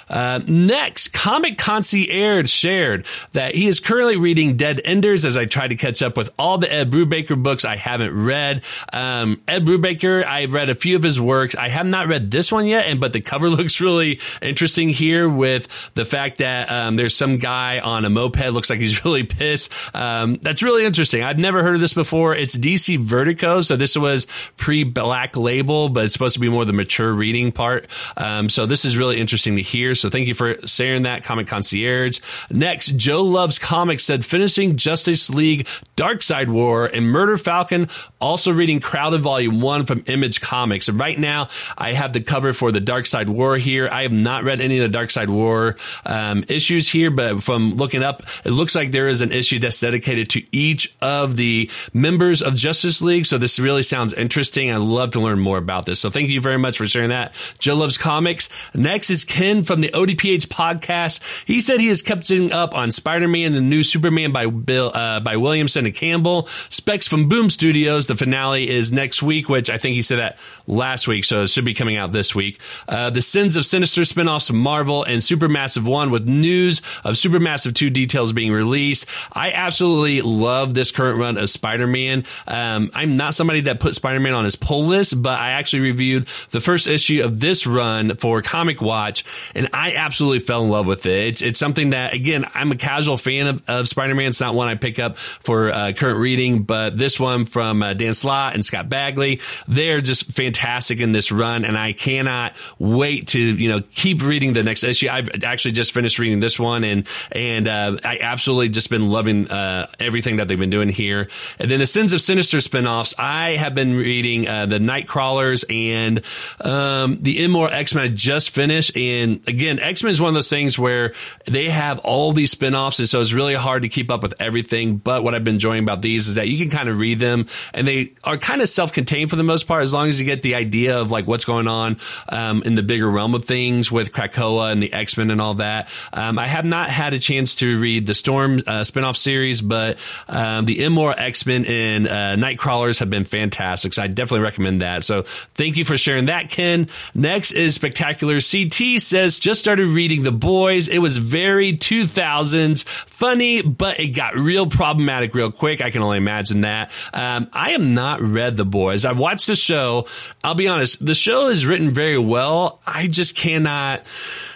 Uh, 0.10 0.33
next, 0.48 1.14
Comic 1.14 1.58
Concierge 1.58 2.50
shared 2.50 3.06
that 3.34 3.56
he 3.56 3.68
is 3.68 3.80
currently 3.80 4.18
reading 4.18 4.58
Dead 4.58 4.82
Enders 4.84 5.26
as 5.26 5.38
I 5.38 5.46
try 5.46 5.68
to 5.68 5.76
catch 5.76 6.02
up 6.02 6.18
with 6.18 6.32
all 6.38 6.58
the 6.58 6.72
Ed 6.72 6.92
Brubaker 6.92 7.42
books 7.42 7.66
I 7.66 7.76
haven't 7.76 8.24
read. 8.24 8.64
Um, 8.92 9.42
Ed 9.48 9.66
Brubaker, 9.66 10.26
I've 10.26 10.54
read 10.54 10.70
a 10.70 10.76
few 10.76 10.96
of 10.96 11.04
his 11.04 11.20
works. 11.20 11.56
I 11.56 11.70
have 11.70 11.86
not 11.86 12.08
read 12.08 12.32
this 12.32 12.52
one 12.52 12.66
yet, 12.66 12.86
and 12.86 13.00
but 13.00 13.14
the 13.14 13.22
cover 13.22 13.50
looks 13.54 13.82
really 13.82 14.20
interesting 14.42 14.90
here 14.90 15.28
with 15.28 15.68
the 15.94 16.06
fact 16.06 16.40
that 16.40 16.72
um, 16.72 16.96
there's 16.96 17.16
some 17.16 17.38
guy 17.38 17.80
on 17.80 18.06
a 18.06 18.10
moped 18.10 18.52
looks 18.52 18.70
like 18.70 18.80
he's 18.80 19.04
really 19.06 19.24
pissed. 19.24 19.72
Um, 19.96 20.36
that's 20.42 20.64
really 20.64 20.86
interesting. 20.86 21.24
I've 21.24 21.40
never 21.40 21.64
heard 21.64 21.76
of 21.76 21.82
this 21.82 21.94
before. 21.94 22.36
It's 22.36 22.58
DC 22.58 23.00
Vertigo, 23.00 23.62
so 23.62 23.76
this 23.76 23.98
was 23.98 24.28
pre 24.58 24.84
Black 24.84 25.36
Label, 25.36 25.90
but 25.90 26.06
it's 26.06 26.14
supposed 26.14 26.36
to 26.36 26.40
be 26.40 26.50
more 26.50 26.66
the 26.66 26.74
mature 26.74 27.12
reading 27.12 27.52
part. 27.52 27.88
Um, 28.18 28.50
so 28.50 28.66
this 28.66 28.86
is 28.86 28.98
really 28.98 29.20
interesting 29.20 29.56
to 29.56 29.62
hear. 29.62 29.96
So 29.96 30.10
thank 30.10 30.23
you 30.28 30.34
for 30.34 30.56
sharing 30.68 31.04
that, 31.04 31.24
Comic 31.24 31.48
Concierge. 31.48 32.20
Next, 32.50 32.96
Joe 32.98 33.24
Loves 33.24 33.60
Comics 33.60 34.04
said 34.04 34.26
finishing 34.26 34.76
Justice 34.76 35.30
League 35.30 35.68
Darkseid 35.96 36.50
War 36.50 36.86
and 36.86 37.08
Murder 37.08 37.38
Falcon, 37.38 37.88
also 38.20 38.52
reading 38.52 38.80
Crowded 38.80 39.22
Volume 39.22 39.62
1 39.62 39.86
from 39.86 40.04
Image 40.08 40.42
Comics. 40.42 40.88
And 40.88 41.00
right 41.00 41.18
now, 41.18 41.50
I 41.78 41.94
have 41.94 42.14
the 42.14 42.22
cover 42.22 42.54
for 42.54 42.72
the 42.72 42.80
Darkseid 42.80 43.28
War 43.28 43.58
here. 43.58 43.90
I 43.92 44.04
have 44.04 44.12
not 44.12 44.44
read 44.44 44.60
any 44.60 44.80
of 44.80 44.92
the 44.92 44.98
Darkseid 44.98 45.30
War 45.30 45.76
um, 46.06 46.44
issues 46.48 46.90
here, 46.90 47.12
but 47.12 47.44
from 47.44 47.76
looking 47.76 48.04
up, 48.04 48.24
it 48.44 48.52
looks 48.52 48.76
like 48.76 48.92
there 48.92 49.08
is 49.08 49.22
an 49.22 49.32
issue 49.32 49.60
that's 49.60 49.80
dedicated 49.80 50.30
to 50.32 50.44
each 50.56 50.96
of 51.02 51.38
the 51.38 51.70
members 51.94 52.42
of 52.42 52.56
Justice 52.56 53.02
League. 53.02 53.26
So 53.26 53.38
this 53.38 53.60
really 53.60 53.84
sounds 53.84 54.14
interesting. 54.14 54.72
I'd 54.72 54.78
love 54.78 55.12
to 55.12 55.20
learn 55.20 55.40
more 55.40 55.58
about 55.58 55.86
this. 55.86 56.00
So 56.00 56.10
thank 56.10 56.30
you 56.30 56.42
very 56.42 56.58
much 56.58 56.78
for 56.78 56.88
sharing 56.88 57.10
that. 57.10 57.34
Joe 57.60 57.76
Loves 57.76 57.98
Comics. 57.98 58.50
Next 58.74 59.10
is 59.10 59.24
Ken 59.24 59.64
from 59.64 59.82
the 59.82 59.94
ODPH 60.14 60.48
podcast. 60.48 61.46
He 61.46 61.60
said 61.60 61.80
he 61.80 61.90
is 61.90 62.02
catching 62.02 62.52
up 62.52 62.76
on 62.76 62.92
Spider-Man, 62.92 63.52
the 63.54 63.62
new 63.62 63.84
Superman 63.84 64.32
by 64.32 64.48
Bill, 64.48 64.92
uh, 64.94 65.20
by 65.20 65.38
Williamson 65.38 65.86
and 65.86 65.96
Campbell. 65.96 66.48
Specs 66.70 67.08
from 67.08 67.30
Boom 67.30 67.50
Studios. 67.50 68.08
The 68.08 68.16
finale 68.16 68.70
is 68.70 68.92
next 68.92 69.24
week, 69.24 69.50
which 69.50 69.70
I 69.70 69.78
think 69.78 69.96
he 69.96 70.02
said 70.02 70.20
that 70.20 70.38
last 70.68 71.08
week. 71.08 71.26
So 71.26 71.44
it 71.44 71.48
should 71.48 71.66
be 71.66 71.74
coming 71.74 71.98
out 71.98 72.12
this 72.12 72.36
week. 72.36 72.60
Uh, 72.88 73.10
the 73.10 73.22
Sins 73.22 73.56
of 73.56 73.66
Sinister 73.66 74.02
spinoffs 74.02 74.48
from 74.48 74.60
Marvel 74.60 75.04
and 75.04 75.22
Supermassive 75.22 75.84
1 75.84 76.12
with 76.12 76.28
news 76.28 76.80
of 77.04 77.16
Supermassive 77.16 77.74
2 77.74 77.90
details 77.90 78.34
being 78.34 78.52
released. 78.52 79.08
I 79.32 79.52
absolutely 79.52 80.22
love 80.22 80.74
this 80.74 80.92
current 80.92 81.20
run 81.20 81.38
of 81.38 81.50
Spider-Man. 81.50 82.26
Um, 82.48 82.92
I'm 82.94 83.18
not 83.18 83.34
somebody 83.34 83.62
that 83.62 83.80
put 83.80 83.96
Spider-Man 83.96 84.34
on 84.34 84.44
his 84.44 84.56
pull 84.56 84.86
list, 84.86 85.22
but 85.22 85.40
I 85.40 85.52
actually 85.52 85.82
reviewed 85.82 86.28
the 86.52 86.60
first 86.60 86.88
issue 86.88 87.24
of 87.24 87.40
this 87.40 87.66
run 87.66 88.16
for 88.18 88.42
Comic 88.42 88.82
Watch, 88.82 89.24
and 89.56 89.70
I 89.74 89.92
absolutely 90.04 90.40
fell 90.40 90.64
in 90.64 90.70
love 90.70 90.88
with 90.88 91.06
it. 91.06 91.28
It's, 91.28 91.42
it's 91.42 91.60
something 91.60 91.92
that, 91.92 92.14
again, 92.14 92.46
I'm 92.54 92.72
a 92.72 92.76
casual 92.76 93.18
fan 93.18 93.48
of, 93.48 93.64
of 93.68 93.88
Spider-Man. 93.88 94.28
It's 94.28 94.42
not 94.42 94.56
one 94.56 94.68
I 94.68 94.76
pick 94.76 95.00
up 95.00 95.18
for 95.18 95.72
uh, 95.72 95.94
current 95.94 96.20
reading, 96.20 96.64
but 96.64 96.98
this 96.98 97.20
one 97.20 97.46
from 97.46 97.84
uh, 97.84 97.94
Dan 97.94 98.14
Slott 98.14 98.54
and 98.54 98.66
Scott 98.66 98.90
Bagley, 98.90 99.40
they're 99.68 100.02
just 100.02 100.32
fantastic 100.32 101.00
in 101.00 101.12
this 101.12 101.32
run, 101.32 101.66
and 101.66 101.78
I 101.78 101.94
cannot 101.94 102.56
wait 102.80 103.28
to 103.28 103.40
you 103.40 103.70
know 103.70 103.82
keep 103.92 104.24
reading 104.24 104.54
the 104.54 104.64
next 104.64 104.84
issue. 104.84 105.08
I've 105.10 105.44
actually 105.44 105.74
just 105.74 105.94
finished 105.94 106.18
reading 106.18 106.40
this 106.40 106.60
one, 106.60 106.84
and 106.84 107.08
and 107.32 107.68
uh, 107.68 107.98
I 108.04 108.18
absolutely 108.20 108.70
just 108.70 108.90
been 108.90 109.10
loving 109.10 109.50
uh, 109.50 109.88
everything 110.00 110.38
that 110.38 110.48
they've 110.48 110.60
been 110.60 110.70
doing 110.70 110.90
here. 110.90 111.28
And 111.60 111.70
then 111.70 111.80
the 111.80 111.86
Sins 111.86 112.14
of 112.14 112.22
Sinister 112.22 112.58
spinoffs, 112.58 113.14
I 113.20 113.56
have 113.56 113.76
been 113.76 113.96
reading 113.96 114.48
uh, 114.48 114.66
the 114.66 114.80
Nightcrawlers 114.80 115.64
and 115.70 116.22
um, 116.60 117.22
the 117.22 117.44
Immoral 117.44 117.72
X 117.72 117.94
Men. 117.94 118.06
I 118.06 118.08
just 118.08 118.50
finished, 118.50 118.98
and 118.98 119.48
again, 119.48 119.80
X 119.80 119.93
Men 120.02 120.12
is 120.12 120.22
one 120.22 120.30
of 120.30 120.34
those 120.34 120.50
things 120.50 120.80
where 120.80 121.14
they 121.46 121.70
have 121.70 122.00
all 122.00 122.32
these 122.32 122.56
spinoffs, 122.56 123.00
and 123.00 123.08
so 123.08 123.20
it's 123.20 123.34
really 123.34 123.54
hard 123.54 123.82
to 123.82 123.90
keep 123.90 124.10
up 124.10 124.24
with 124.24 124.34
everything. 124.42 124.98
But 124.98 125.24
what 125.24 125.36
I've 125.36 125.44
been 125.44 125.56
enjoying 125.56 125.84
about 125.84 126.02
these 126.02 126.28
is 126.30 126.36
that 126.36 126.48
you 126.48 126.58
can 126.58 126.76
kind 126.76 126.90
of 126.90 127.00
read 127.00 127.20
them, 127.20 127.48
and 127.74 127.88
they 127.88 128.14
are 128.24 128.38
kind 128.38 128.62
of 128.62 128.70
self-contained 128.70 129.30
for 129.30 129.36
the 129.36 129.44
most 129.44 129.68
part, 129.68 129.84
as 129.84 129.94
long 129.94 130.08
as 130.08 130.20
you 130.20 130.26
get 130.26 130.42
the 130.42 130.56
idea 130.56 130.98
of 130.98 131.12
like 131.12 131.28
what's 131.28 131.46
going 131.46 131.68
on 131.68 131.98
um, 132.30 132.64
in 132.64 132.76
the 132.76 132.84
bigger 132.84 133.10
realm 133.10 133.36
of 133.36 133.46
things 133.46 133.92
with 133.92 134.12
Krakoa 134.14 134.72
and 134.72 134.82
the 134.82 134.94
X 134.94 135.18
Men 135.18 135.30
and 135.30 135.42
all 135.42 135.56
that. 135.56 135.90
Um, 136.14 136.40
I 136.40 136.48
have 136.48 136.66
not 136.66 136.90
had 136.90 137.14
a 137.14 137.20
chance 137.20 137.56
to 137.56 137.78
read 137.78 138.06
the 138.06 138.14
Storm 138.14 138.60
uh, 138.60 138.82
spinoff 138.82 139.18
series, 139.18 139.62
but 139.62 139.98
um, 140.28 140.66
the 140.66 140.84
Immoral 140.84 141.16
X 141.18 141.46
Men 141.46 141.66
and 141.66 142.08
uh, 142.08 142.36
Nightcrawlers 142.36 143.00
have 143.00 143.10
been 143.10 143.26
fantastic. 143.26 143.94
So 143.94 144.04
I 144.04 144.08
definitely 144.08 144.44
recommend 144.44 144.82
that. 144.82 145.04
So 145.04 145.24
thank 145.24 145.78
you 145.78 145.86
for 145.86 145.98
sharing 145.98 146.26
that, 146.26 146.50
Ken. 146.50 146.88
Next 147.14 147.52
is 147.52 147.76
Spectacular 147.76 148.40
CT 148.40 149.02
says 149.02 149.40
just 149.40 149.60
started 149.60 149.83
started 149.84 149.96
reading 149.96 150.24
The 150.24 150.32
Boys. 150.32 150.88
It 150.88 151.00
was 151.00 151.18
very 151.18 151.74
2000s, 151.74 152.88
funny, 152.88 153.62
but 153.62 154.00
it 154.00 154.08
got 154.10 154.36
real 154.36 154.68
problematic 154.68 155.34
real 155.36 155.52
quick. 155.52 155.82
I 155.82 155.90
can 155.90 156.02
only 156.02 156.18
imagine 156.18 156.62
that. 156.62 156.92
Um, 157.14 157.50
I 157.54 157.72
have 157.72 157.82
not 157.82 158.22
read 158.22 158.56
The 158.56 158.66
Boys. 158.66 159.04
I've 159.04 159.18
watched 159.20 159.48
the 159.48 159.56
show. 159.56 160.08
I'll 160.44 160.56
be 160.56 160.68
honest, 160.68 161.06
the 161.06 161.16
show 161.16 161.48
is 161.48 161.66
written 161.66 161.90
very 161.90 162.18
well. 162.18 162.80
I 162.88 163.08
just 163.08 163.36
cannot 163.36 164.06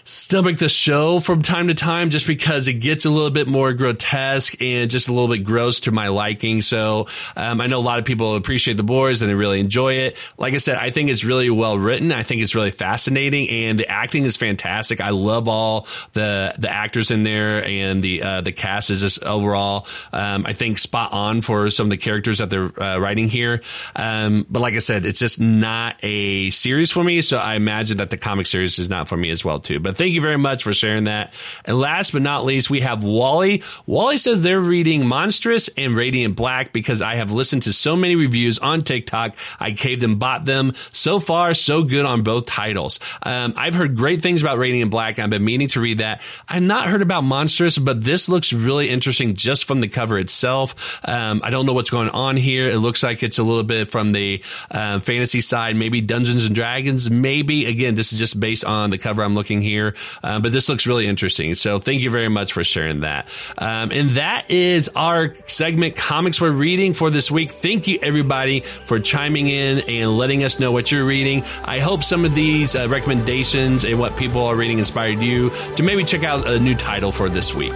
stomach 0.08 0.58
the 0.58 0.70
show 0.70 1.20
from 1.20 1.42
time 1.42 1.68
to 1.68 1.74
time 1.74 2.10
just 2.10 2.26
because 2.26 2.70
it 2.70 2.76
gets 2.76 3.04
a 3.04 3.10
little 3.10 3.30
bit 3.30 3.46
more 3.46 3.74
grotesque 3.74 4.62
and 4.62 4.90
just 4.90 5.10
a 5.10 5.14
little 5.14 5.28
bit 5.28 5.44
gross 5.44 5.82
to 5.82 5.92
my 5.92 6.08
liking. 6.08 6.62
So 6.62 7.08
um, 7.36 7.60
I 7.60 7.68
know 7.68 7.78
a 7.78 7.82
lot 7.82 8.00
of 8.00 8.06
people 8.06 8.36
appreciate 8.36 8.78
the 8.78 8.84
boys 8.84 9.22
and 9.22 9.30
they 9.30 9.36
really 9.36 9.60
enjoy 9.60 9.96
it. 9.96 10.18
Like 10.38 10.54
I 10.54 10.58
said, 10.58 10.78
I 10.78 10.92
think 10.92 11.10
it's 11.10 11.26
really 11.26 11.50
well 11.50 11.78
written. 11.78 12.14
I 12.14 12.24
think 12.24 12.42
it's 12.42 12.56
really 12.56 12.72
fascinating 12.72 13.50
and 13.50 13.78
the 13.78 13.90
acting 13.90 14.24
is 14.24 14.38
fantastic. 14.38 15.02
I 15.02 15.10
love 15.10 15.50
all 15.50 15.88
the 16.14 16.54
the 16.58 16.70
actors 16.70 17.12
in 17.12 17.24
there 17.24 17.66
and 17.66 18.02
the 18.02 18.24
uh, 18.24 18.42
the 18.42 18.54
cast 18.54 18.90
is 18.90 19.02
just 19.02 19.22
overall 19.24 19.88
um, 20.14 20.46
I 20.46 20.54
think 20.54 20.78
spot 20.78 21.12
on 21.12 21.42
for 21.42 21.70
some 21.70 21.88
of 21.88 21.92
the 21.92 21.98
characters 21.98 22.38
that 22.38 22.50
they're 22.50 22.82
uh, 22.82 22.98
writing 22.98 23.28
here. 23.28 23.62
Um, 23.94 24.46
but 24.50 24.62
like 24.62 24.76
I 24.76 24.80
said, 24.80 25.06
it's 25.06 25.20
just 25.20 25.42
not 25.42 25.98
a 26.02 26.50
series 26.52 26.92
for 26.92 27.04
me. 27.04 27.20
So 27.20 27.38
I 27.38 27.56
imagine 27.56 27.98
that 27.98 28.10
the 28.10 28.18
comic 28.18 28.46
series 28.46 28.80
is 28.80 28.90
not 28.90 29.10
for 29.10 29.18
me 29.18 29.30
as 29.32 29.44
well 29.44 29.60
too. 29.60 29.82
But 29.82 29.97
thank 29.98 30.14
you 30.14 30.22
very 30.22 30.38
much 30.38 30.64
for 30.64 30.74
sharing 30.74 31.06
that. 31.06 31.34
And 31.66 31.80
last 31.80 32.14
but 32.14 32.22
not 32.22 32.46
least, 32.46 32.70
we 32.70 32.82
have 32.82 33.04
Wally. 33.04 33.64
Wally 33.86 34.18
says 34.18 34.44
they're 34.44 34.60
reading 34.60 35.06
Monstrous 35.06 35.70
and 35.78 35.96
Radiant 35.96 36.36
Black 36.36 36.72
because 36.74 37.02
I 37.02 37.16
have 37.16 37.32
listened 37.32 37.64
to 37.64 37.74
so 37.74 37.96
many 37.96 38.16
reviews 38.16 38.60
on 38.60 38.82
TikTok. 38.82 39.36
I 39.60 39.72
caved 39.72 40.04
and 40.04 40.20
bought 40.20 40.46
them. 40.46 40.74
So 40.92 41.20
far, 41.20 41.54
so 41.54 41.84
good 41.84 42.06
on 42.06 42.22
both 42.22 42.46
titles. 42.46 43.00
Um, 43.24 43.54
I've 43.58 43.74
heard 43.74 43.96
great 43.96 44.22
things 44.22 44.42
about 44.42 44.58
Radiant 44.58 44.92
Black. 44.92 45.20
I've 45.20 45.30
been 45.30 45.44
meaning 45.44 45.68
to 45.70 45.82
read 45.82 46.00
that. 46.00 46.22
I've 46.48 46.64
not 46.64 46.88
heard 46.88 47.02
about 47.02 47.24
Monstrous, 47.24 47.78
but 47.78 48.04
this 48.04 48.30
looks 48.30 48.54
really 48.54 48.90
interesting 48.90 49.36
just 49.36 49.66
from 49.66 49.82
the 49.82 49.88
cover 49.88 50.18
itself. 50.20 51.00
Um, 51.08 51.42
I 51.44 51.50
don't 51.50 51.66
know 51.66 51.74
what's 51.74 51.90
going 51.90 52.10
on 52.10 52.38
here. 52.38 52.70
It 52.70 52.78
looks 52.78 53.04
like 53.04 53.24
it's 53.24 53.40
a 53.40 53.44
little 53.44 53.64
bit 53.64 53.90
from 53.90 54.12
the 54.12 54.44
uh, 54.72 55.00
fantasy 55.00 55.42
side, 55.42 55.76
maybe 55.76 56.02
Dungeons 56.02 56.46
and 56.46 56.56
Dragons. 56.56 57.10
Maybe 57.10 57.66
again, 57.66 57.96
this 57.96 58.14
is 58.14 58.20
just 58.20 58.40
based 58.40 58.66
on 58.66 58.90
the 58.90 58.98
cover 58.98 59.24
I'm 59.24 59.36
looking 59.36 59.62
here. 59.62 59.87
Uh, 60.24 60.40
but 60.40 60.52
this 60.52 60.70
looks 60.70 60.88
really 60.88 61.08
interesting. 61.08 61.56
So 61.56 61.80
thank 61.80 62.02
you 62.02 62.10
very 62.10 62.30
much 62.30 62.54
for 62.54 62.64
sharing 62.64 63.02
that. 63.02 63.28
Um, 63.58 63.92
and 63.92 64.12
that 64.12 64.50
is 64.50 64.90
our 64.96 65.34
segment, 65.48 65.96
Comics 65.96 66.42
We're 66.42 66.52
Reading 66.52 66.94
for 66.94 67.10
this 67.10 67.30
week. 67.30 67.52
Thank 67.52 67.88
you, 67.88 68.00
everybody, 68.02 68.62
for 68.62 69.00
chiming 69.00 69.48
in 69.48 69.80
and 69.80 70.18
letting 70.18 70.44
us 70.44 70.60
know 70.60 70.72
what 70.72 70.92
you're 70.92 71.06
reading. 71.06 71.44
I 71.66 71.80
hope 71.80 72.04
some 72.04 72.26
of 72.26 72.34
these 72.34 72.76
uh, 72.76 72.88
recommendations 72.90 73.84
and 73.84 74.00
what 74.00 74.16
people 74.18 74.42
are 74.46 74.56
reading 74.56 74.80
inspired 74.80 75.20
you 75.20 75.50
to 75.76 75.84
maybe 75.84 76.04
check 76.04 76.24
out 76.24 76.48
a 76.48 76.60
new 76.60 76.76
title 76.76 77.12
for 77.12 77.30
this 77.30 77.54
week. 77.54 77.74